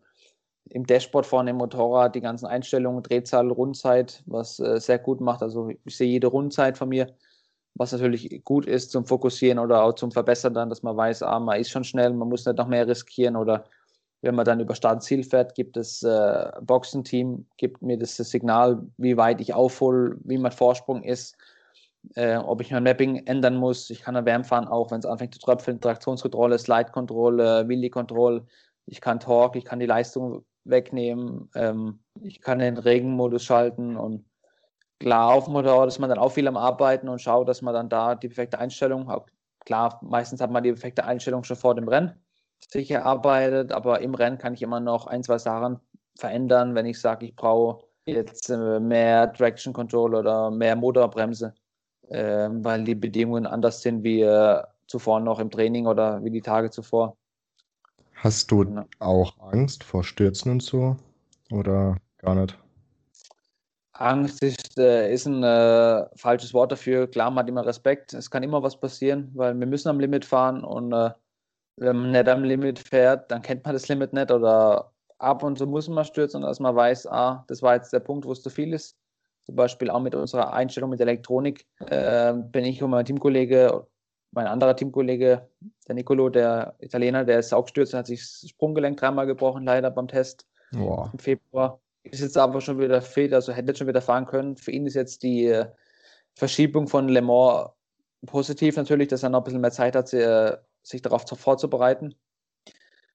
im 0.69 0.85
Dashboard 0.85 1.25
vorne 1.25 1.51
im 1.51 1.57
Motorrad 1.57 2.15
die 2.15 2.21
ganzen 2.21 2.45
Einstellungen, 2.45 3.03
Drehzahl, 3.03 3.51
Rundzeit, 3.51 4.23
was 4.25 4.59
äh, 4.59 4.79
sehr 4.79 4.99
gut 4.99 5.19
macht. 5.21 5.41
Also 5.41 5.69
ich 5.69 5.97
sehe 5.97 6.07
jede 6.07 6.27
Rundzeit 6.27 6.77
von 6.77 6.89
mir, 6.89 7.07
was 7.75 7.91
natürlich 7.91 8.43
gut 8.43 8.65
ist 8.65 8.91
zum 8.91 9.05
Fokussieren 9.05 9.59
oder 9.59 9.83
auch 9.83 9.93
zum 9.93 10.11
Verbessern 10.11 10.53
dann, 10.53 10.69
dass 10.69 10.83
man 10.83 10.97
weiß, 10.97 11.23
ah, 11.23 11.39
man 11.39 11.59
ist 11.59 11.71
schon 11.71 11.83
schnell, 11.83 12.13
man 12.13 12.29
muss 12.29 12.45
nicht 12.45 12.57
noch 12.57 12.67
mehr 12.67 12.87
riskieren 12.87 13.35
oder 13.35 13.65
wenn 14.21 14.35
man 14.35 14.45
dann 14.45 14.59
über 14.59 14.75
Startziel 14.75 15.23
fährt, 15.23 15.55
gibt 15.55 15.77
das 15.77 16.03
äh, 16.03 16.51
Boxenteam, 16.61 17.45
gibt 17.57 17.81
mir 17.81 17.97
das, 17.97 18.17
das, 18.17 18.29
Signal, 18.29 18.85
wie 18.97 19.15
weit 19.15 19.39
ich 19.39 19.53
aufhole, 19.53 20.17
wie 20.23 20.37
mein 20.37 20.51
Vorsprung 20.51 21.03
ist, 21.03 21.37
äh, 22.15 22.35
ob 22.35 22.59
ich 22.61 22.71
mein 22.71 22.83
Mapping 22.83 23.25
ändern 23.27 23.55
muss. 23.55 23.89
Ich 23.89 24.01
kann 24.01 24.15
erwärmt 24.15 24.47
fahren, 24.47 24.67
auch 24.67 24.91
wenn 24.91 24.99
es 24.99 25.05
anfängt 25.05 25.33
zu 25.33 25.39
tröpfeln, 25.39 25.79
Traktionskontrolle, 25.79 26.59
Slide-Control, 26.59 27.67
Wheelie-Control. 27.69 28.45
Ich 28.87 28.99
kann 28.99 29.21
Torque, 29.21 29.57
ich 29.57 29.65
kann 29.65 29.79
die 29.79 29.85
Leistung 29.85 30.43
wegnehmen. 30.69 31.49
Ähm, 31.55 31.99
ich 32.21 32.41
kann 32.41 32.59
den 32.59 32.77
Regenmodus 32.77 33.43
schalten 33.43 33.95
und 33.97 34.25
klar 34.99 35.33
auf 35.33 35.45
dem 35.45 35.53
Motorrad 35.53 35.87
ist 35.87 35.99
man 35.99 36.09
dann 36.09 36.19
auch 36.19 36.31
viel 36.31 36.47
am 36.47 36.57
Arbeiten 36.57 37.09
und 37.09 37.21
schaut, 37.21 37.47
dass 37.47 37.61
man 37.61 37.73
dann 37.73 37.89
da 37.89 38.15
die 38.15 38.27
perfekte 38.27 38.59
Einstellung 38.59 39.07
hat. 39.07 39.25
Klar, 39.65 39.99
meistens 40.03 40.41
hat 40.41 40.51
man 40.51 40.63
die 40.63 40.71
perfekte 40.71 41.05
Einstellung 41.05 41.43
schon 41.43 41.57
vor 41.57 41.75
dem 41.75 41.87
Rennen 41.87 42.13
sich 42.67 42.91
erarbeitet, 42.91 43.71
aber 43.71 44.01
im 44.01 44.13
Rennen 44.13 44.37
kann 44.37 44.53
ich 44.53 44.61
immer 44.61 44.79
noch 44.79 45.07
ein, 45.07 45.23
zwei 45.23 45.37
Sachen 45.37 45.79
verändern, 46.17 46.75
wenn 46.75 46.85
ich 46.85 46.99
sage, 46.99 47.25
ich 47.25 47.35
brauche 47.35 47.85
jetzt 48.05 48.49
äh, 48.49 48.79
mehr 48.79 49.31
Traction 49.33 49.73
Control 49.73 50.15
oder 50.15 50.51
mehr 50.51 50.75
Motorbremse, 50.75 51.53
äh, 52.09 52.49
weil 52.51 52.83
die 52.83 52.95
Bedingungen 52.95 53.45
anders 53.45 53.81
sind 53.81 54.03
wie 54.03 54.21
äh, 54.21 54.61
zuvor 54.87 55.19
noch 55.19 55.39
im 55.39 55.51
Training 55.51 55.87
oder 55.87 56.23
wie 56.23 56.31
die 56.31 56.41
Tage 56.41 56.69
zuvor. 56.69 57.15
Hast 58.21 58.51
du 58.51 58.63
ja. 58.63 58.85
auch 58.99 59.39
Angst 59.39 59.83
vor 59.83 60.03
Stürzen 60.03 60.51
und 60.51 60.63
so? 60.63 60.97
Oder 61.51 61.97
gar 62.17 62.35
nicht? 62.35 62.57
Angst 63.93 64.43
ist, 64.43 64.77
äh, 64.77 65.11
ist 65.13 65.25
ein 65.25 65.43
äh, 65.43 66.05
falsches 66.15 66.53
Wort 66.53 66.71
dafür. 66.71 67.07
Klar, 67.07 67.31
man 67.31 67.43
hat 67.43 67.49
immer 67.49 67.65
Respekt. 67.65 68.13
Es 68.13 68.29
kann 68.29 68.43
immer 68.43 68.61
was 68.61 68.79
passieren, 68.79 69.31
weil 69.35 69.57
wir 69.57 69.67
müssen 69.67 69.89
am 69.89 69.99
Limit 69.99 70.25
fahren 70.25 70.63
und 70.63 70.91
äh, 70.91 71.11
wenn 71.77 71.95
man 71.95 72.11
nicht 72.11 72.27
am 72.27 72.43
Limit 72.43 72.79
fährt, 72.79 73.31
dann 73.31 73.41
kennt 73.41 73.63
man 73.63 73.73
das 73.73 73.87
Limit 73.87 74.11
nicht 74.11 74.31
oder 74.31 74.91
ab 75.17 75.43
und 75.43 75.57
zu 75.57 75.65
muss 75.65 75.87
man 75.87 76.03
stürzen, 76.03 76.41
dass 76.41 76.59
man 76.59 76.75
weiß, 76.75 77.07
ah, 77.07 77.45
das 77.47 77.61
war 77.61 77.75
jetzt 77.75 77.93
der 77.93 77.99
Punkt, 77.99 78.25
wo 78.25 78.33
es 78.33 78.41
zu 78.41 78.49
viel 78.49 78.73
ist. 78.73 78.97
Zum 79.45 79.55
Beispiel 79.55 79.89
auch 79.89 80.01
mit 80.01 80.13
unserer 80.13 80.53
Einstellung 80.53 80.89
mit 80.89 80.99
Elektronik 80.99 81.65
äh, 81.79 82.33
bin 82.33 82.65
ich 82.65 82.83
und 82.83 82.91
mein 82.91 83.05
Teamkollege 83.05 83.87
mein 84.31 84.47
anderer 84.47 84.75
Teamkollege, 84.75 85.47
der 85.87 85.95
Nicolo, 85.95 86.29
der 86.29 86.75
Italiener, 86.79 87.25
der 87.25 87.39
ist 87.39 87.53
auch 87.53 87.63
gestürzt 87.63 87.93
und 87.93 87.99
hat 87.99 88.07
sich 88.07 88.19
das 88.19 88.49
Sprunggelenk 88.49 88.97
dreimal 88.97 89.25
gebrochen, 89.25 89.63
leider 89.63 89.89
beim 89.91 90.07
Test 90.07 90.45
Boah. 90.71 91.09
im 91.11 91.19
Februar. 91.19 91.79
Ist 92.03 92.21
jetzt 92.21 92.37
aber 92.37 92.61
schon 92.61 92.79
wieder 92.79 93.01
fit, 93.01 93.33
also 93.33 93.51
hätte 93.51 93.75
schon 93.75 93.87
wieder 93.87 94.01
fahren 94.01 94.25
können. 94.25 94.55
Für 94.55 94.71
ihn 94.71 94.85
ist 94.85 94.93
jetzt 94.93 95.23
die 95.23 95.47
äh, 95.47 95.67
Verschiebung 96.35 96.87
von 96.87 97.09
Le 97.09 97.21
Mans 97.21 97.69
positiv 98.25 98.77
natürlich, 98.77 99.07
dass 99.07 99.23
er 99.23 99.29
noch 99.29 99.41
ein 99.41 99.43
bisschen 99.43 99.61
mehr 99.61 99.71
Zeit 99.71 99.95
hat, 99.95 100.09
sich 100.09 101.01
darauf 101.01 101.23
vorzubereiten. 101.27 102.15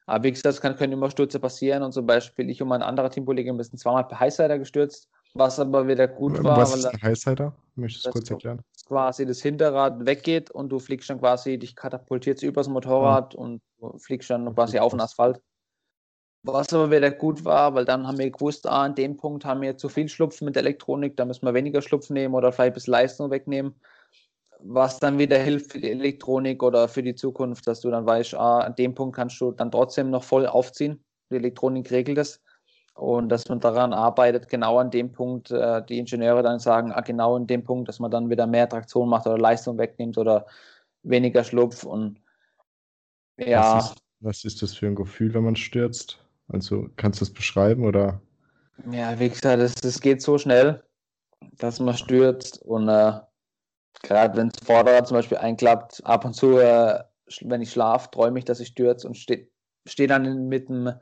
Aber 0.07 0.25
wie 0.25 0.33
gesagt, 0.33 0.55
es 0.55 0.61
können 0.61 0.93
immer 0.93 1.11
Stürze 1.11 1.41
passieren 1.41 1.83
und 1.83 1.93
zum 1.93 2.07
Beispiel 2.07 2.51
ich 2.51 2.61
und 2.61 2.69
mein 2.69 2.83
anderer 2.83 3.11
Teamkollege 3.11 3.53
müssen 3.53 3.79
zweimal 3.79 4.07
per 4.07 4.21
Highsider 4.21 4.59
gestürzt, 4.59 5.09
was 5.35 5.59
aber 5.59 5.87
wieder 5.87 6.09
gut 6.09 6.43
war. 6.43 6.57
Was 6.57 6.75
ist 6.75 6.87
ein 6.87 7.03
Highsider? 7.03 7.55
Möchtest 7.75 8.07
du 8.07 8.11
kurz 8.11 8.31
erklären? 8.31 8.63
Quasi 8.87 9.27
das 9.27 9.43
Hinterrad 9.43 10.07
weggeht 10.07 10.51
und 10.51 10.69
du 10.71 10.79
fliegst 10.79 11.11
dann 11.11 11.19
quasi, 11.19 11.59
dich 11.59 11.75
katapultierst 11.75 12.43
übers 12.43 12.69
Motorrad 12.69 13.35
oh. 13.35 13.41
und 13.41 13.63
fliegst 14.01 14.31
dann 14.31 14.55
quasi 14.55 14.79
auf 14.79 14.93
den 14.93 15.01
Asphalt. 15.01 15.41
Was 16.47 16.73
aber 16.73 16.91
wieder 16.91 17.11
gut 17.11 17.45
war, 17.45 17.75
weil 17.75 17.87
dann 17.87 18.07
haben 18.07 18.19
wir 18.19 18.31
gewusst, 18.31 18.67
ah, 18.67 18.85
an 18.85 18.95
dem 18.95 19.17
Punkt 19.17 19.45
haben 19.45 19.63
wir 19.63 19.79
zu 19.79 19.89
viel 19.89 20.09
Schlupfen 20.09 20.45
mit 20.45 20.57
Elektronik, 20.57 21.17
da 21.17 21.25
müssen 21.25 21.47
wir 21.47 21.55
weniger 21.55 21.81
Schlupfen 21.81 22.15
nehmen 22.15 22.35
oder 22.35 22.53
vielleicht 22.53 22.73
ein 22.73 22.75
bisschen 22.75 22.93
Leistung 22.93 23.31
wegnehmen. 23.31 23.75
Was 24.61 24.99
dann 25.01 25.19
wieder 25.19 25.39
hilft 25.39 25.73
für 25.73 25.81
die 25.81 25.91
Elektronik 25.91 26.63
oder 26.63 26.87
für 26.87 27.03
die 27.03 27.15
Zukunft, 27.15 27.67
dass 27.67 27.81
du 27.81 27.91
dann 27.91 28.07
weißt, 28.07 28.35
ah, 28.35 28.61
an 28.61 28.77
dem 28.77 28.95
Punkt 28.95 29.17
kannst 29.17 29.41
du 29.41 29.53
dann 29.53 29.71
trotzdem 29.71 30.11
noch 30.11 30.23
voll 30.23 30.47
aufziehen. 30.47 31.03
Die 31.31 31.37
Elektronik 31.37 31.91
regelt 31.91 32.19
das. 32.19 32.44
Und 32.95 33.29
dass 33.29 33.49
man 33.49 33.59
daran 33.59 33.93
arbeitet, 33.93 34.49
genau 34.49 34.79
an 34.79 34.91
dem 34.91 35.11
Punkt, 35.11 35.51
äh, 35.51 35.85
die 35.85 35.99
Ingenieure 35.99 36.43
dann 36.43 36.61
sagen, 36.61 36.93
ah, 36.93 37.01
genau 37.01 37.37
an 37.37 37.47
dem 37.47 37.65
Punkt, 37.65 37.89
dass 37.89 37.99
man 37.99 38.11
dann 38.11 38.31
wieder 38.31 38.47
mehr 38.47 38.69
Traktion 38.69 39.09
macht 39.09 39.27
oder 39.27 39.39
Leistung 39.39 39.79
wegnimmt 39.79 40.17
oder 40.17 40.47
weniger 41.03 41.43
Schlupf. 41.43 41.85
Und 41.85 42.21
ja. 43.37 43.77
Was 43.77 43.91
ist, 43.91 44.03
was 44.21 44.45
ist 44.45 44.63
das 44.63 44.75
für 44.75 44.87
ein 44.87 44.95
Gefühl, 44.95 45.35
wenn 45.35 45.45
man 45.45 45.57
stürzt? 45.57 46.19
Also 46.49 46.89
kannst 46.97 47.21
du 47.21 47.25
das 47.25 47.35
beschreiben 47.35 47.85
oder? 47.85 48.21
Ja, 48.91 49.19
wie 49.19 49.29
gesagt, 49.29 49.61
es, 49.61 49.75
es 49.83 50.01
geht 50.01 50.23
so 50.23 50.39
schnell, 50.39 50.83
dass 51.59 51.81
man 51.81 51.97
stürzt 51.97 52.63
und 52.63 52.89
äh, 52.89 53.13
gerade 54.03 54.37
wenn 54.37 54.51
das 54.51 54.65
Vorderrad 54.65 55.07
zum 55.09 55.17
Beispiel 55.17 55.39
einklappt, 55.39 56.05
ab 56.05 56.25
und 56.25 56.35
zu, 56.35 56.59
äh, 56.59 57.03
wenn 57.43 57.63
ich 57.63 57.73
schlafe, 57.73 58.11
träume 58.11 58.39
ich, 58.39 58.45
dass 58.45 58.61
ich 58.61 58.69
stürze 58.69 59.07
und 59.07 59.17
stehe 59.17 59.49
steh 59.87 60.07
dann 60.07 60.49
mit 60.49 60.69
einem 60.69 60.95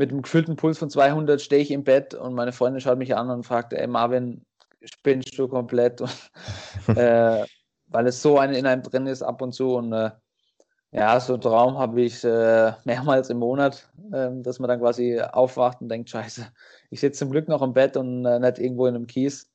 mit 0.00 0.10
einem 0.10 0.22
gefüllten 0.22 0.56
Puls 0.56 0.78
von 0.78 0.88
200 0.88 1.42
stehe 1.42 1.60
ich 1.60 1.70
im 1.70 1.84
Bett 1.84 2.14
und 2.14 2.34
meine 2.34 2.52
Freundin 2.52 2.80
schaut 2.80 2.96
mich 2.96 3.14
an 3.14 3.28
und 3.28 3.44
fragt, 3.44 3.74
ey 3.74 3.86
Marvin, 3.86 4.46
spinnst 4.82 5.38
du 5.38 5.46
komplett? 5.46 6.00
Und, 6.00 6.30
äh, 6.96 7.44
weil 7.88 8.06
es 8.06 8.22
so 8.22 8.38
ein 8.38 8.54
in 8.54 8.66
einem 8.66 8.82
drin 8.82 9.06
ist 9.06 9.20
ab 9.20 9.42
und 9.42 9.52
zu 9.52 9.74
und 9.76 9.92
äh, 9.92 10.10
ja, 10.90 11.20
so 11.20 11.34
einen 11.34 11.42
Traum 11.42 11.78
habe 11.78 12.00
ich 12.00 12.24
äh, 12.24 12.72
mehrmals 12.84 13.28
im 13.28 13.38
Monat, 13.38 13.90
äh, 14.10 14.30
dass 14.40 14.58
man 14.58 14.68
dann 14.68 14.80
quasi 14.80 15.20
aufwacht 15.20 15.82
und 15.82 15.90
denkt, 15.90 16.08
scheiße, 16.08 16.46
ich 16.88 17.00
sitze 17.00 17.18
zum 17.18 17.30
Glück 17.30 17.46
noch 17.46 17.60
im 17.60 17.74
Bett 17.74 17.98
und 17.98 18.24
äh, 18.24 18.40
nicht 18.40 18.58
irgendwo 18.58 18.86
in 18.86 18.94
einem 18.94 19.06
Kies. 19.06 19.50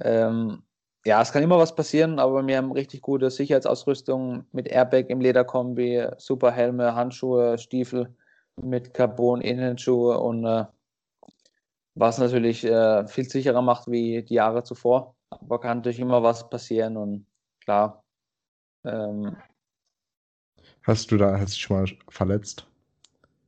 Ähm, 0.00 0.64
ja, 1.04 1.22
es 1.22 1.30
kann 1.30 1.44
immer 1.44 1.58
was 1.58 1.76
passieren, 1.76 2.18
aber 2.18 2.44
wir 2.44 2.56
haben 2.56 2.72
richtig 2.72 3.00
gute 3.00 3.30
Sicherheitsausrüstung 3.30 4.44
mit 4.50 4.66
Airbag 4.66 5.08
im 5.08 5.20
Lederkombi, 5.20 6.08
super 6.18 6.50
Helme, 6.50 6.96
Handschuhe, 6.96 7.58
Stiefel 7.58 8.12
mit 8.62 8.94
Carbon-Innenschuhe 8.94 10.18
und 10.18 10.44
äh, 10.44 10.64
was 11.94 12.18
natürlich 12.18 12.64
äh, 12.64 13.06
viel 13.06 13.28
sicherer 13.28 13.62
macht 13.62 13.88
wie 13.90 14.22
die 14.22 14.34
Jahre 14.34 14.62
zuvor. 14.64 15.16
Aber 15.30 15.60
kann 15.60 15.78
natürlich 15.78 16.00
immer 16.00 16.22
was 16.22 16.48
passieren 16.48 16.96
und 16.96 17.26
klar, 17.60 18.04
ähm, 18.84 19.36
Hast 20.84 21.12
du 21.12 21.16
da, 21.16 21.38
hast 21.38 21.40
du 21.40 21.54
dich 21.54 21.60
schon 21.60 21.76
mal 21.76 21.86
verletzt? 22.08 22.66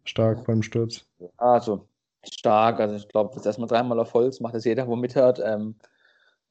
Stark 0.04 0.44
beim 0.46 0.62
Sturz? 0.62 1.04
Also, 1.36 1.88
stark. 2.22 2.78
Also, 2.78 2.94
ich 2.94 3.08
glaube, 3.08 3.34
das 3.34 3.44
erstmal 3.44 3.68
dreimal 3.68 3.98
auf 3.98 4.14
Holz, 4.14 4.40
macht 4.40 4.54
das 4.54 4.64
jeder, 4.64 4.86
wo 4.86 4.94
mithört. 4.94 5.40
Ähm, 5.44 5.74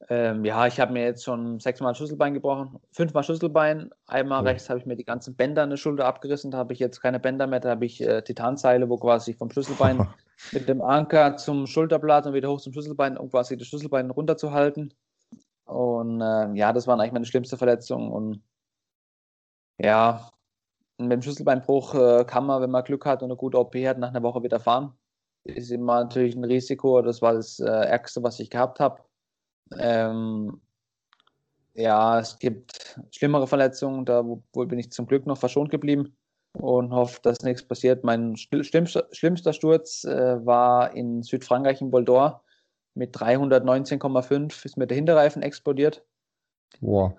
ähm, 0.10 0.44
ja, 0.44 0.68
ich 0.68 0.80
habe 0.80 0.94
mir 0.94 1.04
jetzt 1.04 1.24
schon 1.24 1.60
sechsmal 1.60 1.96
Schlüsselbein 1.96 2.34
gebrochen, 2.34 2.80
fünfmal 2.92 3.24
Schlüsselbein. 3.24 3.90
Einmal 4.08 4.42
oh. 4.42 4.46
rechts 4.46 4.70
habe 4.70 4.80
ich 4.80 4.86
mir 4.86 4.96
die 4.96 5.06
ganzen 5.06 5.36
Bänder 5.36 5.64
an 5.64 5.70
der 5.70 5.78
Schulter 5.78 6.06
abgerissen, 6.06 6.52
da 6.52 6.58
habe 6.58 6.74
ich 6.74 6.80
jetzt 6.80 7.02
keine 7.02 7.20
Bänder 7.20 7.48
mehr, 7.48 7.60
da 7.60 7.72
habe 7.72 7.86
ich 7.86 8.02
äh, 8.02 8.22
Titanseile, 8.22 8.90
wo 8.90 8.98
quasi 8.98 9.34
vom 9.34 9.50
Schlüsselbein 9.52 10.08
mit 10.52 10.68
dem 10.68 10.82
Anker 10.82 11.38
zum 11.38 11.68
Schulterblatt 11.68 12.26
und 12.26 12.34
wieder 12.34 12.50
hoch 12.50 12.62
zum 12.62 12.74
Schlüsselbein, 12.74 13.18
um 13.18 13.30
quasi 13.30 13.58
das 13.58 13.68
Schlüsselbein 13.68 14.10
runterzuhalten. 14.10 14.94
Und 15.66 16.22
äh, 16.22 16.54
ja, 16.54 16.74
das 16.74 16.88
waren 16.88 17.00
eigentlich 17.00 17.14
meine 17.14 17.26
schlimmste 17.26 17.58
Verletzung. 17.58 18.12
Und 18.12 18.42
ja, 19.80 20.30
mit 20.98 21.12
dem 21.12 21.22
Schlüsselbeinbruch 21.22 21.96
äh, 21.96 22.26
kann 22.26 22.46
man, 22.46 22.62
wenn 22.62 22.72
man 22.72 22.84
Glück 22.84 23.06
hat 23.06 23.24
und 23.24 23.30
eine 23.32 23.38
gute 23.38 23.60
OP 23.60 23.76
hat, 23.76 23.98
nach 23.98 24.10
einer 24.10 24.24
Woche 24.24 24.44
wieder 24.44 24.60
fahren. 24.60 24.94
Ist 25.46 25.72
immer 25.72 26.04
natürlich 26.04 26.36
ein 26.36 26.44
Risiko. 26.44 27.02
Das 27.02 27.22
war 27.22 27.34
das 27.34 27.60
äh, 27.60 27.66
Ärgste, 27.66 28.24
was 28.24 28.40
ich 28.40 28.50
gehabt 28.50 28.80
habe. 28.80 29.02
Ähm, 29.80 30.62
ja, 31.74 32.20
es 32.20 32.38
gibt 32.40 33.00
schlimmere 33.12 33.48
Verletzungen. 33.48 34.06
Da 34.06 34.24
wohl 34.26 34.68
bin 34.68 34.80
ich 34.80 34.92
zum 34.92 35.08
Glück 35.08 35.26
noch 35.26 35.38
verschont 35.38 35.70
geblieben 35.70 36.16
und 36.54 36.94
hoffe, 36.94 37.20
dass 37.24 37.42
nichts 37.42 37.64
passiert. 37.64 38.04
Mein 38.04 38.36
schlimmster, 38.38 39.08
schlimmster 39.12 39.54
Sturz 39.54 40.04
äh, 40.04 40.46
war 40.46 40.94
in 40.94 41.24
Südfrankreich 41.24 41.82
in 41.82 41.92
Boldor. 41.92 42.44
Mit 42.96 43.16
319,5 43.16 44.66
ist 44.66 44.78
mir 44.78 44.86
der 44.86 44.96
Hinterreifen 44.96 45.42
explodiert. 45.42 46.04
Wow. 46.80 47.14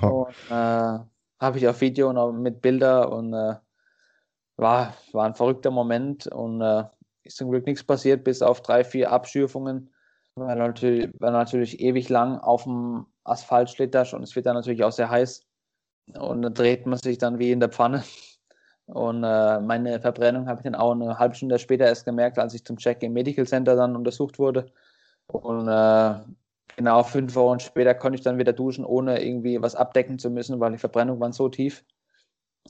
und, 0.00 0.34
äh, 0.50 0.98
habe 1.40 1.58
ich 1.58 1.68
auf 1.68 1.80
Video 1.80 2.08
und 2.08 2.42
mit 2.42 2.62
Bilder 2.62 3.12
und 3.12 3.34
äh, 3.34 3.56
war, 4.56 4.94
war 5.12 5.26
ein 5.26 5.34
verrückter 5.34 5.70
Moment 5.70 6.26
und 6.26 6.62
äh, 6.62 6.84
ist 7.22 7.36
zum 7.36 7.50
Glück 7.50 7.66
nichts 7.66 7.84
passiert, 7.84 8.24
bis 8.24 8.40
auf 8.40 8.62
drei, 8.62 8.84
vier 8.84 9.10
Abschürfungen, 9.10 9.90
weil 10.36 10.56
natürlich, 10.56 11.10
weil 11.18 11.32
natürlich 11.32 11.80
ewig 11.80 12.08
lang 12.08 12.38
auf 12.38 12.64
dem 12.64 13.06
Asphalt 13.24 13.70
schlittert 13.70 14.12
und 14.14 14.22
es 14.22 14.34
wird 14.36 14.46
dann 14.46 14.56
natürlich 14.56 14.84
auch 14.84 14.92
sehr 14.92 15.10
heiß 15.10 15.46
und 16.18 16.42
dann 16.42 16.54
dreht 16.54 16.86
man 16.86 16.98
sich 16.98 17.18
dann 17.18 17.38
wie 17.38 17.52
in 17.52 17.60
der 17.60 17.70
Pfanne. 17.70 18.04
Und 18.86 19.24
äh, 19.24 19.60
meine 19.60 19.98
Verbrennung 20.00 20.46
habe 20.46 20.60
ich 20.60 20.64
dann 20.64 20.74
auch 20.74 20.92
eine 20.92 21.18
halbe 21.18 21.34
Stunde 21.34 21.58
später 21.58 21.86
erst 21.86 22.04
gemerkt, 22.04 22.38
als 22.38 22.52
ich 22.52 22.64
zum 22.64 22.76
Check 22.76 23.02
im 23.02 23.14
Medical 23.14 23.46
Center 23.46 23.76
dann 23.76 23.96
untersucht 23.96 24.38
wurde. 24.38 24.66
Und 25.26 25.68
äh, 25.68 26.14
Genau, 26.76 27.04
fünf 27.04 27.36
Wochen 27.36 27.60
später 27.60 27.94
konnte 27.94 28.16
ich 28.16 28.24
dann 28.24 28.38
wieder 28.38 28.52
duschen, 28.52 28.84
ohne 28.84 29.24
irgendwie 29.24 29.62
was 29.62 29.76
abdecken 29.76 30.18
zu 30.18 30.28
müssen, 30.30 30.58
weil 30.58 30.72
die 30.72 30.78
Verbrennungen 30.78 31.20
waren 31.20 31.32
so 31.32 31.48
tief, 31.48 31.84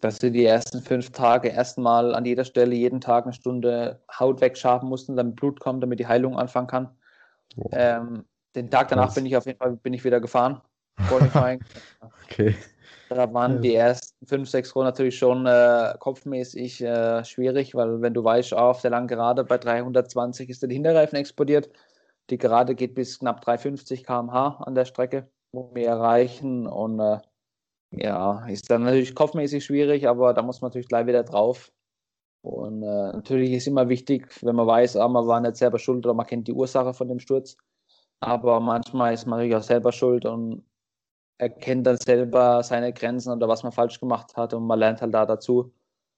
dass 0.01 0.19
sie 0.19 0.31
die 0.31 0.45
ersten 0.45 0.83
fünf 0.83 1.11
Tage 1.11 1.49
erstmal 1.49 2.15
an 2.15 2.27
jeder 2.27 2.45
Stelle 2.45 2.75
jeden 2.75 3.01
Tag 3.01 3.25
eine 3.25 3.33
Stunde 3.33 4.03
Haut 4.19 4.41
wegschaben 4.43 4.89
mussten, 4.89 5.17
damit 5.17 5.37
Blut 5.37 5.61
kommt, 5.61 5.83
damit 5.83 6.01
die 6.01 6.07
Heilung 6.07 6.39
anfangen 6.39 6.67
kann. 6.67 6.91
Ähm, 7.73 8.25
den 8.55 8.71
Tag 8.71 8.89
danach 8.89 9.09
Was? 9.09 9.15
bin 9.15 9.27
ich 9.27 9.37
auf 9.37 9.47
jeden 9.47 9.59
Fall 9.59 9.77
bin 9.77 9.93
ich 9.93 10.05
wieder 10.05 10.21
gefahren. 10.21 10.61
okay. 12.25 12.57
Da 13.09 13.33
waren 13.33 13.61
die 13.61 13.75
ersten 13.75 14.27
fünf, 14.27 14.49
sechs 14.49 14.75
Runden 14.75 14.87
natürlich 14.87 15.19
schon 15.19 15.47
äh, 15.47 15.95
kopfmäßig 15.99 16.83
äh, 16.83 17.25
schwierig, 17.25 17.75
weil 17.75 18.01
wenn 18.01 18.15
du 18.15 18.25
weißt, 18.25 18.55
auf 18.55 18.81
der 18.81 18.91
langen 18.91 19.09
Gerade 19.09 19.45
bei 19.45 19.59
320 19.59 20.49
ist 20.49 20.63
der 20.63 20.71
Hinterreifen 20.71 21.17
explodiert 21.17 21.71
die 22.31 22.39
Gerade 22.39 22.75
geht 22.75 22.95
bis 22.95 23.19
knapp 23.19 23.43
350 23.43 24.05
km/h 24.05 24.63
an 24.65 24.75
der 24.75 24.85
Strecke, 24.85 25.29
wo 25.53 25.71
wir 25.75 25.89
erreichen. 25.89 26.67
Und 26.67 27.01
äh, 27.01 27.19
ja, 27.91 28.47
ist 28.47 28.71
dann 28.71 28.85
natürlich 28.85 29.15
kopfmäßig 29.15 29.65
schwierig, 29.65 30.09
aber 30.09 30.35
da 30.35 30.43
muss 30.43 30.61
man 30.61 30.71
natürlich 30.71 30.89
gleich 30.89 31.07
wieder 31.07 31.23
drauf. 31.23 31.73
Und 32.45 32.83
äh, 32.83 33.13
natürlich 33.13 33.53
ist 33.53 33.67
immer 33.67 33.89
wichtig, 33.89 34.29
wenn 34.43 34.57
man 34.57 34.67
weiß, 34.67 34.97
ah, 34.99 35.09
man 35.09 35.27
war 35.27 35.41
nicht 35.41 35.57
selber 35.57 35.79
schuld 35.79 36.05
oder 36.05 36.15
man 36.15 36.27
kennt 36.27 36.47
die 36.47 36.53
Ursache 36.53 36.93
von 36.93 37.09
dem 37.09 37.19
Sturz. 37.19 37.57
Aber 38.21 38.61
manchmal 38.61 39.15
ist 39.15 39.27
man 39.27 39.39
natürlich 39.39 39.57
auch 39.57 39.63
selber 39.63 39.93
schuld 39.93 40.27
und 40.27 40.65
erkennt 41.39 41.87
dann 41.87 41.97
selber 41.99 42.63
seine 42.63 42.93
Grenzen 42.93 43.33
oder 43.33 43.49
was 43.49 43.63
man 43.63 43.73
falsch 43.73 44.01
gemacht 44.01 44.37
hat 44.37 44.55
und 44.55 44.67
man 44.67 44.79
lernt 44.79 45.01
halt 45.03 45.15
da 45.15 45.27
dazu. 45.27 45.73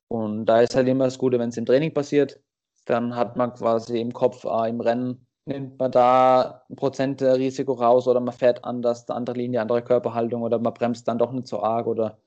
Und 0.09 0.47
da 0.47 0.61
ist 0.63 0.75
halt 0.77 0.89
immer 0.89 1.05
das 1.07 1.19
Gute, 1.19 1.39
wenn 1.39 1.51
es 1.51 1.57
im 1.59 1.67
Training 1.67 1.95
passiert, 1.95 2.41
dann 2.87 3.17
hat 3.17 3.37
man 3.37 3.55
quasi 3.55 4.01
im 4.01 4.13
Kopf, 4.13 4.47
ah, 4.47 4.67
im 4.67 4.81
Rennen 4.81 5.27
nimmt 5.47 5.79
man 5.79 5.93
da 5.93 6.65
ein 6.71 6.77
Prozent 6.77 7.23
Risiko 7.23 7.75
raus 7.75 8.09
oder 8.09 8.21
man 8.21 8.35
fährt 8.35 8.65
anders, 8.65 9.09
eine 9.09 9.17
andere 9.17 9.37
Linie, 9.39 9.61
andere 9.63 9.83
Körperhaltung 9.83 10.43
oder 10.43 10.59
man 10.59 10.75
bremst 10.75 11.07
dann 11.09 11.19
doch 11.19 11.33
nicht 11.33 11.47
so 11.49 11.63
arg 11.63 11.87
oder 11.87 12.19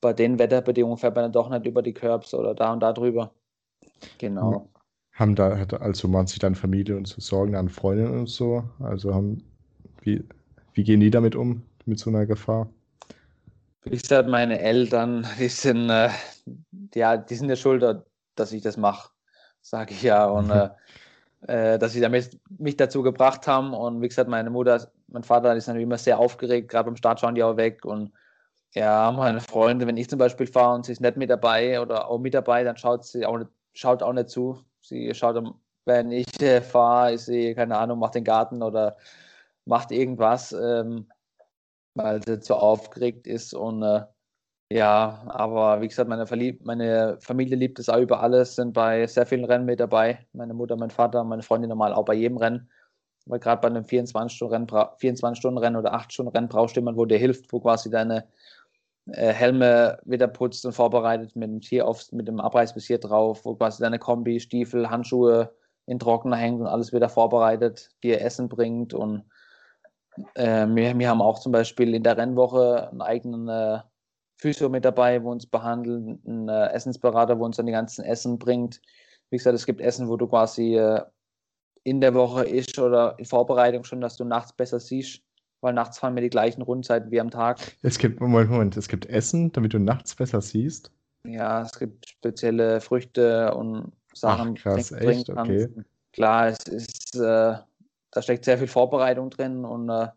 bei 0.00 0.12
den 0.12 0.38
Wetterbedingungen 0.38 0.98
fährt 0.98 1.14
man 1.14 1.24
dann 1.24 1.32
doch 1.32 1.48
nicht 1.50 1.66
über 1.66 1.82
die 1.82 1.94
Curbs 1.94 2.34
oder 2.34 2.54
da 2.54 2.72
und 2.72 2.80
da 2.80 2.92
drüber. 2.92 3.34
Genau. 4.18 4.68
Haben 5.12 5.34
da, 5.34 5.50
also 5.80 6.08
man 6.08 6.26
sich 6.26 6.38
dann 6.38 6.54
Familie 6.54 6.96
und 6.96 7.06
so 7.06 7.20
Sorgen 7.20 7.54
an 7.54 7.68
Freundinnen 7.68 8.20
und 8.20 8.28
so? 8.28 8.64
Also 8.78 9.14
haben, 9.14 9.42
wie, 10.00 10.24
wie 10.72 10.84
gehen 10.84 11.00
die 11.00 11.10
damit 11.10 11.36
um, 11.36 11.62
mit 11.84 11.98
so 11.98 12.10
einer 12.10 12.26
Gefahr? 12.26 12.68
Wie 13.82 13.90
gesagt, 13.90 14.28
meine 14.28 14.60
Eltern, 14.60 15.26
die 15.38 15.48
sind, 15.48 15.90
äh, 15.90 16.10
ja, 16.94 17.16
die 17.16 17.34
sind 17.34 17.48
ja 17.48 17.56
schuld, 17.56 17.84
dass 18.34 18.52
ich 18.52 18.62
das 18.62 18.76
mache, 18.76 19.10
sage 19.60 19.92
ich 19.92 20.02
ja. 20.02 20.26
Und 20.26 20.50
äh, 20.50 20.70
äh, 21.46 21.78
dass 21.78 21.92
sie 21.92 22.00
damit 22.00 22.38
mich 22.58 22.76
dazu 22.76 23.02
gebracht 23.02 23.46
haben. 23.46 23.72
Und 23.72 24.02
wie 24.02 24.08
gesagt, 24.08 24.28
meine 24.28 24.50
Mutter, 24.50 24.90
mein 25.08 25.22
Vater 25.22 25.54
ist 25.54 25.66
natürlich 25.66 25.86
immer 25.86 25.98
sehr 25.98 26.18
aufgeregt, 26.18 26.68
gerade 26.68 26.86
beim 26.86 26.96
Start 26.96 27.20
schauen 27.20 27.34
die 27.34 27.42
auch 27.42 27.56
weg. 27.56 27.84
Und 27.84 28.12
ja, 28.72 29.10
meine 29.12 29.40
Freunde, 29.40 29.86
wenn 29.86 29.96
ich 29.96 30.08
zum 30.08 30.18
Beispiel 30.18 30.46
fahre 30.46 30.74
und 30.74 30.84
sie 30.84 30.92
ist 30.92 31.00
nicht 31.00 31.16
mit 31.16 31.30
dabei 31.30 31.80
oder 31.80 32.08
auch 32.08 32.18
mit 32.18 32.34
dabei, 32.34 32.62
dann 32.62 32.76
schaut 32.76 33.04
sie 33.04 33.26
auch 33.26 33.38
nicht, 33.38 33.50
schaut 33.74 34.02
auch 34.02 34.12
nicht 34.12 34.30
zu. 34.30 34.64
Sie 34.80 35.14
schaut, 35.14 35.42
wenn 35.84 36.12
ich 36.12 36.40
äh, 36.42 36.60
fahre, 36.62 37.14
ist 37.14 37.26
sie, 37.26 37.54
keine 37.54 37.78
Ahnung, 37.78 37.98
macht 37.98 38.14
den 38.14 38.24
Garten 38.24 38.62
oder 38.62 38.96
macht 39.64 39.92
irgendwas, 39.92 40.52
ähm, 40.52 41.08
weil 41.94 42.22
sie 42.24 42.40
zu 42.40 42.56
aufgeregt 42.56 43.26
ist. 43.26 43.54
Und 43.54 43.82
äh, 43.82 44.04
Ja, 44.72 45.24
aber 45.28 45.80
wie 45.82 45.88
gesagt, 45.88 46.08
meine, 46.10 46.26
Verlieb 46.26 46.64
meine 46.66 47.18
Familie 47.20 47.56
liebt 47.56 47.78
es 47.80 47.88
auch 47.88 47.98
über 48.00 48.22
alles, 48.22 48.56
sind 48.56 48.72
bei 48.74 49.06
sehr 49.06 49.26
vielen 49.26 49.44
Rennen 49.44 49.66
mit 49.66 49.80
dabei. 49.80 50.26
Meine 50.32 50.54
Mutter, 50.54 50.76
mein 50.76 50.90
Vater, 50.90 51.24
meine 51.24 51.42
Freundin 51.42 51.70
normal 51.70 51.92
auch 51.94 52.04
bei 52.04 52.14
jedem 52.14 52.38
Rennen. 52.38 52.70
Weil 53.26 53.40
gerade 53.40 53.60
bei 53.62 53.68
einem 53.68 53.84
24-Stunden-Rennen 53.84 54.68
24 54.98 55.44
oder 55.46 55.94
8-Stunden-Rennen 55.94 56.48
brauchst 56.48 56.76
du 56.76 56.80
jemanden, 56.80 57.00
wo 57.00 57.06
dir 57.06 57.18
hilft, 57.18 57.52
wo 57.52 57.60
quasi 57.60 57.90
deine 57.90 58.28
Helme 59.06 59.98
wieder 60.04 60.28
putzt 60.28 60.64
und 60.66 60.72
vorbereitet 60.72 61.34
mit 61.34 61.48
dem 61.48 61.60
Tier 61.60 61.86
auf, 61.86 62.12
mit 62.12 62.28
dem 62.28 62.40
Abreißvisier 62.40 62.98
drauf, 62.98 63.44
wo 63.44 63.54
quasi 63.54 63.82
deine 63.82 63.98
Kombi, 63.98 64.40
Stiefel, 64.40 64.90
Handschuhe 64.90 65.54
in 65.86 65.98
Trockner 65.98 66.36
hängt 66.36 66.60
und 66.60 66.66
alles 66.66 66.92
wieder 66.92 67.08
vorbereitet, 67.08 67.90
dir 68.02 68.20
Essen 68.20 68.48
bringt 68.48 68.94
und 68.94 69.24
äh, 70.34 70.66
wir, 70.66 70.98
wir 70.98 71.08
haben 71.08 71.22
auch 71.22 71.38
zum 71.38 71.52
Beispiel 71.52 71.94
in 71.94 72.02
der 72.02 72.16
Rennwoche 72.16 72.88
einen 72.90 73.00
eigenen 73.00 73.48
äh, 73.48 73.80
Physio 74.36 74.68
mit 74.68 74.84
dabei, 74.84 75.22
wo 75.22 75.30
uns 75.30 75.46
behandeln, 75.46 76.22
ein 76.26 76.48
äh, 76.48 76.68
Essensberater, 76.72 77.38
wo 77.38 77.44
uns 77.44 77.56
dann 77.56 77.66
die 77.66 77.72
ganzen 77.72 78.04
Essen 78.04 78.38
bringt. 78.38 78.80
Wie 79.30 79.36
gesagt, 79.36 79.54
es 79.54 79.66
gibt 79.66 79.80
Essen, 79.80 80.08
wo 80.08 80.16
du 80.16 80.26
quasi 80.26 80.76
äh, 80.76 81.02
in 81.84 82.00
der 82.00 82.14
Woche 82.14 82.44
isst 82.44 82.78
oder 82.78 83.18
in 83.18 83.24
Vorbereitung 83.24 83.84
schon, 83.84 84.00
dass 84.00 84.16
du 84.16 84.24
nachts 84.24 84.52
besser 84.52 84.80
siehst, 84.80 85.22
weil 85.60 85.74
nachts 85.74 85.98
fahren 85.98 86.14
wir 86.14 86.22
die 86.22 86.30
gleichen 86.30 86.62
Rundzeiten 86.62 87.10
wie 87.10 87.20
am 87.20 87.30
Tag. 87.30 87.58
Es 87.82 87.98
gibt, 87.98 88.20
Moment, 88.20 88.50
Moment, 88.50 88.76
es 88.76 88.88
gibt 88.88 89.06
Essen, 89.06 89.52
damit 89.52 89.74
du 89.74 89.78
nachts 89.78 90.14
besser 90.14 90.40
siehst? 90.40 90.92
Ja, 91.26 91.62
es 91.62 91.78
gibt 91.78 92.08
spezielle 92.08 92.80
Früchte 92.80 93.54
und 93.54 93.92
Sachen, 94.14 94.54
Ach, 94.58 94.62
krass, 94.62 94.92
echt? 94.92 95.30
Okay. 95.30 95.68
Klar, 96.12 96.48
es 96.48 96.58
ist, 96.66 97.14
äh, 97.16 97.54
da 98.10 98.22
steckt 98.22 98.44
sehr 98.44 98.58
viel 98.58 98.66
Vorbereitung 98.66 99.30
drin 99.30 99.64
und 99.64 99.88
äh, 99.88 100.08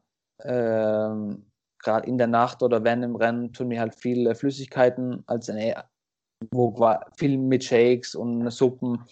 ähm, 0.43 1.45
gerade 1.79 2.07
in 2.07 2.17
der 2.17 2.27
Nacht 2.27 2.63
oder 2.63 2.83
während 2.83 3.03
dem 3.03 3.15
Rennen 3.15 3.53
tun 3.53 3.67
mir 3.67 3.79
halt 3.79 3.95
viele 3.95 4.33
Flüssigkeiten 4.35 5.23
als 5.27 5.49
eine, 5.49 5.83
wo 6.51 6.75
viel 7.17 7.37
mit 7.37 7.63
Shakes 7.63 8.15
und 8.15 8.49
Suppen. 8.49 9.03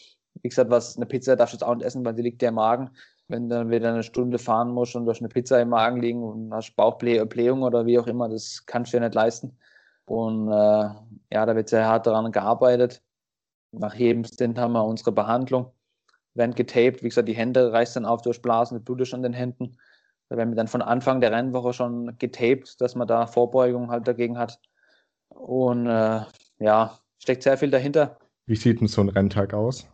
Wie 0.41 0.49
gesagt, 0.49 0.71
was 0.71 0.95
eine 0.95 1.05
Pizza 1.05 1.35
darfst 1.35 1.53
du 1.53 1.57
jetzt 1.57 1.63
auch 1.63 1.75
nicht 1.75 1.85
essen, 1.85 2.03
weil 2.05 2.15
die 2.15 2.23
liegt 2.23 2.41
ja 2.41 2.49
im 2.49 2.55
Magen. 2.55 2.89
Wenn 3.31 3.47
dann 3.47 3.69
wieder 3.69 3.93
eine 3.93 4.03
Stunde 4.03 4.37
fahren 4.37 4.71
musst 4.71 4.93
und 4.93 5.05
du 5.05 5.11
hast 5.11 5.21
eine 5.21 5.29
Pizza 5.29 5.61
im 5.61 5.69
Magen 5.69 6.01
liegen 6.01 6.21
und 6.21 6.53
hast 6.53 6.75
Bauchblähung 6.75 7.63
oder 7.63 7.85
wie 7.85 7.97
auch 7.97 8.07
immer, 8.07 8.27
das 8.27 8.65
kannst 8.65 8.91
du 8.91 8.97
ja 8.97 9.03
nicht 9.03 9.15
leisten. 9.15 9.57
Und 10.03 10.49
äh, 10.49 10.89
ja, 11.31 11.45
da 11.45 11.55
wird 11.55 11.69
sehr 11.69 11.87
hart 11.87 12.05
daran 12.05 12.33
gearbeitet. 12.33 13.01
Nach 13.71 13.95
jedem 13.95 14.25
Stint 14.25 14.59
haben 14.59 14.73
wir 14.73 14.83
unsere 14.83 15.13
Behandlung, 15.13 15.71
werden 16.33 16.55
getaped. 16.55 17.03
Wie 17.03 17.07
gesagt, 17.07 17.29
die 17.29 17.33
Hände 17.33 17.71
reißt 17.71 17.95
dann 17.95 18.03
auf 18.05 18.21
durch 18.21 18.41
Blasen, 18.41 18.83
Blut 18.83 18.99
ist 18.99 19.13
an 19.13 19.23
den 19.23 19.31
Händen. 19.31 19.77
Da 20.27 20.35
werden 20.35 20.49
wir 20.49 20.57
dann 20.57 20.67
von 20.67 20.81
Anfang 20.81 21.21
der 21.21 21.31
Rennwoche 21.31 21.71
schon 21.71 22.17
getaped, 22.17 22.81
dass 22.81 22.95
man 22.95 23.07
da 23.07 23.27
Vorbeugung 23.27 23.91
halt 23.91 24.09
dagegen 24.09 24.37
hat. 24.37 24.59
Und 25.29 25.87
äh, 25.87 26.19
ja, 26.59 26.99
steckt 27.17 27.43
sehr 27.43 27.57
viel 27.57 27.71
dahinter. 27.71 28.17
Wie 28.45 28.57
sieht 28.57 28.81
denn 28.81 28.89
so 28.89 28.99
ein 28.99 29.07
Renntag 29.09 29.53
aus? 29.53 29.87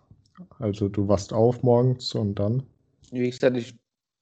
Also 0.58 0.90
du 0.90 1.08
wachst 1.08 1.34
auf 1.34 1.62
morgens 1.62 2.16
und 2.16 2.40
dann? 2.40 2.64
Wie 3.12 3.30
gesagt, 3.30 3.58
ich 3.58 3.76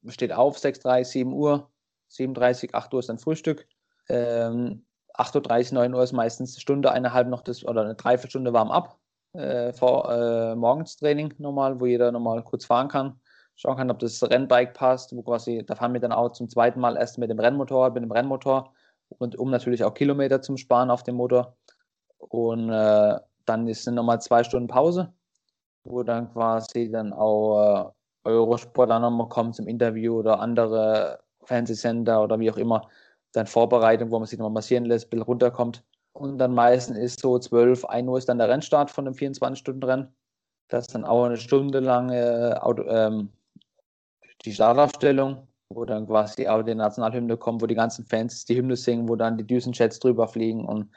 steht 0.08 0.34
auf, 0.34 0.58
6.30 0.58 1.04
7 1.06 1.34
Uhr, 1.34 1.72
7.30 2.12 2.74
8 2.74 2.94
Uhr 2.94 3.00
ist 3.00 3.10
dann 3.10 3.18
Frühstück. 3.18 3.68
Ähm, 4.10 4.86
8.30 5.16 5.70
Uhr, 5.70 5.74
9 5.76 5.94
Uhr 5.94 6.04
ist 6.04 6.12
meistens 6.12 6.56
eine 6.56 6.62
Stunde, 6.62 6.92
eineinhalb 6.92 7.28
noch 7.28 7.42
das, 7.42 7.66
oder 7.66 7.82
eine 7.82 7.96
Dreiviertelstunde 7.96 8.54
warm 8.54 8.70
ab 8.70 9.00
äh, 9.34 9.74
vor 9.74 10.12
äh, 10.12 10.56
Morgenstraining 10.56 11.34
normal, 11.40 11.80
wo 11.80 11.86
jeder 11.86 12.12
normal 12.12 12.44
kurz 12.44 12.66
fahren 12.66 12.88
kann 12.88 13.20
schauen 13.56 13.78
kann, 13.78 13.92
ob 13.92 14.00
das 14.00 14.22
Rennbike 14.22 14.74
passt, 14.74 15.16
wo 15.16 15.24
quasi, 15.24 15.64
da 15.66 15.76
fahren 15.76 15.94
wir 15.94 16.02
dann 16.02 16.12
auch 16.12 16.32
zum 16.32 16.50
zweiten 16.50 16.80
Mal 16.80 16.98
erst 16.98 17.18
mit 17.18 17.30
dem 17.30 17.40
Rennmotor, 17.40 17.92
mit 17.92 18.04
dem 18.04 18.12
Rennmotor 18.12 18.74
und 19.10 19.38
um 19.38 19.50
natürlich 19.50 19.84
auch 19.84 19.94
Kilometer 19.94 20.42
zum 20.42 20.58
Sparen 20.58 20.92
auf 20.92 21.04
dem 21.04 21.16
Motor. 21.16 21.56
Und 22.18 22.70
äh, 22.70 23.20
dann 23.46 23.68
ist 23.68 23.88
nochmal 23.88 24.22
zwei 24.22 24.44
Stunden 24.44 24.68
Pause, 24.68 25.14
wo 25.84 26.04
dann 26.04 26.32
quasi 26.32 26.92
dann 26.92 27.14
auch 27.14 27.88
äh, 27.88 27.92
Eurosport 28.26 28.90
dann 28.90 29.02
nochmal 29.02 29.30
kommt 29.30 29.56
zum 29.56 29.68
Interview 29.68 30.20
oder 30.20 30.40
andere 30.40 31.20
Fernsehsender 31.44 32.24
oder 32.24 32.40
wie 32.40 32.52
auch 32.52 32.58
immer, 32.58 32.90
dann 33.34 33.48
Vorbereitung, 33.48 34.12
wo 34.12 34.20
man 34.20 34.28
sich 34.28 34.40
nochmal 34.40 34.54
massieren 34.54 34.86
lässt, 34.86 35.08
ein 35.08 35.10
bisschen 35.12 35.24
runterkommt. 35.24 35.84
Und 36.14 36.38
dann 36.38 36.54
meistens 36.54 36.98
ist 36.98 37.20
so 37.20 37.38
12, 37.38 37.86
1 37.86 38.08
Uhr 38.08 38.18
ist 38.18 38.30
dann 38.30 38.38
der 38.38 38.50
Rennstart 38.50 38.90
von 38.90 39.06
dem 39.06 39.14
24-Stunden-Rennen. 39.14 40.14
Das 40.70 40.86
ist 40.86 40.96
dann 40.96 41.06
auch 41.06 41.26
eine 41.26 41.38
Stunde 41.38 41.80
lange 41.80 42.58
Auto, 42.64 42.84
ähm, 42.84 43.30
die 44.44 44.54
Startaufstellung, 44.54 45.48
wo 45.70 45.86
dann 45.86 46.08
quasi 46.08 46.48
auch 46.48 46.64
die 46.64 46.76
Nationalhymne 46.76 47.38
kommt, 47.38 47.62
wo 47.62 47.66
die 47.66 47.76
ganzen 47.76 48.06
Fans 48.06 48.46
die 48.46 48.56
Hymne 48.56 48.76
singen, 48.76 49.10
wo 49.10 49.16
dann 49.16 49.38
die 49.38 49.46
Düsenjets 49.46 50.00
drüber 50.00 50.28
fliegen 50.28 50.66
und 50.66 50.90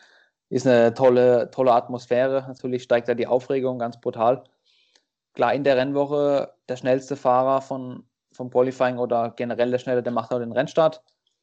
ist 0.50 0.66
eine 0.66 0.94
tolle, 0.94 1.50
tolle 1.50 1.72
Atmosphäre. 1.72 2.44
Natürlich 2.46 2.84
steigt 2.84 3.08
da 3.08 3.14
die 3.14 3.26
Aufregung 3.26 3.78
ganz 3.78 4.00
brutal. 4.00 4.44
Klar, 5.34 5.54
in 5.54 5.64
der 5.64 5.76
Rennwoche 5.76 6.54
der 6.68 6.76
schnellste 6.76 7.16
Fahrer 7.16 7.60
von, 7.60 8.04
vom 8.32 8.50
Qualifying 8.50 8.98
oder 8.98 9.30
generell 9.36 9.70
der 9.70 9.78
Schnelle, 9.78 10.02
der 10.02 10.12
macht 10.12 10.32
auch 10.32 10.38
den 10.38 10.52
Rennstart. 10.52 11.02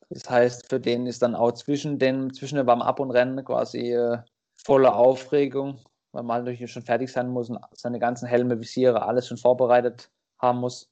Das 0.09 0.29
heißt, 0.29 0.69
für 0.69 0.79
den 0.79 1.07
ist 1.07 1.21
dann 1.21 1.35
auch 1.35 1.51
zwischen 1.53 1.97
den, 1.97 2.31
zwischen 2.33 2.57
dem 2.57 2.67
Warm-up 2.67 2.99
und 2.99 3.11
Rennen 3.11 3.43
quasi 3.43 3.93
äh, 3.93 4.19
volle 4.55 4.93
Aufregung, 4.93 5.79
weil 6.11 6.23
man 6.23 6.43
natürlich 6.43 6.71
schon 6.71 6.83
fertig 6.83 7.11
sein 7.11 7.29
muss 7.29 7.49
und 7.49 7.59
seine 7.73 7.99
ganzen 7.99 8.27
Helme, 8.27 8.59
Visiere, 8.59 9.01
alles 9.01 9.27
schon 9.27 9.37
vorbereitet 9.37 10.11
haben 10.39 10.59
muss. 10.59 10.91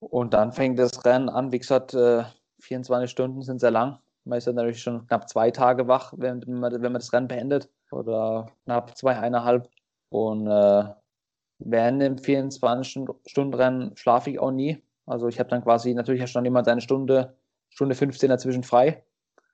Und 0.00 0.34
dann 0.34 0.52
fängt 0.52 0.78
das 0.78 1.04
Rennen 1.04 1.28
an. 1.28 1.52
Wie 1.52 1.58
gesagt, 1.58 1.92
24 1.92 3.04
äh, 3.04 3.08
Stunden 3.08 3.42
sind 3.42 3.60
sehr 3.60 3.70
lang. 3.70 3.98
Man 4.24 4.38
ist 4.38 4.46
ja 4.46 4.52
natürlich 4.52 4.82
schon 4.82 5.06
knapp 5.06 5.28
zwei 5.28 5.50
Tage 5.50 5.86
wach, 5.86 6.12
wenn, 6.16 6.42
man, 6.46 6.72
wenn 6.72 6.92
man 6.92 6.94
das 6.94 7.12
Rennen 7.12 7.28
beendet. 7.28 7.70
Oder 7.90 8.50
knapp 8.64 8.96
zwei, 8.96 9.16
eineinhalb. 9.16 9.70
Und 10.08 10.46
äh, 10.46 10.84
während 11.58 12.02
dem 12.02 12.16
24-Stunden-Rennen 12.16 13.96
schlafe 13.96 14.30
ich 14.30 14.38
auch 14.38 14.50
nie. 14.50 14.82
Also 15.06 15.28
ich 15.28 15.38
habe 15.38 15.48
dann 15.48 15.62
quasi, 15.62 15.94
natürlich 15.94 16.22
hast 16.22 16.34
du 16.34 16.38
dann 16.38 16.44
immer 16.44 16.62
deine 16.62 16.80
Stunde, 16.80 17.36
Stunde 17.70 17.94
15 17.94 18.28
dazwischen 18.28 18.62
frei. 18.62 19.02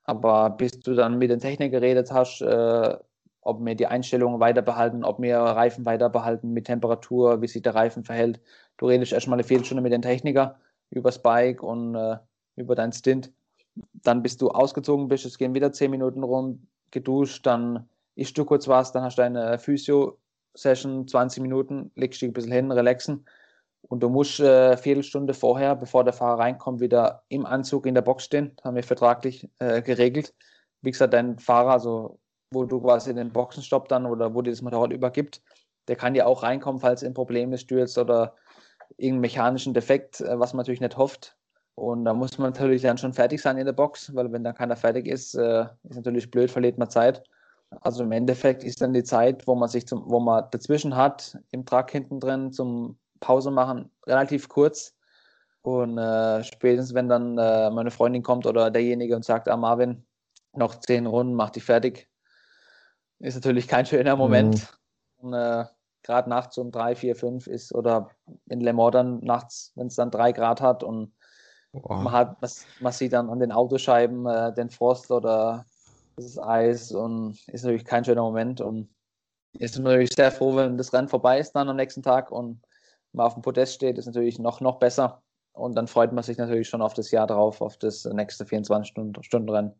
Aber 0.04 0.50
bis 0.50 0.80
du 0.80 0.94
dann 0.94 1.18
mit 1.18 1.30
den 1.30 1.38
Technik 1.38 1.70
geredet 1.70 2.10
hast, 2.10 2.40
äh, 2.42 2.96
ob 3.42 3.64
wir 3.64 3.74
die 3.74 3.86
Einstellungen 3.86 4.40
weiter 4.40 4.62
behalten, 4.62 5.04
ob 5.04 5.20
wir 5.20 5.38
Reifen 5.38 5.84
weiter 5.84 6.08
behalten 6.08 6.52
mit 6.52 6.66
Temperatur, 6.66 7.42
wie 7.42 7.48
sich 7.48 7.62
der 7.62 7.74
Reifen 7.74 8.04
verhält. 8.04 8.40
Du 8.78 8.86
redest 8.86 9.12
erstmal 9.12 9.36
eine 9.36 9.44
Viertelstunde 9.44 9.82
mit 9.82 9.92
dem 9.92 10.02
Techniker 10.02 10.56
über 10.90 11.08
das 11.08 11.20
Bike 11.20 11.62
und 11.62 11.94
äh, 11.94 12.18
über 12.56 12.74
dein 12.74 12.92
Stint. 12.92 13.32
Dann 14.02 14.22
bist 14.22 14.42
du 14.42 14.50
ausgezogen 14.50 15.08
bist, 15.08 15.24
es 15.24 15.38
gehen 15.38 15.54
wieder 15.54 15.72
zehn 15.72 15.90
Minuten 15.90 16.22
rum, 16.22 16.66
geduscht, 16.90 17.46
dann 17.46 17.88
isst 18.14 18.36
du 18.36 18.44
kurz 18.44 18.68
was, 18.68 18.92
dann 18.92 19.02
hast 19.02 19.18
du 19.18 19.22
eine 19.22 19.58
Physio-Session, 20.54 21.08
20 21.08 21.42
Minuten, 21.42 21.90
legst 21.94 22.20
dich 22.20 22.28
ein 22.28 22.32
bisschen 22.32 22.52
hin, 22.52 22.70
relaxen. 22.70 23.26
Und 23.82 24.02
du 24.02 24.08
musst 24.08 24.38
äh, 24.40 24.76
Viertelstunde 24.76 25.34
vorher, 25.34 25.74
bevor 25.74 26.04
der 26.04 26.12
Fahrer 26.12 26.40
reinkommt, 26.40 26.80
wieder 26.80 27.24
im 27.28 27.46
Anzug 27.46 27.86
in 27.86 27.94
der 27.94 28.02
Box 28.02 28.24
stehen. 28.24 28.52
Das 28.56 28.64
haben 28.64 28.76
wir 28.76 28.84
vertraglich 28.84 29.48
äh, 29.58 29.82
geregelt. 29.82 30.34
Wie 30.82 30.90
gesagt, 30.90 31.14
dein 31.14 31.38
Fahrer, 31.38 31.72
also 31.72 32.18
wo 32.52 32.64
du 32.64 32.80
quasi 32.80 33.14
den 33.14 33.32
Boxenstopp 33.32 33.88
dann 33.88 34.06
oder 34.06 34.34
wo 34.34 34.42
dir 34.42 34.50
das 34.50 34.62
Motorrad 34.62 34.92
übergibt, 34.92 35.42
der 35.88 35.96
kann 35.96 36.14
ja 36.14 36.26
auch 36.26 36.42
reinkommen, 36.42 36.80
falls 36.80 37.02
ein 37.02 37.14
Problem 37.14 37.52
ist, 37.52 37.62
stürzt 37.62 37.98
oder 37.98 38.36
irgendeinen 38.98 39.20
mechanischen 39.20 39.74
Defekt, 39.74 40.20
äh, 40.20 40.38
was 40.38 40.52
man 40.52 40.58
natürlich 40.58 40.80
nicht 40.80 40.96
hofft. 40.96 41.36
Und 41.74 42.04
da 42.04 42.12
muss 42.12 42.38
man 42.38 42.50
natürlich 42.50 42.82
dann 42.82 42.98
schon 42.98 43.14
fertig 43.14 43.40
sein 43.40 43.56
in 43.56 43.66
der 43.66 43.72
Box, 43.72 44.14
weil 44.14 44.30
wenn 44.30 44.44
dann 44.44 44.54
keiner 44.54 44.76
fertig 44.76 45.06
ist, 45.06 45.34
äh, 45.34 45.66
ist 45.88 45.96
natürlich 45.96 46.30
blöd, 46.30 46.50
verliert 46.50 46.78
man 46.78 46.90
Zeit. 46.90 47.22
Also 47.80 48.04
im 48.04 48.12
Endeffekt 48.12 48.64
ist 48.64 48.82
dann 48.82 48.92
die 48.92 49.04
Zeit, 49.04 49.46
wo 49.46 49.54
man 49.54 49.68
sich 49.68 49.86
zum, 49.86 50.04
wo 50.06 50.20
man 50.20 50.44
dazwischen 50.50 50.96
hat, 50.96 51.38
im 51.50 51.64
Truck 51.64 51.90
hinten 51.90 52.20
drin 52.20 52.52
zum 52.52 52.98
Pause 53.20 53.50
machen, 53.50 53.90
relativ 54.06 54.48
kurz. 54.48 54.94
Und 55.62 55.96
äh, 55.96 56.42
spätestens, 56.42 56.94
wenn 56.94 57.08
dann 57.08 57.38
äh, 57.38 57.70
meine 57.70 57.90
Freundin 57.90 58.22
kommt 58.22 58.46
oder 58.46 58.70
derjenige 58.70 59.14
und 59.14 59.24
sagt, 59.24 59.48
ah 59.48 59.56
Marvin, 59.56 60.04
noch 60.52 60.74
zehn 60.80 61.06
Runden, 61.06 61.34
mach 61.34 61.50
dich 61.50 61.64
fertig, 61.64 62.08
ist 63.20 63.36
natürlich 63.36 63.68
kein 63.68 63.86
schöner 63.86 64.16
Moment. 64.16 64.66
Mhm. 65.20 65.32
Äh, 65.32 65.64
Gerade 66.04 66.28
nachts 66.28 66.58
um 66.58 66.72
drei, 66.72 66.96
vier, 66.96 67.14
fünf 67.14 67.46
ist 67.46 67.72
oder 67.72 68.10
in 68.48 68.60
Le 68.60 68.72
Mans 68.72 68.90
dann 68.92 69.20
nachts, 69.20 69.70
wenn 69.76 69.86
es 69.86 69.94
dann 69.94 70.10
drei 70.10 70.32
Grad 70.32 70.60
hat 70.60 70.82
und 70.82 71.14
oh. 71.72 71.94
man 71.94 72.12
hat, 72.12 72.42
man 72.80 72.92
sieht 72.92 73.12
dann 73.12 73.30
an 73.30 73.38
den 73.38 73.52
Autoscheiben 73.52 74.26
äh, 74.26 74.52
den 74.52 74.68
Frost 74.68 75.12
oder 75.12 75.64
das 76.16 76.38
Eis 76.38 76.92
und 76.92 77.38
ist 77.48 77.64
natürlich 77.64 77.84
kein 77.84 78.04
schöner 78.04 78.22
Moment 78.22 78.60
und 78.60 78.88
ist 79.58 79.78
natürlich 79.78 80.12
sehr 80.14 80.32
froh, 80.32 80.56
wenn 80.56 80.76
das 80.76 80.92
Rennen 80.92 81.08
vorbei 81.08 81.38
ist 81.38 81.52
dann 81.52 81.68
am 81.68 81.76
nächsten 81.76 82.02
Tag 82.02 82.30
und 82.30 82.60
man 83.12 83.26
auf 83.26 83.34
dem 83.34 83.42
Podest 83.42 83.74
steht, 83.74 83.98
ist 83.98 84.06
natürlich 84.06 84.38
noch, 84.38 84.60
noch 84.60 84.78
besser. 84.78 85.22
Und 85.52 85.74
dann 85.74 85.86
freut 85.86 86.12
man 86.12 86.24
sich 86.24 86.38
natürlich 86.38 86.68
schon 86.68 86.80
auf 86.80 86.94
das 86.94 87.10
Jahr 87.10 87.26
drauf, 87.26 87.60
auf 87.60 87.76
das 87.76 88.06
nächste 88.06 88.44
24-Stunden-Rennen. 88.44 89.72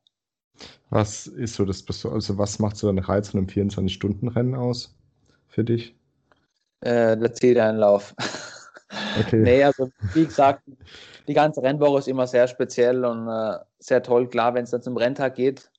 Was 0.91 1.27
ist 1.27 1.55
so 1.55 1.65
das, 1.65 1.85
also 2.05 2.37
was 2.37 2.59
macht 2.59 2.77
so 2.77 2.89
einen 2.89 2.99
Reiz 2.99 3.31
von 3.31 3.39
einem 3.39 3.47
24-Stunden-Rennen 3.49 4.55
aus 4.55 4.95
für 5.49 5.65
dich? 5.65 5.97
Äh, 6.81 7.17
der 7.17 7.33
Zieleinlauf. 7.33 8.15
Okay. 9.19 9.41
nee, 9.41 9.65
also 9.65 9.91
wie 10.13 10.27
gesagt, 10.27 10.65
die 11.27 11.33
ganze 11.33 11.63
Rennwoche 11.63 12.01
ist 12.01 12.09
immer 12.09 12.27
sehr 12.27 12.47
speziell 12.47 13.07
und 13.07 13.27
äh, 13.27 13.59
sehr 13.79 14.03
toll. 14.03 14.29
Klar, 14.29 14.53
wenn 14.53 14.65
es 14.65 14.71
dann 14.71 14.83
zum 14.83 14.99
Renntag 14.99 15.35
geht, 15.35 15.72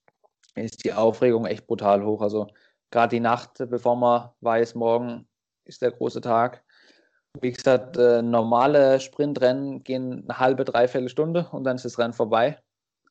ist 0.56 0.84
die 0.84 0.94
Aufregung 0.94 1.46
echt 1.46 1.68
brutal 1.68 2.04
hoch. 2.06 2.22
Also 2.22 2.48
gerade 2.92 3.16
die 3.16 3.20
Nacht, 3.20 3.58
bevor 3.70 3.96
man 3.96 4.30
weiß, 4.42 4.76
morgen 4.76 5.28
ist 5.66 5.82
der 5.82 5.92
große 5.92 6.22
Tag. 6.22 6.64
Wie 7.42 7.52
gesagt, 7.52 7.98
äh, 7.98 8.22
normale 8.22 9.00
Sprintrennen 9.00 9.84
gehen 9.84 10.24
eine 10.30 10.40
halbe, 10.40 10.66
dreiviertel 10.66 11.10
Stunde 11.10 11.48
und 11.52 11.64
dann 11.64 11.78
ist 11.78 11.86
das 11.86 11.98
Rennen 11.98 12.14
vorbei. 12.14 12.60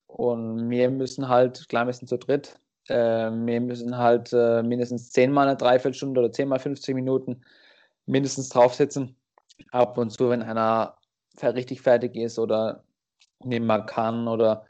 Und 0.07 0.71
wir 0.71 0.91
müssen 0.91 1.29
halt, 1.29 1.69
klar, 1.69 1.87
wir 1.87 1.93
sind 1.93 2.09
zu 2.09 2.19
dritt, 2.19 2.61
äh, 2.89 3.31
wir 3.31 3.61
müssen 3.61 3.97
halt 3.97 4.33
äh, 4.33 4.63
mindestens 4.63 5.11
zehnmal 5.11 5.49
eine 5.49 5.57
Dreiviertelstunde 5.57 6.21
oder 6.21 6.33
zehnmal 6.33 6.61
50 6.61 6.95
Minuten 6.95 7.43
mindestens 8.07 8.49
draufsitzen. 8.51 9.17
Ab 9.71 9.99
und 9.99 10.11
zu, 10.11 10.31
wenn 10.31 10.43
einer 10.43 10.99
richtig 11.43 11.83
fertig 11.83 12.17
ist 12.17 12.39
oder 12.39 12.85
nicht 13.45 13.63
mehr 13.63 13.81
kann 13.83 14.29
oder 14.29 14.67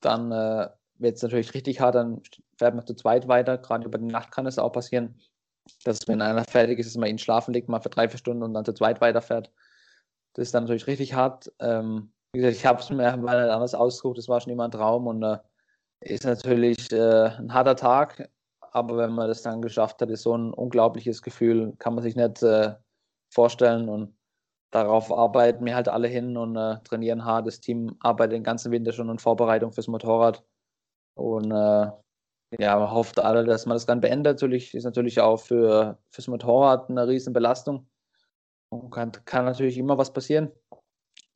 dann 0.00 0.32
äh, 0.32 0.68
wird 0.98 1.16
es 1.16 1.22
natürlich 1.22 1.54
richtig 1.54 1.80
hart, 1.80 1.94
dann 1.94 2.22
fährt 2.56 2.74
man 2.74 2.86
zu 2.86 2.94
zweit 2.94 3.28
weiter. 3.28 3.58
Gerade 3.58 3.86
über 3.86 3.98
die 3.98 4.06
Nacht 4.06 4.30
kann 4.32 4.46
es 4.46 4.58
auch 4.58 4.72
passieren, 4.72 5.20
dass 5.84 5.98
wenn 6.06 6.22
einer 6.22 6.44
fertig 6.44 6.78
ist, 6.78 6.86
dass 6.86 6.96
man 6.96 7.08
ihn 7.08 7.18
schlafen 7.18 7.52
legt, 7.52 7.68
mal 7.68 7.80
für 7.80 7.90
drei, 7.90 8.08
vier 8.08 8.18
Stunden 8.18 8.42
und 8.42 8.54
dann 8.54 8.64
zu 8.64 8.72
zweit 8.72 9.00
weiterfährt. 9.00 9.52
Das 10.34 10.48
ist 10.48 10.54
dann 10.54 10.64
natürlich 10.64 10.86
richtig 10.86 11.14
hart. 11.14 11.52
Ähm, 11.60 12.12
wie 12.32 12.40
gesagt, 12.40 12.56
ich 12.56 12.66
habe 12.66 12.80
es 12.80 12.90
mir 12.90 13.16
mal 13.16 13.50
anders 13.50 13.74
ausgesucht, 13.74 14.18
das 14.18 14.28
war 14.28 14.40
schon 14.40 14.52
immer 14.52 14.64
ein 14.64 14.70
Traum 14.70 15.06
und 15.06 15.22
äh, 15.22 15.38
ist 16.00 16.24
natürlich 16.24 16.92
äh, 16.92 17.30
ein 17.38 17.52
harter 17.52 17.76
Tag, 17.76 18.28
aber 18.72 18.98
wenn 18.98 19.12
man 19.12 19.28
das 19.28 19.42
dann 19.42 19.62
geschafft 19.62 20.02
hat, 20.02 20.10
ist 20.10 20.22
so 20.22 20.36
ein 20.36 20.52
unglaubliches 20.52 21.22
Gefühl, 21.22 21.74
kann 21.78 21.94
man 21.94 22.02
sich 22.02 22.14
nicht 22.14 22.42
äh, 22.42 22.74
vorstellen 23.30 23.88
und 23.88 24.14
darauf 24.70 25.10
arbeiten 25.10 25.64
wir 25.64 25.74
halt 25.74 25.88
alle 25.88 26.08
hin 26.08 26.36
und 26.36 26.56
äh, 26.56 26.76
trainieren 26.84 27.24
hart. 27.24 27.46
Das 27.46 27.60
Team 27.60 27.96
arbeitet 28.00 28.34
den 28.34 28.44
ganzen 28.44 28.72
Winter 28.72 28.92
schon 28.92 29.08
in 29.08 29.18
Vorbereitung 29.18 29.72
fürs 29.72 29.88
Motorrad 29.88 30.44
und 31.16 31.50
äh, 31.50 31.90
ja, 32.58 32.78
man 32.78 32.90
hofft 32.90 33.18
alle, 33.18 33.44
dass 33.44 33.66
man 33.66 33.74
das 33.74 33.86
dann 33.86 34.00
beendet. 34.00 34.34
Natürlich 34.36 34.74
ist 34.74 34.84
natürlich 34.84 35.20
auch 35.20 35.38
für 35.38 35.98
fürs 36.10 36.28
Motorrad 36.28 36.88
eine 36.88 37.08
riesen 37.08 37.32
Belastung 37.32 37.86
und 38.68 38.90
kann, 38.90 39.12
kann 39.24 39.44
natürlich 39.44 39.78
immer 39.78 39.98
was 39.98 40.12
passieren, 40.12 40.50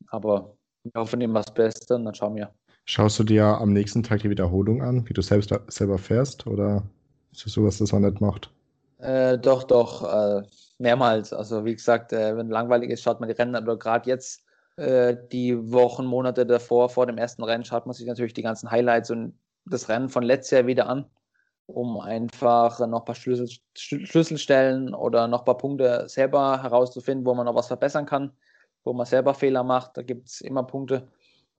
aber 0.07 0.55
wir 0.83 1.01
hoffen 1.01 1.21
immer 1.21 1.41
das 1.41 1.53
Beste 1.53 1.95
und 1.95 2.05
dann 2.05 2.15
schauen 2.15 2.35
wir. 2.35 2.53
Schaust 2.85 3.19
du 3.19 3.23
dir 3.23 3.45
am 3.45 3.73
nächsten 3.73 4.03
Tag 4.03 4.21
die 4.21 4.29
Wiederholung 4.29 4.81
an, 4.81 5.07
wie 5.07 5.13
du 5.13 5.21
selbst 5.21 5.53
selber 5.67 5.97
fährst, 5.97 6.47
oder 6.47 6.83
ist 7.31 7.45
das 7.45 7.53
sowas, 7.53 7.77
das 7.77 7.91
man 7.91 8.01
nicht 8.01 8.21
macht? 8.21 8.51
Äh, 8.97 9.37
doch, 9.37 9.63
doch, 9.63 10.03
äh, 10.03 10.43
mehrmals. 10.77 11.33
Also 11.33 11.63
wie 11.65 11.75
gesagt, 11.75 12.13
äh, 12.13 12.35
wenn 12.35 12.49
langweilig 12.49 12.89
ist, 12.89 13.01
schaut 13.01 13.19
man 13.19 13.29
die 13.29 13.35
Rennen, 13.35 13.55
aber 13.55 13.77
gerade 13.77 14.09
jetzt 14.09 14.43
äh, 14.77 15.15
die 15.31 15.71
Wochen, 15.71 16.05
Monate 16.05 16.45
davor, 16.45 16.89
vor 16.89 17.05
dem 17.05 17.17
ersten 17.17 17.43
Rennen, 17.43 17.65
schaut 17.65 17.85
man 17.85 17.93
sich 17.93 18.07
natürlich 18.07 18.33
die 18.33 18.43
ganzen 18.43 18.69
Highlights 18.71 19.11
und 19.11 19.37
das 19.65 19.89
Rennen 19.89 20.09
von 20.09 20.23
letztes 20.23 20.51
Jahr 20.51 20.67
wieder 20.67 20.87
an, 20.87 21.05
um 21.67 21.99
einfach 21.99 22.79
noch 22.87 22.99
ein 22.99 23.05
paar 23.05 23.15
Schlüssel, 23.15 23.49
Schlüsselstellen 23.75 24.93
oder 24.93 25.27
noch 25.27 25.39
ein 25.39 25.45
paar 25.45 25.57
Punkte 25.57 26.07
selber 26.09 26.61
herauszufinden, 26.61 27.25
wo 27.25 27.33
man 27.33 27.45
noch 27.45 27.55
was 27.55 27.67
verbessern 27.67 28.05
kann, 28.05 28.31
wo 28.83 28.93
man 28.93 29.05
selber 29.05 29.33
Fehler 29.33 29.63
macht. 29.63 29.97
Da 29.97 30.01
gibt 30.01 30.27
es 30.27 30.41
immer 30.41 30.63
Punkte 30.63 31.07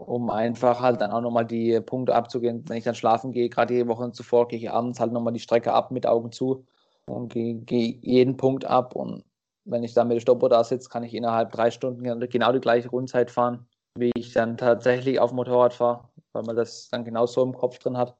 um 0.06 0.30
einfach 0.30 0.80
halt 0.80 1.00
dann 1.00 1.10
auch 1.10 1.20
nochmal 1.20 1.46
die 1.46 1.80
Punkte 1.80 2.14
abzugehen. 2.14 2.64
Wenn 2.68 2.78
ich 2.78 2.84
dann 2.84 2.94
schlafen 2.94 3.32
gehe, 3.32 3.48
gerade 3.48 3.74
die 3.74 3.88
Wochen 3.88 4.12
zuvor, 4.12 4.48
gehe 4.48 4.58
ich 4.58 4.70
abends 4.70 5.00
halt 5.00 5.12
nochmal 5.12 5.32
die 5.32 5.40
Strecke 5.40 5.72
ab 5.72 5.90
mit 5.90 6.06
Augen 6.06 6.32
zu 6.32 6.66
und 7.06 7.32
gehe, 7.32 7.56
gehe 7.56 7.98
jeden 8.00 8.36
Punkt 8.36 8.64
ab. 8.64 8.94
Und 8.94 9.24
wenn 9.64 9.82
ich 9.82 9.94
dann 9.94 10.08
mit 10.08 10.16
der 10.16 10.20
Stoppuhr 10.20 10.48
da 10.48 10.64
sitze, 10.64 10.88
kann 10.88 11.04
ich 11.04 11.14
innerhalb 11.14 11.52
drei 11.52 11.70
Stunden 11.70 12.02
genau 12.02 12.52
die 12.52 12.60
gleiche 12.60 12.90
Rundzeit 12.90 13.30
fahren, 13.30 13.66
wie 13.96 14.10
ich 14.14 14.32
dann 14.32 14.56
tatsächlich 14.56 15.20
auf 15.20 15.30
dem 15.30 15.36
Motorrad 15.36 15.74
fahre, 15.74 16.08
weil 16.32 16.42
man 16.42 16.56
das 16.56 16.88
dann 16.90 17.04
genau 17.04 17.26
so 17.26 17.42
im 17.42 17.54
Kopf 17.54 17.78
drin 17.78 17.96
hat. 17.96 18.16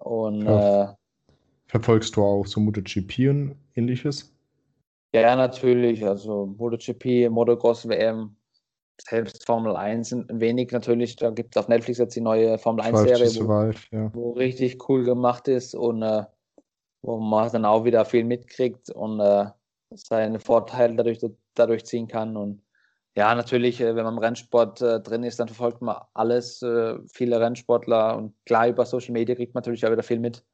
Und 0.00 0.44
ja. 0.44 0.90
äh, 0.90 0.94
Verfolgst 1.68 2.16
du 2.16 2.22
auch 2.22 2.46
so 2.46 2.60
MotoGP 2.60 3.28
und 3.28 3.56
ähnliches? 3.74 4.32
Ja, 5.12 5.34
natürlich. 5.34 6.06
Also 6.06 6.46
MotoGP, 6.58 7.28
Motocross 7.30 7.88
WM, 7.88 8.36
selbst 9.00 9.44
Formel 9.44 9.76
1 9.76 10.12
ein 10.12 10.40
wenig 10.40 10.70
natürlich. 10.72 11.16
Da 11.16 11.30
gibt 11.30 11.56
es 11.56 11.60
auf 11.60 11.68
Netflix 11.68 11.98
jetzt 11.98 12.14
die 12.14 12.20
neue 12.20 12.58
Formel 12.58 12.84
1-Serie, 12.84 13.28
wo, 13.46 13.96
ja. 13.96 14.10
wo, 14.14 14.32
richtig 14.32 14.88
cool 14.88 15.04
gemacht 15.04 15.48
ist 15.48 15.74
und 15.74 16.02
äh, 16.02 16.24
wo 17.02 17.18
man 17.18 17.50
dann 17.50 17.64
auch 17.64 17.84
wieder 17.84 18.04
viel 18.04 18.24
mitkriegt 18.24 18.90
und 18.90 19.20
äh, 19.20 19.46
seine 19.90 20.40
Vorteile 20.40 20.96
dadurch, 20.96 21.18
dadurch 21.54 21.84
ziehen 21.84 22.08
kann. 22.08 22.36
Und 22.36 22.62
ja, 23.16 23.34
natürlich, 23.34 23.80
äh, 23.80 23.96
wenn 23.96 24.04
man 24.04 24.14
im 24.14 24.18
Rennsport 24.18 24.82
äh, 24.82 25.00
drin 25.00 25.22
ist, 25.22 25.40
dann 25.40 25.48
verfolgt 25.48 25.80
man 25.80 25.96
alles, 26.12 26.60
äh, 26.62 26.98
viele 27.08 27.40
Rennsportler 27.40 28.16
und 28.16 28.34
klar 28.44 28.68
über 28.68 28.84
Social 28.84 29.12
Media 29.12 29.34
kriegt 29.34 29.54
man 29.54 29.62
natürlich 29.62 29.86
auch 29.86 29.90
wieder 29.90 30.02
viel 30.02 30.20
mit. 30.20 30.44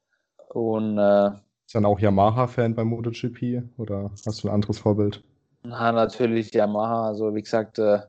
Und 0.53 0.97
äh, 0.97 1.27
ist 1.65 1.75
dann 1.75 1.85
auch 1.85 1.99
Yamaha-Fan 1.99 2.73
beim 2.73 2.87
MotoGP 2.87 3.63
oder 3.77 4.11
hast 4.25 4.43
du 4.43 4.47
ein 4.47 4.53
anderes 4.53 4.79
Vorbild? 4.79 5.23
Na, 5.63 5.91
natürlich 5.91 6.53
Yamaha. 6.53 7.07
Also 7.07 7.35
wie 7.35 7.41
gesagt, 7.41 7.79
äh, 7.79 7.99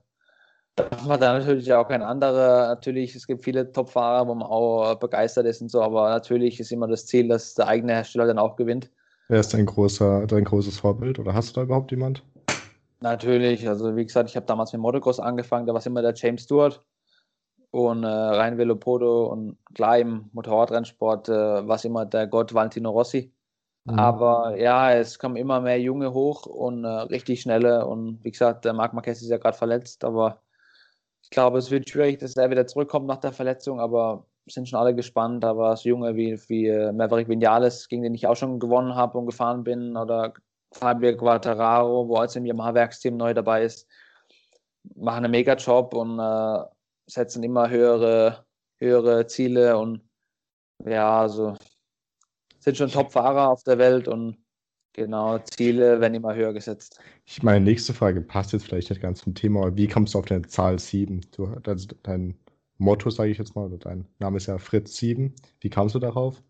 darf 0.76 1.04
man 1.06 1.18
da 1.18 1.38
natürlich 1.38 1.72
auch 1.72 1.88
kein 1.88 2.02
anderer. 2.02 2.68
Natürlich, 2.68 3.16
es 3.16 3.26
gibt 3.26 3.44
viele 3.44 3.72
Top-Fahrer, 3.72 4.28
wo 4.28 4.34
man 4.34 4.46
auch 4.46 4.94
begeistert 5.00 5.46
ist 5.46 5.62
und 5.62 5.70
so, 5.70 5.82
aber 5.82 6.10
natürlich 6.10 6.60
ist 6.60 6.70
immer 6.70 6.86
das 6.86 7.06
Ziel, 7.06 7.26
dass 7.26 7.54
der 7.54 7.66
eigene 7.66 7.92
Hersteller 7.94 8.26
dann 8.26 8.38
auch 8.38 8.54
gewinnt. 8.54 8.90
Wer 9.28 9.40
ist 9.40 9.54
dein, 9.54 9.66
großer, 9.66 10.26
dein 10.26 10.44
großes 10.44 10.78
Vorbild 10.78 11.18
oder 11.18 11.34
hast 11.34 11.50
du 11.50 11.54
da 11.54 11.62
überhaupt 11.62 11.90
jemand? 11.90 12.22
Natürlich, 13.04 13.68
also 13.68 13.94
wie 13.96 14.06
gesagt, 14.06 14.30
ich 14.30 14.36
habe 14.36 14.46
damals 14.46 14.72
mit 14.72 14.80
Motocross 14.80 15.20
angefangen, 15.20 15.66
da 15.66 15.74
war 15.74 15.78
es 15.78 15.84
immer 15.84 16.00
der 16.00 16.14
James 16.16 16.44
Stewart 16.44 16.82
und 17.70 18.02
äh, 18.02 18.06
rein 18.06 18.56
Velopodo 18.56 19.26
und 19.26 19.58
klar 19.74 19.98
im 19.98 20.30
Motorradrennsport 20.32 21.28
äh, 21.28 21.68
war 21.68 21.76
es 21.76 21.84
immer 21.84 22.06
der 22.06 22.26
Gott 22.26 22.54
Valentino 22.54 22.88
Rossi. 22.88 23.30
Mhm. 23.84 23.98
Aber 23.98 24.56
ja, 24.56 24.90
es 24.94 25.18
kommen 25.18 25.36
immer 25.36 25.60
mehr 25.60 25.78
Junge 25.78 26.14
hoch 26.14 26.46
und 26.46 26.84
äh, 26.84 26.88
richtig 26.88 27.42
schnelle 27.42 27.86
und 27.86 28.24
wie 28.24 28.30
gesagt, 28.30 28.64
der 28.64 28.72
Marc 28.72 28.94
Marquez 28.94 29.20
ist 29.20 29.28
ja 29.28 29.36
gerade 29.36 29.58
verletzt, 29.58 30.02
aber 30.02 30.40
ich 31.22 31.28
glaube, 31.28 31.58
es 31.58 31.70
wird 31.70 31.90
schwierig, 31.90 32.20
dass 32.20 32.36
er 32.36 32.48
wieder 32.48 32.66
zurückkommt 32.66 33.06
nach 33.06 33.18
der 33.18 33.32
Verletzung, 33.32 33.80
aber 33.80 34.24
sind 34.46 34.66
schon 34.66 34.78
alle 34.78 34.94
gespannt. 34.94 35.44
Da 35.44 35.58
war 35.58 35.74
es 35.74 35.84
Junge 35.84 36.16
wie, 36.16 36.40
wie 36.48 36.68
äh, 36.68 36.90
Maverick 36.90 37.28
Vinales, 37.28 37.86
gegen 37.86 38.02
den 38.02 38.14
ich 38.14 38.26
auch 38.26 38.36
schon 38.36 38.58
gewonnen 38.58 38.94
habe 38.94 39.18
und 39.18 39.26
gefahren 39.26 39.62
bin, 39.62 39.94
oder 39.94 40.32
Fabio 40.74 41.16
Quattararo, 41.16 42.08
wo 42.08 42.16
als 42.16 42.36
im 42.36 42.46
Yamaha-Werksteam 42.46 43.16
neu 43.16 43.34
dabei 43.34 43.64
ist, 43.64 43.86
machen 44.94 45.24
einen 45.24 45.30
Mega-Job 45.30 45.94
und 45.94 46.18
äh, 46.18 46.64
setzen 47.06 47.42
immer 47.42 47.70
höhere, 47.70 48.44
höhere 48.78 49.26
Ziele 49.26 49.78
und 49.78 50.02
ja, 50.84 51.20
also 51.20 51.56
sind 52.58 52.76
schon 52.76 52.90
Top-Fahrer 52.90 53.50
auf 53.50 53.62
der 53.62 53.78
Welt 53.78 54.08
und 54.08 54.44
Genau, 54.94 55.40
Ziele 55.40 56.00
werden 56.00 56.14
immer 56.14 56.36
höher 56.36 56.52
gesetzt. 56.52 57.00
Ich 57.26 57.42
meine, 57.42 57.64
nächste 57.64 57.92
Frage 57.92 58.20
passt 58.20 58.52
jetzt 58.52 58.66
vielleicht 58.66 58.90
nicht 58.90 59.02
ganz 59.02 59.22
zum 59.22 59.34
Thema, 59.34 59.62
aber 59.62 59.76
wie 59.76 59.88
kommst 59.88 60.14
du 60.14 60.20
auf 60.20 60.26
deine 60.26 60.46
Zahl 60.46 60.78
7? 60.78 61.20
Du, 61.32 61.46
also 61.66 61.88
dein 62.04 62.38
Motto, 62.78 63.10
sage 63.10 63.30
ich 63.30 63.38
jetzt 63.38 63.56
mal, 63.56 63.66
oder 63.66 63.78
dein 63.78 64.06
Name 64.20 64.36
ist 64.36 64.46
ja 64.46 64.56
Fritz 64.58 64.96
7. 64.96 65.34
Wie 65.58 65.68
kamst 65.68 65.96
du 65.96 65.98
darauf? 65.98 66.40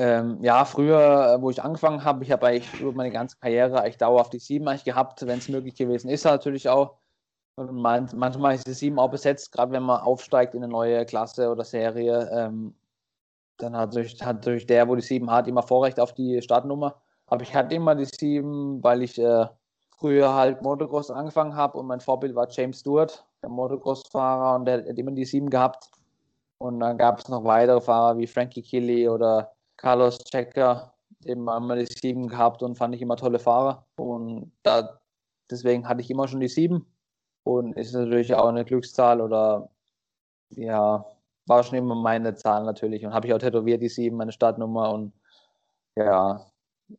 Ähm, 0.00 0.38
ja, 0.44 0.64
früher, 0.64 1.34
äh, 1.34 1.42
wo 1.42 1.50
ich 1.50 1.60
angefangen 1.60 2.04
habe, 2.04 2.22
ich 2.22 2.30
habe 2.30 2.46
eigentlich 2.46 2.80
über 2.80 2.92
meine 2.92 3.10
ganze 3.10 3.36
Karriere 3.36 3.80
eigentlich 3.80 3.96
dauerhaft 3.96 4.32
die 4.32 4.38
7 4.38 4.66
eigentlich 4.68 4.84
gehabt, 4.84 5.26
wenn 5.26 5.40
es 5.40 5.48
möglich 5.48 5.74
gewesen 5.74 6.08
ist, 6.08 6.24
natürlich 6.24 6.68
auch. 6.68 6.98
Und 7.56 7.72
manchmal 7.72 8.54
ist 8.54 8.68
die 8.68 8.74
7 8.74 8.96
auch 9.00 9.10
besetzt, 9.10 9.50
gerade 9.50 9.72
wenn 9.72 9.82
man 9.82 10.00
aufsteigt 10.00 10.54
in 10.54 10.62
eine 10.62 10.70
neue 10.70 11.04
Klasse 11.04 11.50
oder 11.50 11.64
Serie. 11.64 12.30
Ähm, 12.32 12.76
dann 13.56 13.76
hat 13.76 13.92
durch, 13.96 14.22
hat 14.22 14.46
durch 14.46 14.66
der, 14.66 14.88
wo 14.88 14.94
die 14.94 15.02
7 15.02 15.28
hat, 15.32 15.48
immer 15.48 15.64
Vorrecht 15.64 15.98
auf 15.98 16.12
die 16.14 16.40
Startnummer. 16.42 17.02
Aber 17.26 17.42
ich 17.42 17.52
hatte 17.56 17.74
immer 17.74 17.96
die 17.96 18.04
7, 18.04 18.84
weil 18.84 19.02
ich 19.02 19.18
äh, 19.18 19.46
früher 19.96 20.32
halt 20.32 20.62
Motocross 20.62 21.10
angefangen 21.10 21.56
habe 21.56 21.76
und 21.76 21.88
mein 21.88 22.00
Vorbild 22.00 22.36
war 22.36 22.48
James 22.48 22.78
Stewart, 22.78 23.26
der 23.42 23.50
Motocross-Fahrer, 23.50 24.54
und 24.54 24.64
der 24.66 24.86
hat 24.88 24.96
immer 24.96 25.10
die 25.10 25.24
7 25.24 25.50
gehabt. 25.50 25.90
Und 26.58 26.78
dann 26.78 26.98
gab 26.98 27.18
es 27.18 27.28
noch 27.28 27.42
weitere 27.42 27.80
Fahrer 27.80 28.16
wie 28.18 28.28
Frankie 28.28 28.62
Killy 28.62 29.08
oder 29.08 29.52
Carlos 29.78 30.18
Checker, 30.18 30.92
eben 31.24 31.48
haben 31.48 31.68
die 31.74 31.86
7 31.86 32.28
gehabt 32.28 32.62
und 32.62 32.76
fand 32.76 32.94
ich 32.94 33.00
immer 33.00 33.16
tolle 33.16 33.38
Fahrer. 33.38 33.86
Und 33.96 34.52
da, 34.62 35.00
deswegen 35.50 35.88
hatte 35.88 36.02
ich 36.02 36.10
immer 36.10 36.28
schon 36.28 36.40
die 36.40 36.48
7. 36.48 36.84
Und 37.44 37.72
ist 37.78 37.94
natürlich 37.94 38.34
auch 38.34 38.48
eine 38.48 38.66
Glückszahl 38.66 39.22
oder 39.22 39.70
ja, 40.50 41.06
war 41.46 41.62
schon 41.62 41.78
immer 41.78 41.94
meine 41.94 42.34
Zahl 42.34 42.64
natürlich 42.64 43.06
und 43.06 43.14
habe 43.14 43.26
ich 43.26 43.32
auch 43.32 43.38
tätowiert, 43.38 43.80
die 43.80 43.88
sieben, 43.88 44.18
meine 44.18 44.32
Startnummer 44.32 44.92
und 44.92 45.12
ja. 45.96 46.44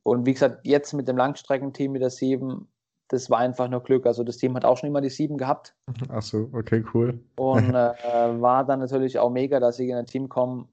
Und 0.03 0.25
wie 0.25 0.33
gesagt, 0.33 0.61
jetzt 0.63 0.93
mit 0.93 1.07
dem 1.07 1.17
Langstreckenteam 1.17 1.91
mit 1.91 2.01
der 2.01 2.09
sieben, 2.09 2.67
das 3.07 3.29
war 3.29 3.39
einfach 3.39 3.67
nur 3.69 3.81
Glück. 3.81 4.05
Also 4.05 4.23
das 4.23 4.37
Team 4.37 4.55
hat 4.55 4.65
auch 4.65 4.77
schon 4.77 4.89
immer 4.89 5.01
die 5.01 5.09
sieben 5.09 5.37
gehabt. 5.37 5.75
Ach 6.09 6.21
so, 6.21 6.49
okay, 6.53 6.83
cool. 6.93 7.19
Und 7.37 7.69
äh, 7.73 8.41
war 8.41 8.65
dann 8.65 8.79
natürlich 8.79 9.17
auch 9.17 9.31
mega, 9.31 9.59
dass 9.59 9.79
ich 9.79 9.89
in 9.89 9.95
ein 9.95 10.05
Team 10.05 10.29
komme, 10.29 10.67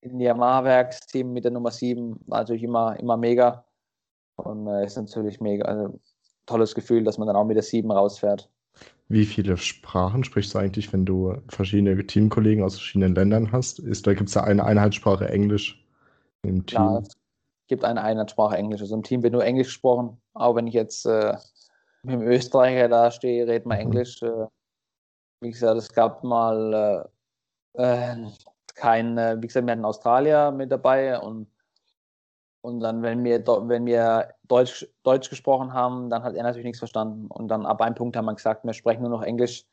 in 0.00 0.20
Yamaha-Werksteam 0.20 1.32
mit 1.32 1.44
der 1.44 1.52
Nummer 1.52 1.70
sieben, 1.70 2.20
war 2.26 2.38
natürlich 2.40 2.62
immer, 2.62 2.98
immer 2.98 3.16
mega. 3.16 3.64
Und 4.36 4.68
äh, 4.68 4.84
ist 4.84 4.96
natürlich 4.96 5.40
mega, 5.40 5.64
also 5.64 5.98
tolles 6.46 6.74
Gefühl, 6.74 7.04
dass 7.04 7.18
man 7.18 7.26
dann 7.26 7.36
auch 7.36 7.44
mit 7.44 7.56
der 7.56 7.62
sieben 7.62 7.90
rausfährt. 7.90 8.48
Wie 9.08 9.24
viele 9.24 9.56
Sprachen 9.56 10.22
sprichst 10.22 10.54
du 10.54 10.58
eigentlich, 10.58 10.92
wenn 10.92 11.04
du 11.04 11.36
verschiedene 11.48 12.06
Teamkollegen 12.06 12.62
aus 12.62 12.74
verschiedenen 12.74 13.14
Ländern 13.14 13.52
hast? 13.52 13.78
Ist, 13.78 14.06
da 14.06 14.14
gibt 14.14 14.28
es 14.28 14.34
ja 14.34 14.44
eine 14.44 14.64
Einheitssprache 14.64 15.28
Englisch 15.28 15.84
im 16.42 16.66
Team? 16.66 16.78
Ja, 16.78 16.98
es 16.98 17.16
gibt 17.68 17.84
eine 17.84 18.02
Einheitssprache 18.02 18.56
Englisch. 18.56 18.82
Also 18.82 18.94
im 18.94 19.02
Team 19.02 19.22
wird 19.22 19.32
nur 19.32 19.44
Englisch 19.44 19.68
gesprochen. 19.68 20.20
Auch 20.34 20.54
wenn 20.54 20.66
ich 20.66 20.74
jetzt 20.74 21.06
äh, 21.06 21.36
mit 22.02 22.14
dem 22.14 22.22
Österreicher 22.22 22.88
da 22.88 23.10
stehe, 23.10 23.46
redet 23.46 23.66
man 23.66 23.78
mhm. 23.78 23.84
Englisch. 23.84 24.22
Äh, 24.22 24.46
wie 25.40 25.50
gesagt, 25.50 25.78
es 25.78 25.92
gab 25.92 26.22
mal 26.22 27.10
äh, 27.74 27.82
äh 27.82 28.26
kein, 28.78 29.16
wie 29.16 29.46
gesagt, 29.46 29.66
wir 29.66 29.72
hatten 29.72 29.84
Australier 29.84 30.50
mit 30.50 30.72
dabei 30.72 31.18
und 31.18 31.48
und 32.60 32.80
dann, 32.80 33.02
wenn 33.02 33.24
wir, 33.24 33.46
wenn 33.46 33.86
wir 33.86 34.34
Deutsch, 34.48 34.86
Deutsch 35.02 35.30
gesprochen 35.30 35.72
haben, 35.72 36.10
dann 36.10 36.22
hat 36.22 36.34
er 36.34 36.42
natürlich 36.42 36.64
nichts 36.64 36.80
verstanden. 36.80 37.28
Und 37.28 37.48
dann 37.48 37.64
ab 37.64 37.80
einem 37.80 37.94
Punkt 37.94 38.16
haben 38.16 38.26
wir 38.26 38.34
gesagt, 38.34 38.64
wir 38.64 38.72
sprechen 38.72 39.02
nur 39.02 39.10
noch 39.10 39.22
Englisch, 39.22 39.64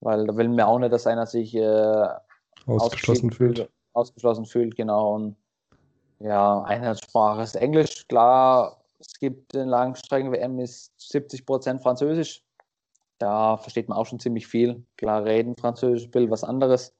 weil 0.00 0.26
da 0.26 0.36
will 0.36 0.48
wir 0.50 0.68
auch 0.68 0.78
nicht, 0.78 0.92
dass 0.92 1.06
einer 1.06 1.26
sich 1.26 1.54
äh, 1.54 2.06
ausgeschlossen 2.66 3.30
fühlt. 3.32 3.68
Ausgeschlossen 3.94 4.44
fühlt, 4.44 4.76
genau. 4.76 5.14
Und 5.14 5.36
ja, 6.20 6.62
Einheitssprache 6.62 7.42
ist 7.42 7.56
Englisch. 7.56 8.06
Klar, 8.08 8.82
es 8.98 9.18
gibt 9.18 9.54
in 9.54 9.68
Langstrecken-WM 9.68 10.58
ist 10.60 10.92
70 10.98 11.46
Prozent 11.46 11.82
Französisch. 11.82 12.42
Da 13.18 13.56
versteht 13.56 13.88
man 13.88 13.96
auch 13.96 14.06
schon 14.06 14.20
ziemlich 14.20 14.46
viel. 14.46 14.84
Klar, 14.98 15.24
reden 15.24 15.56
Französisch, 15.56 16.12
will 16.12 16.30
was 16.30 16.44
anderes. 16.44 16.94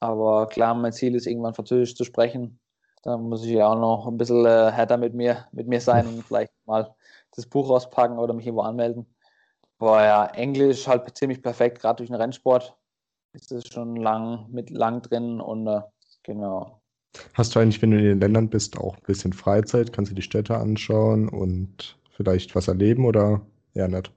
Aber 0.00 0.46
klar, 0.46 0.74
mein 0.74 0.92
Ziel 0.92 1.14
ist, 1.14 1.26
irgendwann 1.26 1.54
Französisch 1.54 1.94
zu 1.94 2.04
sprechen. 2.04 2.60
Da 3.02 3.16
muss 3.16 3.44
ich 3.44 3.52
ja 3.52 3.68
auch 3.68 3.78
noch 3.78 4.06
ein 4.06 4.18
bisschen 4.18 4.44
äh, 4.44 4.70
härter 4.72 4.96
mit 4.96 5.14
mir, 5.14 5.46
mit 5.52 5.66
mir 5.68 5.80
sein 5.80 6.06
und 6.06 6.22
vielleicht 6.26 6.52
mal 6.66 6.94
das 7.34 7.46
Buch 7.46 7.68
rauspacken 7.68 8.18
oder 8.18 8.34
mich 8.34 8.46
irgendwo 8.46 8.62
anmelden. 8.62 9.06
Aber 9.78 10.04
ja, 10.04 10.26
Englisch 10.26 10.88
halt 10.88 11.16
ziemlich 11.16 11.42
perfekt, 11.42 11.80
gerade 11.80 11.98
durch 11.98 12.08
den 12.08 12.16
Rennsport 12.16 12.76
ist 13.32 13.52
es 13.52 13.68
schon 13.68 13.96
lang 13.96 14.46
mit 14.50 14.70
lang 14.70 15.02
drin 15.02 15.40
und 15.40 15.66
äh, 15.66 15.80
genau. 16.22 16.80
Hast 17.34 17.54
du 17.54 17.60
eigentlich, 17.60 17.80
wenn 17.80 17.92
du 17.92 17.98
in 17.98 18.04
den 18.04 18.20
Ländern 18.20 18.50
bist, 18.50 18.78
auch 18.78 18.96
ein 18.96 19.02
bisschen 19.02 19.32
Freizeit? 19.32 19.92
Kannst 19.92 20.10
du 20.10 20.14
die 20.14 20.22
Städte 20.22 20.56
anschauen 20.56 21.28
und 21.28 21.98
vielleicht 22.10 22.54
was 22.54 22.68
erleben 22.68 23.04
oder 23.04 23.40
eher 23.74 23.88
nicht? 23.88 24.12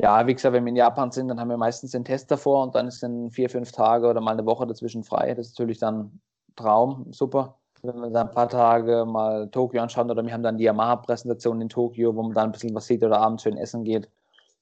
Ja, 0.00 0.26
wie 0.26 0.34
gesagt, 0.34 0.52
wenn 0.52 0.64
wir 0.64 0.70
in 0.70 0.76
Japan 0.76 1.10
sind, 1.10 1.28
dann 1.28 1.40
haben 1.40 1.50
wir 1.50 1.56
meistens 1.56 1.90
den 1.90 2.04
Test 2.04 2.30
davor 2.30 2.62
und 2.62 2.74
dann 2.74 2.86
ist 2.86 3.02
dann 3.02 3.30
vier, 3.30 3.50
fünf 3.50 3.72
Tage 3.72 4.06
oder 4.08 4.20
mal 4.20 4.32
eine 4.32 4.46
Woche 4.46 4.66
dazwischen 4.66 5.02
frei. 5.02 5.34
Das 5.34 5.48
ist 5.48 5.58
natürlich 5.58 5.78
dann 5.78 6.20
Traum, 6.54 7.12
super. 7.12 7.58
Wenn 7.82 7.96
wir 8.00 8.10
dann 8.10 8.28
ein 8.28 8.34
paar 8.34 8.48
Tage 8.48 9.04
mal 9.04 9.48
Tokio 9.50 9.82
anschauen 9.82 10.10
oder 10.10 10.24
wir 10.24 10.32
haben 10.32 10.42
dann 10.42 10.56
die 10.58 10.64
Yamaha-Präsentation 10.64 11.60
in 11.60 11.68
Tokio, 11.68 12.14
wo 12.14 12.22
man 12.22 12.32
dann 12.32 12.46
ein 12.46 12.52
bisschen 12.52 12.74
was 12.74 12.86
sieht 12.86 13.02
oder 13.02 13.20
abends 13.20 13.42
schön 13.42 13.56
essen 13.56 13.84
geht. 13.84 14.08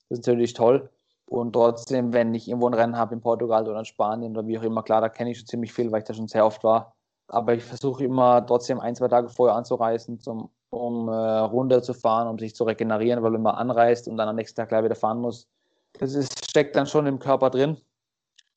Das 0.08 0.18
ist 0.18 0.26
natürlich 0.26 0.54
toll. 0.54 0.90
Und 1.26 1.52
trotzdem, 1.54 2.12
wenn 2.12 2.34
ich 2.34 2.48
irgendwo 2.48 2.68
ein 2.68 2.74
Rennen 2.74 2.96
habe 2.96 3.14
in 3.14 3.20
Portugal 3.20 3.68
oder 3.68 3.78
in 3.78 3.84
Spanien 3.84 4.36
oder 4.36 4.46
wie 4.46 4.58
auch 4.58 4.62
immer, 4.62 4.82
klar, 4.82 5.00
da 5.00 5.08
kenne 5.08 5.30
ich 5.30 5.38
schon 5.38 5.46
ziemlich 5.46 5.72
viel, 5.72 5.90
weil 5.92 6.00
ich 6.00 6.06
da 6.06 6.14
schon 6.14 6.28
sehr 6.28 6.46
oft 6.46 6.62
war. 6.64 6.94
Aber 7.28 7.54
ich 7.54 7.64
versuche 7.64 8.04
immer 8.04 8.46
trotzdem 8.46 8.80
ein, 8.80 8.94
zwei 8.94 9.08
Tage 9.08 9.28
vorher 9.28 9.56
anzureisen, 9.56 10.20
zum, 10.20 10.50
um 10.70 11.08
äh, 11.08 11.12
runterzufahren, 11.12 12.28
um 12.28 12.38
sich 12.38 12.54
zu 12.54 12.64
regenerieren, 12.64 13.22
weil 13.22 13.32
wenn 13.32 13.42
man 13.42 13.54
anreist 13.54 14.08
und 14.08 14.16
dann 14.16 14.28
am 14.28 14.36
nächsten 14.36 14.56
Tag 14.56 14.68
gleich 14.68 14.84
wieder 14.84 14.94
fahren 14.94 15.20
muss, 15.20 15.48
das 15.98 16.14
ist, 16.14 16.48
steckt 16.48 16.76
dann 16.76 16.86
schon 16.86 17.06
im 17.06 17.18
Körper 17.18 17.50
drin. 17.50 17.78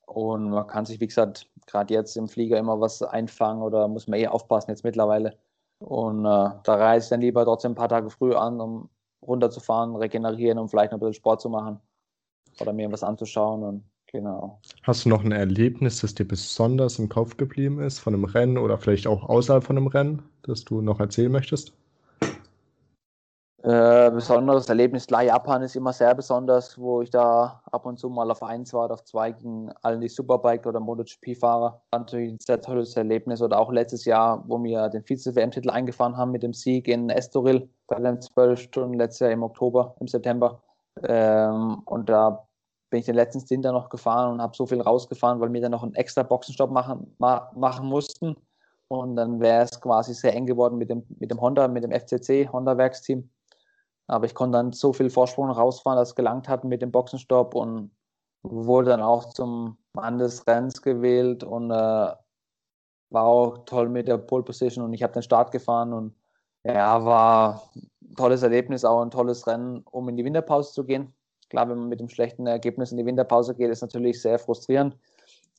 Und 0.05 0.49
man 0.49 0.65
kann 0.67 0.85
sich, 0.85 0.99
wie 0.99 1.07
gesagt, 1.07 1.47
gerade 1.67 1.93
jetzt 1.93 2.17
im 2.17 2.27
Flieger 2.27 2.57
immer 2.57 2.81
was 2.81 3.03
einfangen 3.03 3.61
oder 3.61 3.87
muss 3.87 4.07
man 4.07 4.19
eh 4.19 4.27
aufpassen 4.27 4.71
jetzt 4.71 4.83
mittlerweile. 4.83 5.37
Und 5.79 6.25
äh, 6.25 6.49
da 6.63 6.75
reise 6.75 7.05
ich 7.05 7.09
dann 7.09 7.21
lieber 7.21 7.45
trotzdem 7.45 7.73
ein 7.73 7.75
paar 7.75 7.89
Tage 7.89 8.09
früh 8.09 8.33
an, 8.33 8.59
um 8.59 8.89
runterzufahren, 9.21 9.95
regenerieren 9.95 10.57
und 10.57 10.69
vielleicht 10.69 10.91
noch 10.91 10.97
ein 10.97 11.01
bisschen 11.01 11.15
Sport 11.15 11.41
zu 11.41 11.49
machen 11.49 11.79
oder 12.59 12.73
mir 12.73 12.91
was 12.91 13.03
anzuschauen. 13.03 13.63
Und 13.63 13.83
genau. 14.07 14.59
Hast 14.83 15.05
du 15.05 15.09
noch 15.09 15.23
ein 15.23 15.31
Erlebnis, 15.31 16.01
das 16.01 16.15
dir 16.15 16.27
besonders 16.27 16.99
im 16.99 17.07
Kopf 17.07 17.37
geblieben 17.37 17.79
ist 17.79 17.99
von 17.99 18.13
einem 18.13 18.25
Rennen 18.25 18.57
oder 18.57 18.77
vielleicht 18.77 19.07
auch 19.07 19.29
außerhalb 19.29 19.63
von 19.63 19.77
einem 19.77 19.87
Rennen, 19.87 20.23
das 20.41 20.65
du 20.65 20.81
noch 20.81 20.99
erzählen 20.99 21.31
möchtest? 21.31 21.73
Äh, 23.61 24.09
besonderes 24.11 24.69
Erlebnis, 24.69 25.05
klar, 25.05 25.23
Japan 25.23 25.61
ist 25.61 25.75
immer 25.75 25.91
sehr 25.91 26.15
besonders, 26.15 26.79
wo 26.79 27.01
ich 27.01 27.09
da 27.09 27.61
ab 27.69 27.85
und 27.85 27.99
zu 27.99 28.09
mal 28.09 28.31
auf 28.31 28.41
eins 28.41 28.73
war, 28.73 28.89
auf 28.89 29.03
zwei 29.03 29.33
gegen 29.33 29.69
allen 29.81 29.99
die 29.99 30.07
Superbike 30.07 30.65
oder 30.65 30.79
MotoGP-Fahrer. 30.79 31.81
Natürlich 31.91 32.31
ein 32.31 32.39
sehr 32.39 32.61
tolles 32.61 32.95
Erlebnis. 32.95 33.41
Oder 33.41 33.59
auch 33.59 33.69
letztes 33.71 34.05
Jahr, 34.05 34.45
wo 34.47 34.63
wir 34.63 34.87
den 34.87 35.03
Vize-WM-Titel 35.03 35.69
eingefahren 35.69 36.15
haben 36.15 36.31
mit 36.31 36.43
dem 36.43 36.53
Sieg 36.53 36.87
in 36.87 37.09
Estoril 37.09 37.69
bei 37.87 37.99
den 37.99 38.21
zwölf 38.21 38.61
Stunden 38.61 38.93
letztes 38.93 39.19
Jahr 39.19 39.31
im 39.31 39.43
Oktober, 39.43 39.93
im 39.99 40.07
September. 40.07 40.61
Ähm, 41.03 41.81
und 41.85 42.07
da 42.07 42.47
bin 42.89 43.01
ich 43.01 43.07
den 43.07 43.15
letzten 43.15 43.41
Stint 43.41 43.65
dann 43.65 43.73
noch 43.73 43.89
gefahren 43.89 44.31
und 44.31 44.41
habe 44.41 44.55
so 44.55 44.65
viel 44.67 44.79
rausgefahren, 44.79 45.41
weil 45.41 45.51
wir 45.51 45.61
dann 45.61 45.71
noch 45.71 45.83
einen 45.83 45.95
extra 45.95 46.23
Boxenstopp 46.23 46.71
machen, 46.71 47.13
ma 47.19 47.51
machen 47.55 47.87
mussten. 47.87 48.37
Und 48.87 49.17
dann 49.17 49.41
wäre 49.41 49.63
es 49.63 49.81
quasi 49.81 50.13
sehr 50.13 50.33
eng 50.33 50.45
geworden 50.45 50.77
mit 50.77 50.89
dem, 50.89 51.03
mit 51.19 51.29
dem 51.29 51.41
Honda, 51.41 51.67
mit 51.67 51.83
dem 51.83 51.91
FCC, 51.91 52.47
Honda-Werksteam. 52.51 53.29
Aber 54.09 54.25
ich 54.25 54.33
konnte 54.33 54.57
dann 54.57 54.73
so 54.73 54.91
viel 54.91 55.11
Vorsprung 55.11 55.51
rausfahren, 55.51 55.97
dass 55.97 56.09
es 56.09 56.15
gelangt 56.15 56.49
hat 56.49 56.63
mit 56.63 56.81
dem 56.81 56.91
Boxenstopp 56.91 57.53
und 57.53 57.91
wurde 58.41 58.89
dann 58.89 59.03
auch 59.03 59.33
zum 59.33 59.77
Mann 59.93 60.17
des 60.17 60.47
Rennens 60.47 60.81
gewählt 60.81 61.43
und 61.43 61.69
äh, 61.69 61.73
war 63.11 63.23
auch 63.23 63.65
toll 63.65 63.87
mit 63.89 64.07
der 64.07 64.17
Pole 64.17 64.43
Position 64.43 64.83
und 64.83 64.93
ich 64.93 65.03
habe 65.03 65.13
den 65.13 65.21
Start 65.21 65.51
gefahren 65.51 65.93
und 65.93 66.15
ja, 66.63 67.05
war 67.05 67.69
ein 67.75 68.15
tolles 68.15 68.41
Erlebnis, 68.41 68.83
auch 68.83 69.01
ein 69.01 69.11
tolles 69.11 69.45
Rennen, 69.45 69.83
um 69.91 70.09
in 70.09 70.17
die 70.17 70.25
Winterpause 70.25 70.73
zu 70.73 70.85
gehen. 70.85 71.13
Klar, 71.49 71.69
wenn 71.69 71.77
man 71.77 71.89
mit 71.89 71.99
dem 71.99 72.09
schlechten 72.09 72.47
Ergebnis 72.47 72.91
in 72.91 72.97
die 72.97 73.05
Winterpause 73.05 73.53
geht, 73.53 73.69
ist 73.69 73.81
natürlich 73.81 74.21
sehr 74.21 74.39
frustrierend, 74.39 74.97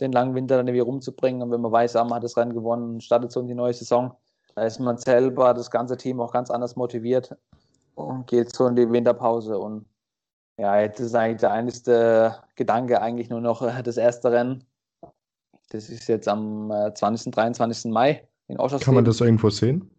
den 0.01 0.11
langen 0.11 0.35
Winter 0.35 0.57
dann 0.57 0.67
irgendwie 0.67 0.81
rumzubringen. 0.81 1.43
Und 1.43 1.53
wenn 1.53 1.61
man 1.61 1.73
weiß, 1.73 1.95
ah, 1.97 2.05
man 2.05 2.15
hat 2.15 2.25
das 2.25 2.37
Rennen 2.37 2.55
gewonnen, 2.55 3.01
startet 3.01 3.31
so 3.31 3.41
in 3.41 3.47
die 3.47 3.55
neue 3.55 3.73
Saison, 3.75 4.13
da 4.57 4.65
ist 4.65 4.81
man 4.81 4.99
selber, 4.99 5.55
das 5.55 5.71
ganze 5.71 5.97
Team 5.97 6.21
auch 6.21 6.33
ganz 6.33 6.51
anders 6.51 6.75
motiviert 6.75 7.37
und 8.01 8.27
geht 8.27 8.55
so 8.55 8.67
in 8.67 8.77
die 8.77 8.91
Winterpause. 8.91 9.59
Und 9.59 9.87
ja, 10.59 10.81
jetzt 10.81 11.01
ist 11.01 11.15
eigentlich 11.15 11.41
der 11.41 11.53
einzige 11.53 12.37
Gedanke 12.57 13.01
eigentlich 13.01 13.31
nur 13.31 13.41
noch 13.41 13.63
das 13.83 13.97
erste 13.97 14.31
Rennen. 14.31 14.65
Das 15.71 15.89
ist 15.89 16.09
jetzt 16.09 16.29
am 16.29 16.73
20. 16.95 17.33
23. 17.33 17.91
Mai 17.93 18.27
in 18.49 18.59
Oschersleben. 18.59 18.85
Kann 18.85 18.95
man 18.95 19.05
das 19.05 19.21
irgendwo 19.21 19.51
sehen? 19.51 19.91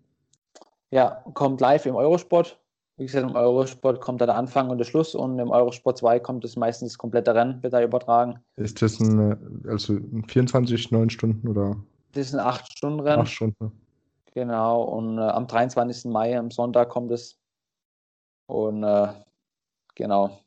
Ja, 0.91 1.23
kommt 1.33 1.61
live 1.61 1.85
im 1.85 1.95
Eurosport. 1.95 2.59
Wie 2.97 3.05
gesagt, 3.05 3.27
im 3.27 3.35
Eurosport 3.35 4.01
kommt 4.01 4.21
da 4.21 4.25
der 4.27 4.35
Anfang 4.35 4.69
und 4.69 4.77
der 4.77 4.85
Schluss 4.85 5.15
und 5.15 5.39
im 5.39 5.49
Eurosport 5.49 5.97
2 5.97 6.19
kommt 6.19 6.43
das 6.43 6.55
meistens 6.55 6.91
das 6.91 6.97
komplette 6.97 7.33
Rennen, 7.33 7.63
wird 7.63 7.73
da 7.73 7.81
übertragen. 7.81 8.39
Ist 8.57 8.81
das 8.81 8.99
ein, 8.99 9.63
also 9.67 9.97
24, 10.27 10.91
9 10.91 11.09
Stunden 11.09 11.47
oder? 11.47 11.77
Das 12.11 12.27
ist 12.27 12.35
ein 12.35 12.45
8-Stunden-Rennen. 12.45 13.21
8 13.21 13.29
Stunden. 13.29 13.71
Genau, 14.33 14.83
und 14.83 15.17
äh, 15.17 15.21
am 15.21 15.47
23. 15.47 16.11
Mai, 16.11 16.37
am 16.37 16.51
Sonntag, 16.51 16.89
kommt 16.89 17.11
es 17.11 17.40
und 18.51 18.83
äh, 18.83 19.07
genau. 19.95 20.41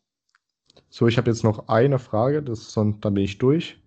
So, 0.91 1.07
ich 1.07 1.17
habe 1.17 1.31
jetzt 1.31 1.43
noch 1.43 1.69
eine 1.69 1.99
Frage, 1.99 2.43
das, 2.43 2.73
dann 2.75 3.01
bin 3.01 3.17
ich 3.17 3.39
durch. 3.39 3.81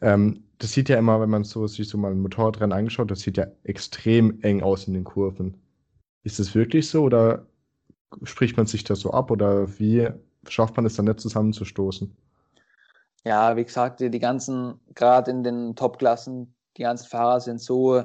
Ähm, 0.00 0.44
das 0.58 0.72
sieht 0.72 0.88
ja 0.88 0.98
immer, 0.98 1.20
wenn 1.20 1.30
man 1.30 1.44
so, 1.44 1.66
sich 1.66 1.88
so 1.88 1.98
mal 1.98 2.12
ein 2.12 2.20
Motorradrennen 2.20 2.76
angeschaut, 2.76 3.10
das 3.10 3.20
sieht 3.20 3.36
ja 3.36 3.46
extrem 3.64 4.40
eng 4.42 4.62
aus 4.62 4.86
in 4.86 4.94
den 4.94 5.04
Kurven. 5.04 5.60
Ist 6.22 6.38
es 6.38 6.54
wirklich 6.54 6.88
so 6.88 7.02
oder 7.02 7.46
spricht 8.22 8.56
man 8.56 8.66
sich 8.66 8.84
das 8.84 9.00
so 9.00 9.10
ab 9.10 9.30
oder 9.30 9.78
wie 9.78 10.08
schafft 10.48 10.76
man 10.76 10.86
es 10.86 10.96
dann 10.96 11.06
nicht 11.06 11.20
zusammenzustoßen? 11.20 12.14
Ja, 13.24 13.56
wie 13.56 13.64
gesagt, 13.64 14.00
die, 14.00 14.10
die 14.10 14.18
ganzen, 14.18 14.80
gerade 14.94 15.30
in 15.30 15.42
den 15.42 15.74
Top-Klassen, 15.74 16.54
die 16.76 16.82
ganzen 16.82 17.08
Fahrer 17.08 17.40
sind 17.40 17.60
so, 17.60 18.04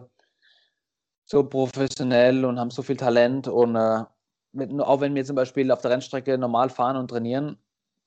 so 1.26 1.44
professionell 1.44 2.46
und 2.46 2.60
haben 2.60 2.72
so 2.72 2.82
viel 2.82 2.98
Talent 2.98 3.48
und 3.48 3.76
äh, 3.76 4.04
mit, 4.54 4.72
auch 4.80 5.02
wenn 5.02 5.16
wir 5.16 5.26
zum 5.26 5.36
Beispiel 5.36 5.72
auf 5.72 5.82
der 5.82 5.92
Rennstrecke 5.92 6.38
normal 6.38 6.70
fahren 6.70 6.98
und 6.98 7.10
trainieren, 7.10 7.58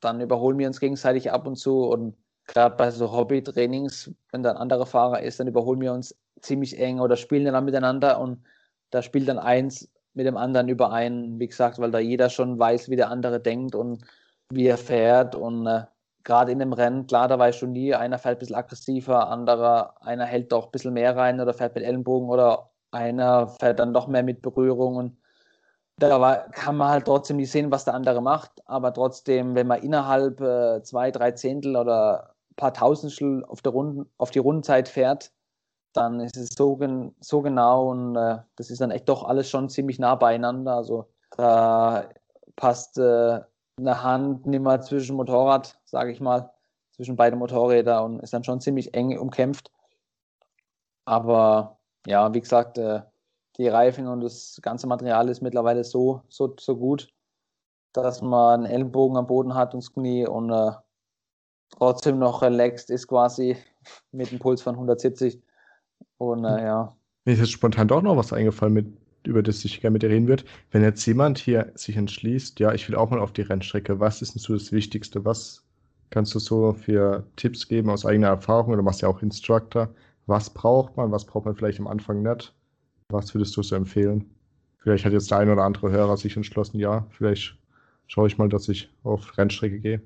dann 0.01 0.20
überholen 0.20 0.59
wir 0.59 0.66
uns 0.66 0.80
gegenseitig 0.80 1.32
ab 1.32 1.47
und 1.47 1.57
zu. 1.57 1.84
Und 1.84 2.16
gerade 2.47 2.76
bei 2.76 2.90
so 2.90 3.11
Hobby-Trainings, 3.12 4.12
wenn 4.32 4.42
da 4.42 4.51
ein 4.51 4.57
anderer 4.57 4.86
Fahrer 4.86 5.22
ist, 5.22 5.40
dann 5.40 5.47
überholen 5.47 5.80
wir 5.80 5.92
uns 5.92 6.14
ziemlich 6.40 6.78
eng 6.78 7.01
oder 7.01 7.16
spielen 7.16 7.53
dann 7.53 7.64
miteinander. 7.64 8.20
Und 8.20 8.45
da 8.90 9.03
spielt 9.03 9.28
dann 9.28 9.38
eins 9.38 9.90
mit 10.12 10.26
dem 10.26 10.36
anderen 10.36 10.68
überein, 10.68 11.38
wie 11.38 11.49
gesagt, 11.49 11.78
weil 11.78 11.90
da 11.90 11.99
jeder 11.99 12.30
schon 12.30 12.59
weiß, 12.59 12.88
wie 12.88 12.97
der 12.97 13.11
andere 13.11 13.40
denkt 13.40 13.74
und 13.74 14.05
wie 14.51 14.66
er 14.66 14.78
fährt. 14.78 15.34
Und 15.34 15.66
äh, 15.66 15.84
gerade 16.22 16.53
in 16.53 16.59
dem 16.59 16.72
Rennen, 16.72 17.07
klar, 17.07 17.28
da 17.28 17.38
weiß 17.38 17.57
schon 17.57 17.72
nie, 17.72 17.95
einer 17.95 18.18
fährt 18.18 18.36
ein 18.36 18.40
bisschen 18.40 18.57
aggressiver, 18.57 19.28
anderer, 19.28 19.95
einer 20.03 20.24
hält 20.26 20.53
doch 20.53 20.66
ein 20.66 20.70
bisschen 20.70 20.95
mehr 20.95 21.16
rein 21.16 21.40
oder 21.40 21.55
fährt 21.55 21.74
mit 21.74 21.84
Ellenbogen 21.84 22.28
oder 22.28 22.70
einer 22.90 23.49
fährt 23.49 23.80
dann 23.80 23.92
doch 23.95 24.07
mehr 24.07 24.22
mit 24.22 24.42
Berührungen 24.42 25.18
da 25.99 26.20
war, 26.20 26.51
kann 26.51 26.76
man 26.76 26.88
halt 26.88 27.07
trotzdem 27.07 27.36
nicht 27.36 27.51
sehen, 27.51 27.70
was 27.70 27.84
der 27.84 27.95
andere 27.95 28.20
macht, 28.20 28.51
aber 28.66 28.92
trotzdem, 28.92 29.55
wenn 29.55 29.66
man 29.66 29.82
innerhalb 29.82 30.40
äh, 30.40 30.82
zwei, 30.82 31.11
drei 31.11 31.32
Zehntel 31.32 31.76
oder 31.76 32.34
ein 32.51 32.57
paar 32.57 32.74
Tausendstel 32.74 33.45
auf, 33.45 33.62
der 33.62 33.72
Runden, 33.72 34.11
auf 34.18 34.30
die 34.30 34.40
Rundenzeit 34.40 34.88
fährt, 34.88 35.32
dann 35.92 36.20
ist 36.20 36.36
es 36.36 36.51
so, 36.57 36.78
so 37.20 37.42
genau 37.42 37.90
und 37.90 38.16
äh, 38.16 38.38
das 38.57 38.70
ist 38.70 38.80
dann 38.80 38.90
echt 38.90 39.09
doch 39.09 39.24
alles 39.24 39.49
schon 39.49 39.68
ziemlich 39.68 39.99
nah 39.99 40.16
beieinander. 40.16 40.74
Also 40.74 41.09
da 41.36 42.09
passt 42.57 42.99
äh, 42.99 43.40
eine 43.78 44.03
Hand 44.03 44.47
nicht 44.47 44.61
mehr 44.61 44.80
zwischen 44.80 45.16
Motorrad, 45.16 45.78
sage 45.84 46.11
ich 46.12 46.20
mal, 46.20 46.51
zwischen 46.92 47.16
beide 47.16 47.36
Motorräder 47.36 48.05
und 48.05 48.20
ist 48.20 48.32
dann 48.32 48.45
schon 48.45 48.61
ziemlich 48.61 48.95
eng 48.95 49.16
umkämpft. 49.18 49.70
Aber 51.05 51.78
ja, 52.07 52.32
wie 52.34 52.40
gesagt, 52.40 52.78
äh, 52.78 53.03
die 53.57 53.68
Reifen 53.68 54.09
und 54.09 54.20
das 54.20 54.59
ganze 54.62 54.86
Material 54.86 55.28
ist 55.28 55.42
mittlerweile 55.42 55.84
so, 55.84 56.22
so, 56.28 56.55
so 56.59 56.76
gut, 56.76 57.09
dass 57.92 58.22
man 58.22 58.64
einen 58.64 58.72
Ellenbogen 58.72 59.16
am 59.16 59.26
Boden 59.26 59.55
hat 59.55 59.74
und 59.74 59.82
das 59.82 59.92
Knie 59.92 60.26
und 60.26 60.50
äh, 60.50 60.72
trotzdem 61.70 62.18
noch 62.18 62.42
relaxed 62.42 62.90
ist 62.90 63.07
quasi 63.07 63.57
mit 64.12 64.30
einem 64.30 64.40
Puls 64.40 64.62
von 64.62 64.74
170. 64.74 65.40
Und 66.18 66.44
äh, 66.44 66.64
ja. 66.64 66.92
Mir 67.24 67.32
ist 67.32 67.40
jetzt 67.40 67.52
spontan 67.52 67.88
doch 67.88 68.02
noch 68.02 68.16
was 68.16 68.32
eingefallen, 68.32 68.74
mit, 68.74 68.86
über 69.24 69.42
das 69.42 69.64
ich 69.64 69.80
gerne 69.80 69.92
mit 69.92 70.02
dir 70.02 70.11
reden 70.11 70.28
würde. 70.28 70.44
Wenn 70.70 70.82
jetzt 70.82 71.07
jemand 71.07 71.38
hier 71.38 71.72
sich 71.74 71.96
entschließt, 71.96 72.59
ja, 72.61 72.72
ich 72.72 72.88
will 72.88 72.96
auch 72.96 73.11
mal 73.11 73.20
auf 73.20 73.32
die 73.32 73.42
Rennstrecke, 73.42 74.00
was 74.00 74.20
ist 74.20 74.34
denn 74.34 74.40
so 74.40 74.52
das 74.52 74.72
Wichtigste? 74.72 75.24
Was 75.24 75.64
kannst 76.11 76.34
du 76.34 76.38
so 76.38 76.72
für 76.72 77.24
Tipps 77.36 77.68
geben 77.68 77.90
aus 77.90 78.05
eigener 78.05 78.28
Erfahrung? 78.28 78.76
Du 78.76 78.82
machst 78.82 79.02
ja 79.02 79.09
auch 79.09 79.22
Instructor. 79.22 79.88
Was 80.26 80.50
braucht 80.50 80.96
man? 80.96 81.12
Was 81.12 81.24
braucht 81.24 81.44
man 81.44 81.55
vielleicht 81.55 81.80
am 81.80 81.86
Anfang 81.86 82.22
nicht? 82.22 82.55
Was 83.09 83.34
würdest 83.34 83.57
du 83.57 83.62
so 83.62 83.76
empfehlen? 83.76 84.34
Vielleicht 84.78 85.05
hat 85.05 85.12
jetzt 85.12 85.30
der 85.30 85.38
ein 85.38 85.50
oder 85.50 85.62
andere 85.62 85.90
Hörer 85.90 86.16
sich 86.16 86.36
entschlossen, 86.36 86.78
ja, 86.78 87.07
vielleicht 87.11 87.57
schaue 88.07 88.26
ich 88.26 88.38
mal, 88.38 88.48
dass 88.48 88.68
ich 88.68 88.90
auf 89.02 89.36
Rennstrecke 89.38 89.80
gehe. 89.80 90.02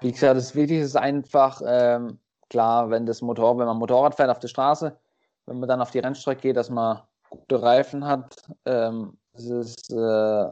Wie 0.00 0.12
gesagt, 0.12 0.36
das 0.36 0.54
Wichtigste 0.54 0.84
ist 0.84 0.96
einfach, 0.96 1.60
ähm, 1.66 2.18
klar, 2.50 2.90
wenn 2.90 3.06
das 3.06 3.22
Motor, 3.22 3.58
wenn 3.58 3.66
man 3.66 3.78
Motorrad 3.78 4.14
fährt 4.14 4.30
auf 4.30 4.38
der 4.38 4.48
Straße, 4.48 4.96
wenn 5.46 5.58
man 5.58 5.68
dann 5.68 5.80
auf 5.80 5.90
die 5.90 5.98
Rennstrecke 5.98 6.42
geht, 6.42 6.56
dass 6.56 6.70
man 6.70 7.00
gute 7.30 7.62
Reifen 7.62 8.06
hat. 8.06 8.36
Ähm, 8.64 9.16
das 9.32 9.46
ist 9.46 9.90
äh, 9.90 10.50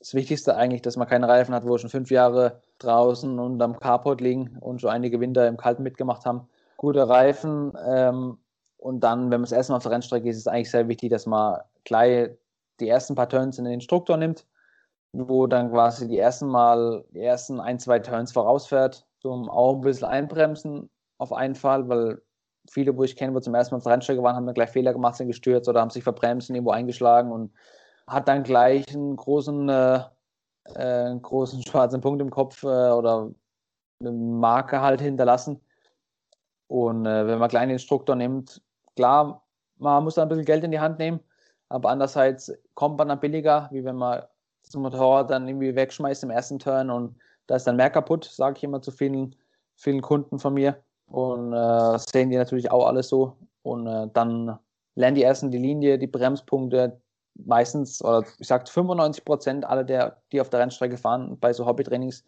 das 0.00 0.14
Wichtigste 0.14 0.56
eigentlich, 0.56 0.82
dass 0.82 0.96
man 0.96 1.08
keine 1.08 1.28
Reifen 1.28 1.54
hat, 1.54 1.66
wo 1.66 1.76
schon 1.76 1.90
fünf 1.90 2.10
Jahre 2.10 2.60
draußen 2.78 3.38
und 3.38 3.60
am 3.60 3.78
Carport 3.78 4.20
liegen 4.20 4.56
und 4.60 4.80
schon 4.80 4.90
einige 4.90 5.20
Winter 5.20 5.46
im 5.46 5.56
Kalten 5.56 5.82
mitgemacht 5.82 6.24
haben. 6.24 6.48
Gute 6.76 7.08
Reifen 7.08 7.72
ähm, 7.86 8.38
und 8.80 9.00
dann, 9.00 9.24
wenn 9.24 9.40
man 9.40 9.42
das 9.42 9.52
erste 9.52 9.72
Mal 9.72 9.76
auf 9.76 9.82
der 9.82 9.92
Rennstrecke 9.92 10.28
ist, 10.28 10.36
ist 10.36 10.42
es 10.42 10.48
eigentlich 10.48 10.70
sehr 10.70 10.88
wichtig, 10.88 11.10
dass 11.10 11.26
man 11.26 11.60
gleich 11.84 12.30
die 12.80 12.88
ersten 12.88 13.14
paar 13.14 13.28
Turns 13.28 13.58
in 13.58 13.64
den 13.64 13.74
Instruktor 13.74 14.16
nimmt, 14.16 14.46
wo 15.12 15.46
dann 15.46 15.70
quasi 15.70 16.08
die 16.08 16.18
ersten 16.18 16.48
Mal, 16.48 17.04
die 17.10 17.20
ersten 17.20 17.60
ein, 17.60 17.78
zwei 17.78 17.98
Turns 17.98 18.32
vorausfährt, 18.32 19.06
zum 19.20 19.50
auch 19.50 19.76
ein 19.76 19.80
bisschen 19.82 20.08
einbremsen 20.08 20.88
auf 21.18 21.32
einen 21.32 21.54
Fall, 21.54 21.88
weil 21.90 22.22
viele, 22.70 22.96
wo 22.96 23.04
ich 23.04 23.16
kenne, 23.16 23.34
wo 23.34 23.40
zum 23.40 23.54
ersten 23.54 23.74
Mal 23.74 23.78
auf 23.78 23.84
der 23.84 23.92
Rennstrecke 23.92 24.22
waren, 24.22 24.34
haben 24.34 24.46
dann 24.46 24.54
gleich 24.54 24.70
Fehler 24.70 24.94
gemacht, 24.94 25.16
sind 25.16 25.26
gestürzt 25.26 25.68
oder 25.68 25.82
haben 25.82 25.90
sich 25.90 26.04
verbremst 26.04 26.48
und 26.48 26.56
irgendwo 26.56 26.72
eingeschlagen 26.72 27.30
und 27.32 27.52
hat 28.06 28.28
dann 28.28 28.44
gleich 28.44 28.88
einen 28.94 29.16
großen, 29.16 29.68
äh, 29.68 30.00
äh, 30.74 31.18
großen 31.20 31.62
schwarzen 31.66 32.00
Punkt 32.00 32.22
im 32.22 32.30
Kopf 32.30 32.62
äh, 32.62 32.66
oder 32.66 33.30
eine 34.00 34.12
Marke 34.12 34.80
halt 34.80 35.02
hinterlassen. 35.02 35.60
Und 36.66 37.04
äh, 37.04 37.26
wenn 37.26 37.34
man 37.34 37.42
einen 37.42 37.48
kleinen 37.50 37.72
Instruktor 37.72 38.16
nimmt, 38.16 38.62
klar, 39.00 39.42
man 39.78 40.04
muss 40.04 40.16
da 40.16 40.22
ein 40.22 40.28
bisschen 40.28 40.44
Geld 40.44 40.62
in 40.62 40.72
die 40.72 40.80
Hand 40.80 40.98
nehmen, 40.98 41.20
aber 41.70 41.88
andererseits 41.88 42.52
kommt 42.74 42.98
man 42.98 43.08
dann 43.08 43.18
billiger, 43.20 43.68
wie 43.72 43.82
wenn 43.82 43.96
man 43.96 44.24
das 44.62 44.74
Motorrad 44.74 45.30
dann 45.30 45.48
irgendwie 45.48 45.74
wegschmeißt 45.74 46.22
im 46.22 46.30
ersten 46.30 46.58
Turn 46.58 46.90
und 46.90 47.16
da 47.46 47.56
ist 47.56 47.66
dann 47.66 47.76
mehr 47.76 47.88
kaputt, 47.88 48.24
sage 48.24 48.58
ich 48.58 48.64
immer 48.64 48.82
zu 48.82 48.90
vielen, 48.90 49.34
vielen 49.74 50.02
Kunden 50.02 50.38
von 50.38 50.52
mir. 50.52 50.76
Und 51.06 51.52
äh, 51.52 51.98
sehen 51.98 52.30
die 52.30 52.36
natürlich 52.36 52.70
auch 52.70 52.86
alles 52.86 53.08
so. 53.08 53.36
Und 53.62 53.86
äh, 53.88 54.06
dann 54.12 54.58
lernen 54.94 55.16
die 55.16 55.24
ersten 55.24 55.50
die 55.50 55.58
Linie, 55.58 55.98
die 55.98 56.06
Bremspunkte. 56.06 57.00
Meistens, 57.34 58.04
oder 58.04 58.24
ich 58.38 58.46
sag 58.46 58.68
95 58.68 59.24
Prozent 59.24 59.64
aller, 59.64 59.82
der, 59.82 60.18
die 60.30 60.40
auf 60.40 60.50
der 60.50 60.60
Rennstrecke 60.60 60.96
fahren, 60.96 61.38
bei 61.40 61.52
so 61.52 61.66
Hobbytrainings, 61.66 62.22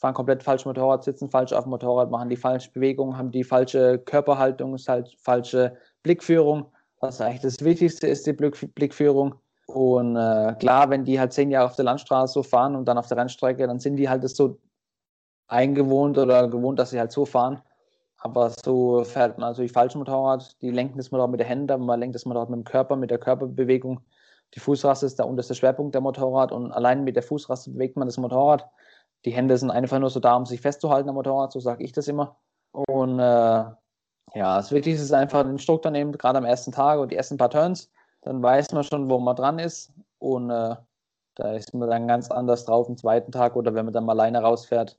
fahren 0.00 0.14
komplett 0.14 0.42
falsch 0.42 0.64
Motorrad, 0.64 1.04
sitzen 1.04 1.30
falsch 1.30 1.52
auf 1.52 1.64
dem 1.64 1.70
Motorrad, 1.70 2.10
machen 2.10 2.30
die 2.30 2.36
falsche 2.36 2.70
Bewegung, 2.72 3.18
haben 3.18 3.30
die 3.30 3.44
falsche 3.44 3.98
Körperhaltung, 3.98 4.74
ist 4.74 4.88
halt 4.88 5.14
falsche 5.18 5.76
Blickführung. 6.02 6.72
Was 7.00 7.20
eigentlich 7.20 7.42
das 7.42 7.62
Wichtigste 7.62 8.06
ist, 8.06 8.26
die 8.26 8.32
Blick, 8.32 8.74
Blickführung. 8.74 9.34
Und 9.66 10.16
äh, 10.16 10.54
klar, 10.58 10.90
wenn 10.90 11.04
die 11.04 11.20
halt 11.20 11.32
zehn 11.32 11.50
Jahre 11.50 11.66
auf 11.66 11.76
der 11.76 11.84
Landstraße 11.84 12.32
so 12.32 12.42
fahren 12.42 12.74
und 12.76 12.86
dann 12.86 12.98
auf 12.98 13.08
der 13.08 13.18
Rennstrecke, 13.18 13.66
dann 13.66 13.78
sind 13.78 13.96
die 13.96 14.08
halt 14.08 14.24
das 14.24 14.34
so 14.34 14.58
eingewohnt 15.48 16.18
oder 16.18 16.48
gewohnt, 16.48 16.78
dass 16.78 16.90
sie 16.90 16.98
halt 16.98 17.12
so 17.12 17.26
fahren. 17.26 17.60
Aber 18.18 18.50
so 18.50 19.04
fährt 19.04 19.38
man 19.38 19.50
natürlich 19.50 19.72
falsch 19.72 19.94
Motorrad. 19.94 20.60
Die 20.62 20.70
lenken 20.70 20.96
das 20.98 21.10
Motorrad 21.10 21.30
mit 21.30 21.40
der 21.40 21.46
Hände, 21.46 21.76
man 21.76 22.00
lenkt 22.00 22.14
das 22.14 22.24
Motorrad 22.24 22.50
mit 22.50 22.58
dem 22.58 22.64
Körper, 22.64 22.96
mit 22.96 23.10
der 23.10 23.18
Körperbewegung. 23.18 24.00
Die 24.54 24.60
Fußraste 24.60 25.06
ist 25.06 25.18
der 25.18 25.28
unterste 25.28 25.54
Schwerpunkt 25.54 25.94
der 25.94 26.02
Motorrad 26.02 26.52
und 26.52 26.72
allein 26.72 27.04
mit 27.04 27.16
der 27.16 27.22
Fußraste 27.22 27.70
bewegt 27.70 27.96
man 27.96 28.08
das 28.08 28.18
Motorrad. 28.18 28.66
Die 29.24 29.32
Hände 29.32 29.56
sind 29.56 29.70
einfach 29.70 29.98
nur 29.98 30.10
so 30.10 30.20
da, 30.20 30.34
um 30.34 30.46
sich 30.46 30.60
festzuhalten 30.60 31.08
am 31.08 31.14
Motorrad, 31.14 31.52
so 31.52 31.60
sage 31.60 31.84
ich 31.84 31.92
das 31.92 32.08
immer. 32.08 32.36
Und 32.72 33.18
äh, 33.18 33.22
ja, 33.22 33.76
das 34.56 34.70
Wichtigste 34.72 35.02
ist 35.02 35.12
einfach 35.12 35.42
den 35.42 35.52
Instruktor 35.52 35.90
nehmen, 35.90 36.12
gerade 36.12 36.38
am 36.38 36.44
ersten 36.44 36.72
Tag 36.72 36.98
und 36.98 37.10
die 37.10 37.16
ersten 37.16 37.36
paar 37.36 37.50
Turns. 37.50 37.90
Dann 38.22 38.42
weiß 38.42 38.72
man 38.72 38.84
schon, 38.84 39.08
wo 39.10 39.18
man 39.18 39.36
dran 39.36 39.58
ist. 39.58 39.92
Und 40.18 40.50
äh, 40.50 40.76
da 41.34 41.52
ist 41.52 41.72
man 41.74 41.88
dann 41.88 42.06
ganz 42.06 42.30
anders 42.30 42.64
drauf 42.64 42.88
am 42.88 42.96
zweiten 42.96 43.32
Tag 43.32 43.56
oder 43.56 43.74
wenn 43.74 43.86
man 43.86 43.94
dann 43.94 44.04
mal 44.04 44.12
alleine 44.12 44.42
rausfährt 44.42 44.98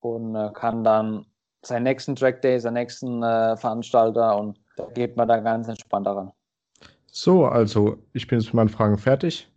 und 0.00 0.34
äh, 0.34 0.50
kann 0.52 0.84
dann 0.84 1.26
seinen 1.62 1.84
nächsten 1.84 2.16
Track 2.16 2.42
Day, 2.42 2.58
seinen 2.58 2.74
nächsten 2.74 3.22
äh, 3.22 3.56
Veranstalter 3.56 4.36
und 4.36 4.58
da 4.76 4.84
geht 4.94 5.16
man 5.16 5.28
da 5.28 5.38
ganz 5.38 5.68
entspannt 5.68 6.06
daran. 6.06 6.32
So, 7.06 7.46
also 7.46 7.96
ich 8.12 8.26
bin 8.26 8.40
jetzt 8.40 8.46
mit 8.46 8.54
meinen 8.54 8.68
Fragen 8.68 8.98
fertig. 8.98 9.48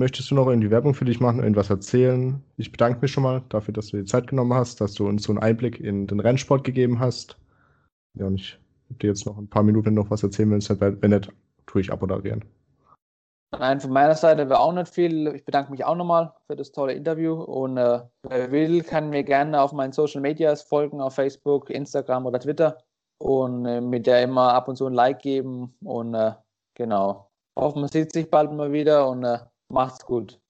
Möchtest 0.00 0.30
du 0.30 0.34
noch 0.34 0.46
irgendwie 0.46 0.70
Werbung 0.70 0.94
für 0.94 1.04
dich 1.04 1.20
machen, 1.20 1.40
irgendwas 1.40 1.68
erzählen? 1.68 2.42
Ich 2.56 2.72
bedanke 2.72 3.00
mich 3.02 3.12
schon 3.12 3.22
mal 3.22 3.42
dafür, 3.50 3.74
dass 3.74 3.88
du 3.88 3.98
dir 3.98 4.06
Zeit 4.06 4.28
genommen 4.28 4.54
hast, 4.54 4.80
dass 4.80 4.94
du 4.94 5.06
uns 5.06 5.24
so 5.24 5.32
einen 5.32 5.42
Einblick 5.42 5.78
in 5.78 6.06
den 6.06 6.20
Rennsport 6.20 6.64
gegeben 6.64 7.00
hast. 7.00 7.36
Ja, 8.14 8.24
und 8.24 8.36
ich 8.36 8.58
habe 8.88 8.98
dir 8.98 9.08
jetzt 9.08 9.26
noch 9.26 9.36
ein 9.36 9.50
paar 9.50 9.62
Minuten 9.62 9.92
noch 9.92 10.08
was 10.08 10.22
erzählen 10.22 10.50
willst. 10.52 10.70
Wenn 10.80 11.10
nicht, 11.10 11.30
tue 11.66 11.82
ich 11.82 11.92
abmoderieren. 11.92 12.46
Nein, 13.52 13.78
von 13.78 13.90
meiner 13.90 14.14
Seite 14.14 14.48
wäre 14.48 14.60
auch 14.60 14.72
nicht 14.72 14.88
viel. 14.88 15.34
Ich 15.34 15.44
bedanke 15.44 15.70
mich 15.70 15.84
auch 15.84 15.96
nochmal 15.96 16.32
für 16.46 16.56
das 16.56 16.72
tolle 16.72 16.94
Interview 16.94 17.34
und 17.34 17.76
äh, 17.76 18.00
wer 18.22 18.50
will, 18.50 18.82
kann 18.82 19.10
mir 19.10 19.22
gerne 19.22 19.60
auf 19.60 19.74
meinen 19.74 19.92
Social 19.92 20.22
Medias 20.22 20.62
folgen, 20.62 21.02
auf 21.02 21.16
Facebook, 21.16 21.68
Instagram 21.68 22.24
oder 22.24 22.40
Twitter 22.40 22.78
und 23.18 23.66
äh, 23.66 23.82
mit 23.82 24.06
der 24.06 24.22
immer 24.22 24.54
ab 24.54 24.66
und 24.66 24.76
zu 24.76 24.86
ein 24.86 24.94
Like 24.94 25.18
geben 25.18 25.74
und 25.84 26.14
äh, 26.14 26.32
genau. 26.72 27.28
Hoffen, 27.54 27.82
man 27.82 27.90
sieht 27.90 28.14
sich 28.14 28.30
bald 28.30 28.50
mal 28.50 28.72
wieder 28.72 29.06
und 29.06 29.24
äh, 29.24 29.40
macht's 29.70 30.04
gut. 30.04 30.40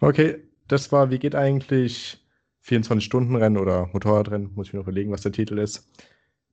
Okay, 0.00 0.42
das 0.68 0.92
war, 0.92 1.10
wie 1.10 1.18
geht 1.18 1.34
eigentlich 1.34 2.24
24-Stunden-Rennen 2.64 3.58
oder 3.58 3.86
Motorradrennen, 3.92 4.52
muss 4.54 4.68
ich 4.68 4.72
mir 4.72 4.80
noch 4.80 4.86
überlegen, 4.86 5.12
was 5.12 5.22
der 5.22 5.32
Titel 5.32 5.58
ist, 5.58 5.88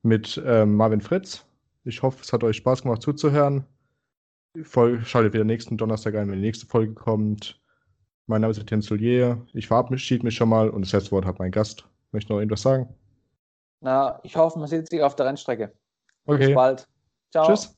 mit 0.02 0.42
ähm, 0.46 0.76
Marvin 0.76 1.02
Fritz. 1.02 1.46
Ich 1.84 2.02
hoffe, 2.02 2.20
es 2.22 2.32
hat 2.32 2.44
euch 2.44 2.58
Spaß 2.58 2.84
gemacht 2.84 3.02
zuzuhören. 3.02 3.66
Folge, 4.62 5.04
schaltet 5.04 5.34
wieder 5.34 5.44
nächsten 5.44 5.78
Donnerstag 5.78 6.16
ein, 6.16 6.30
wenn 6.30 6.36
die 6.36 6.46
nächste 6.46 6.68
Folge 6.68 6.94
kommt. 6.94 7.60
Mein 8.28 8.42
Name 8.42 8.52
ist 8.52 8.60
Etienne 8.60 8.84
Soulier. 8.84 9.46
Ich 9.54 9.68
verabschiede 9.68 10.24
mich 10.24 10.36
schon 10.36 10.50
mal 10.50 10.70
und 10.70 10.86
das 10.86 10.92
letzte 10.92 11.12
Wort 11.12 11.26
hat 11.26 11.40
mein 11.40 11.52
Gast. 11.52 11.86
Möchte 12.12 12.32
noch 12.32 12.40
irgendwas 12.40 12.62
sagen? 12.62 12.94
Na, 13.82 14.20
ich 14.24 14.36
hoffe, 14.38 14.60
man 14.60 14.68
sieht 14.68 14.90
sich 14.90 15.02
auf 15.02 15.16
der 15.16 15.26
Rennstrecke. 15.26 15.74
Okay. 16.26 16.48
Bis 16.48 16.56
bald. 16.56 16.88
Ciao. 17.32 17.48
Tschüss. 17.48 17.76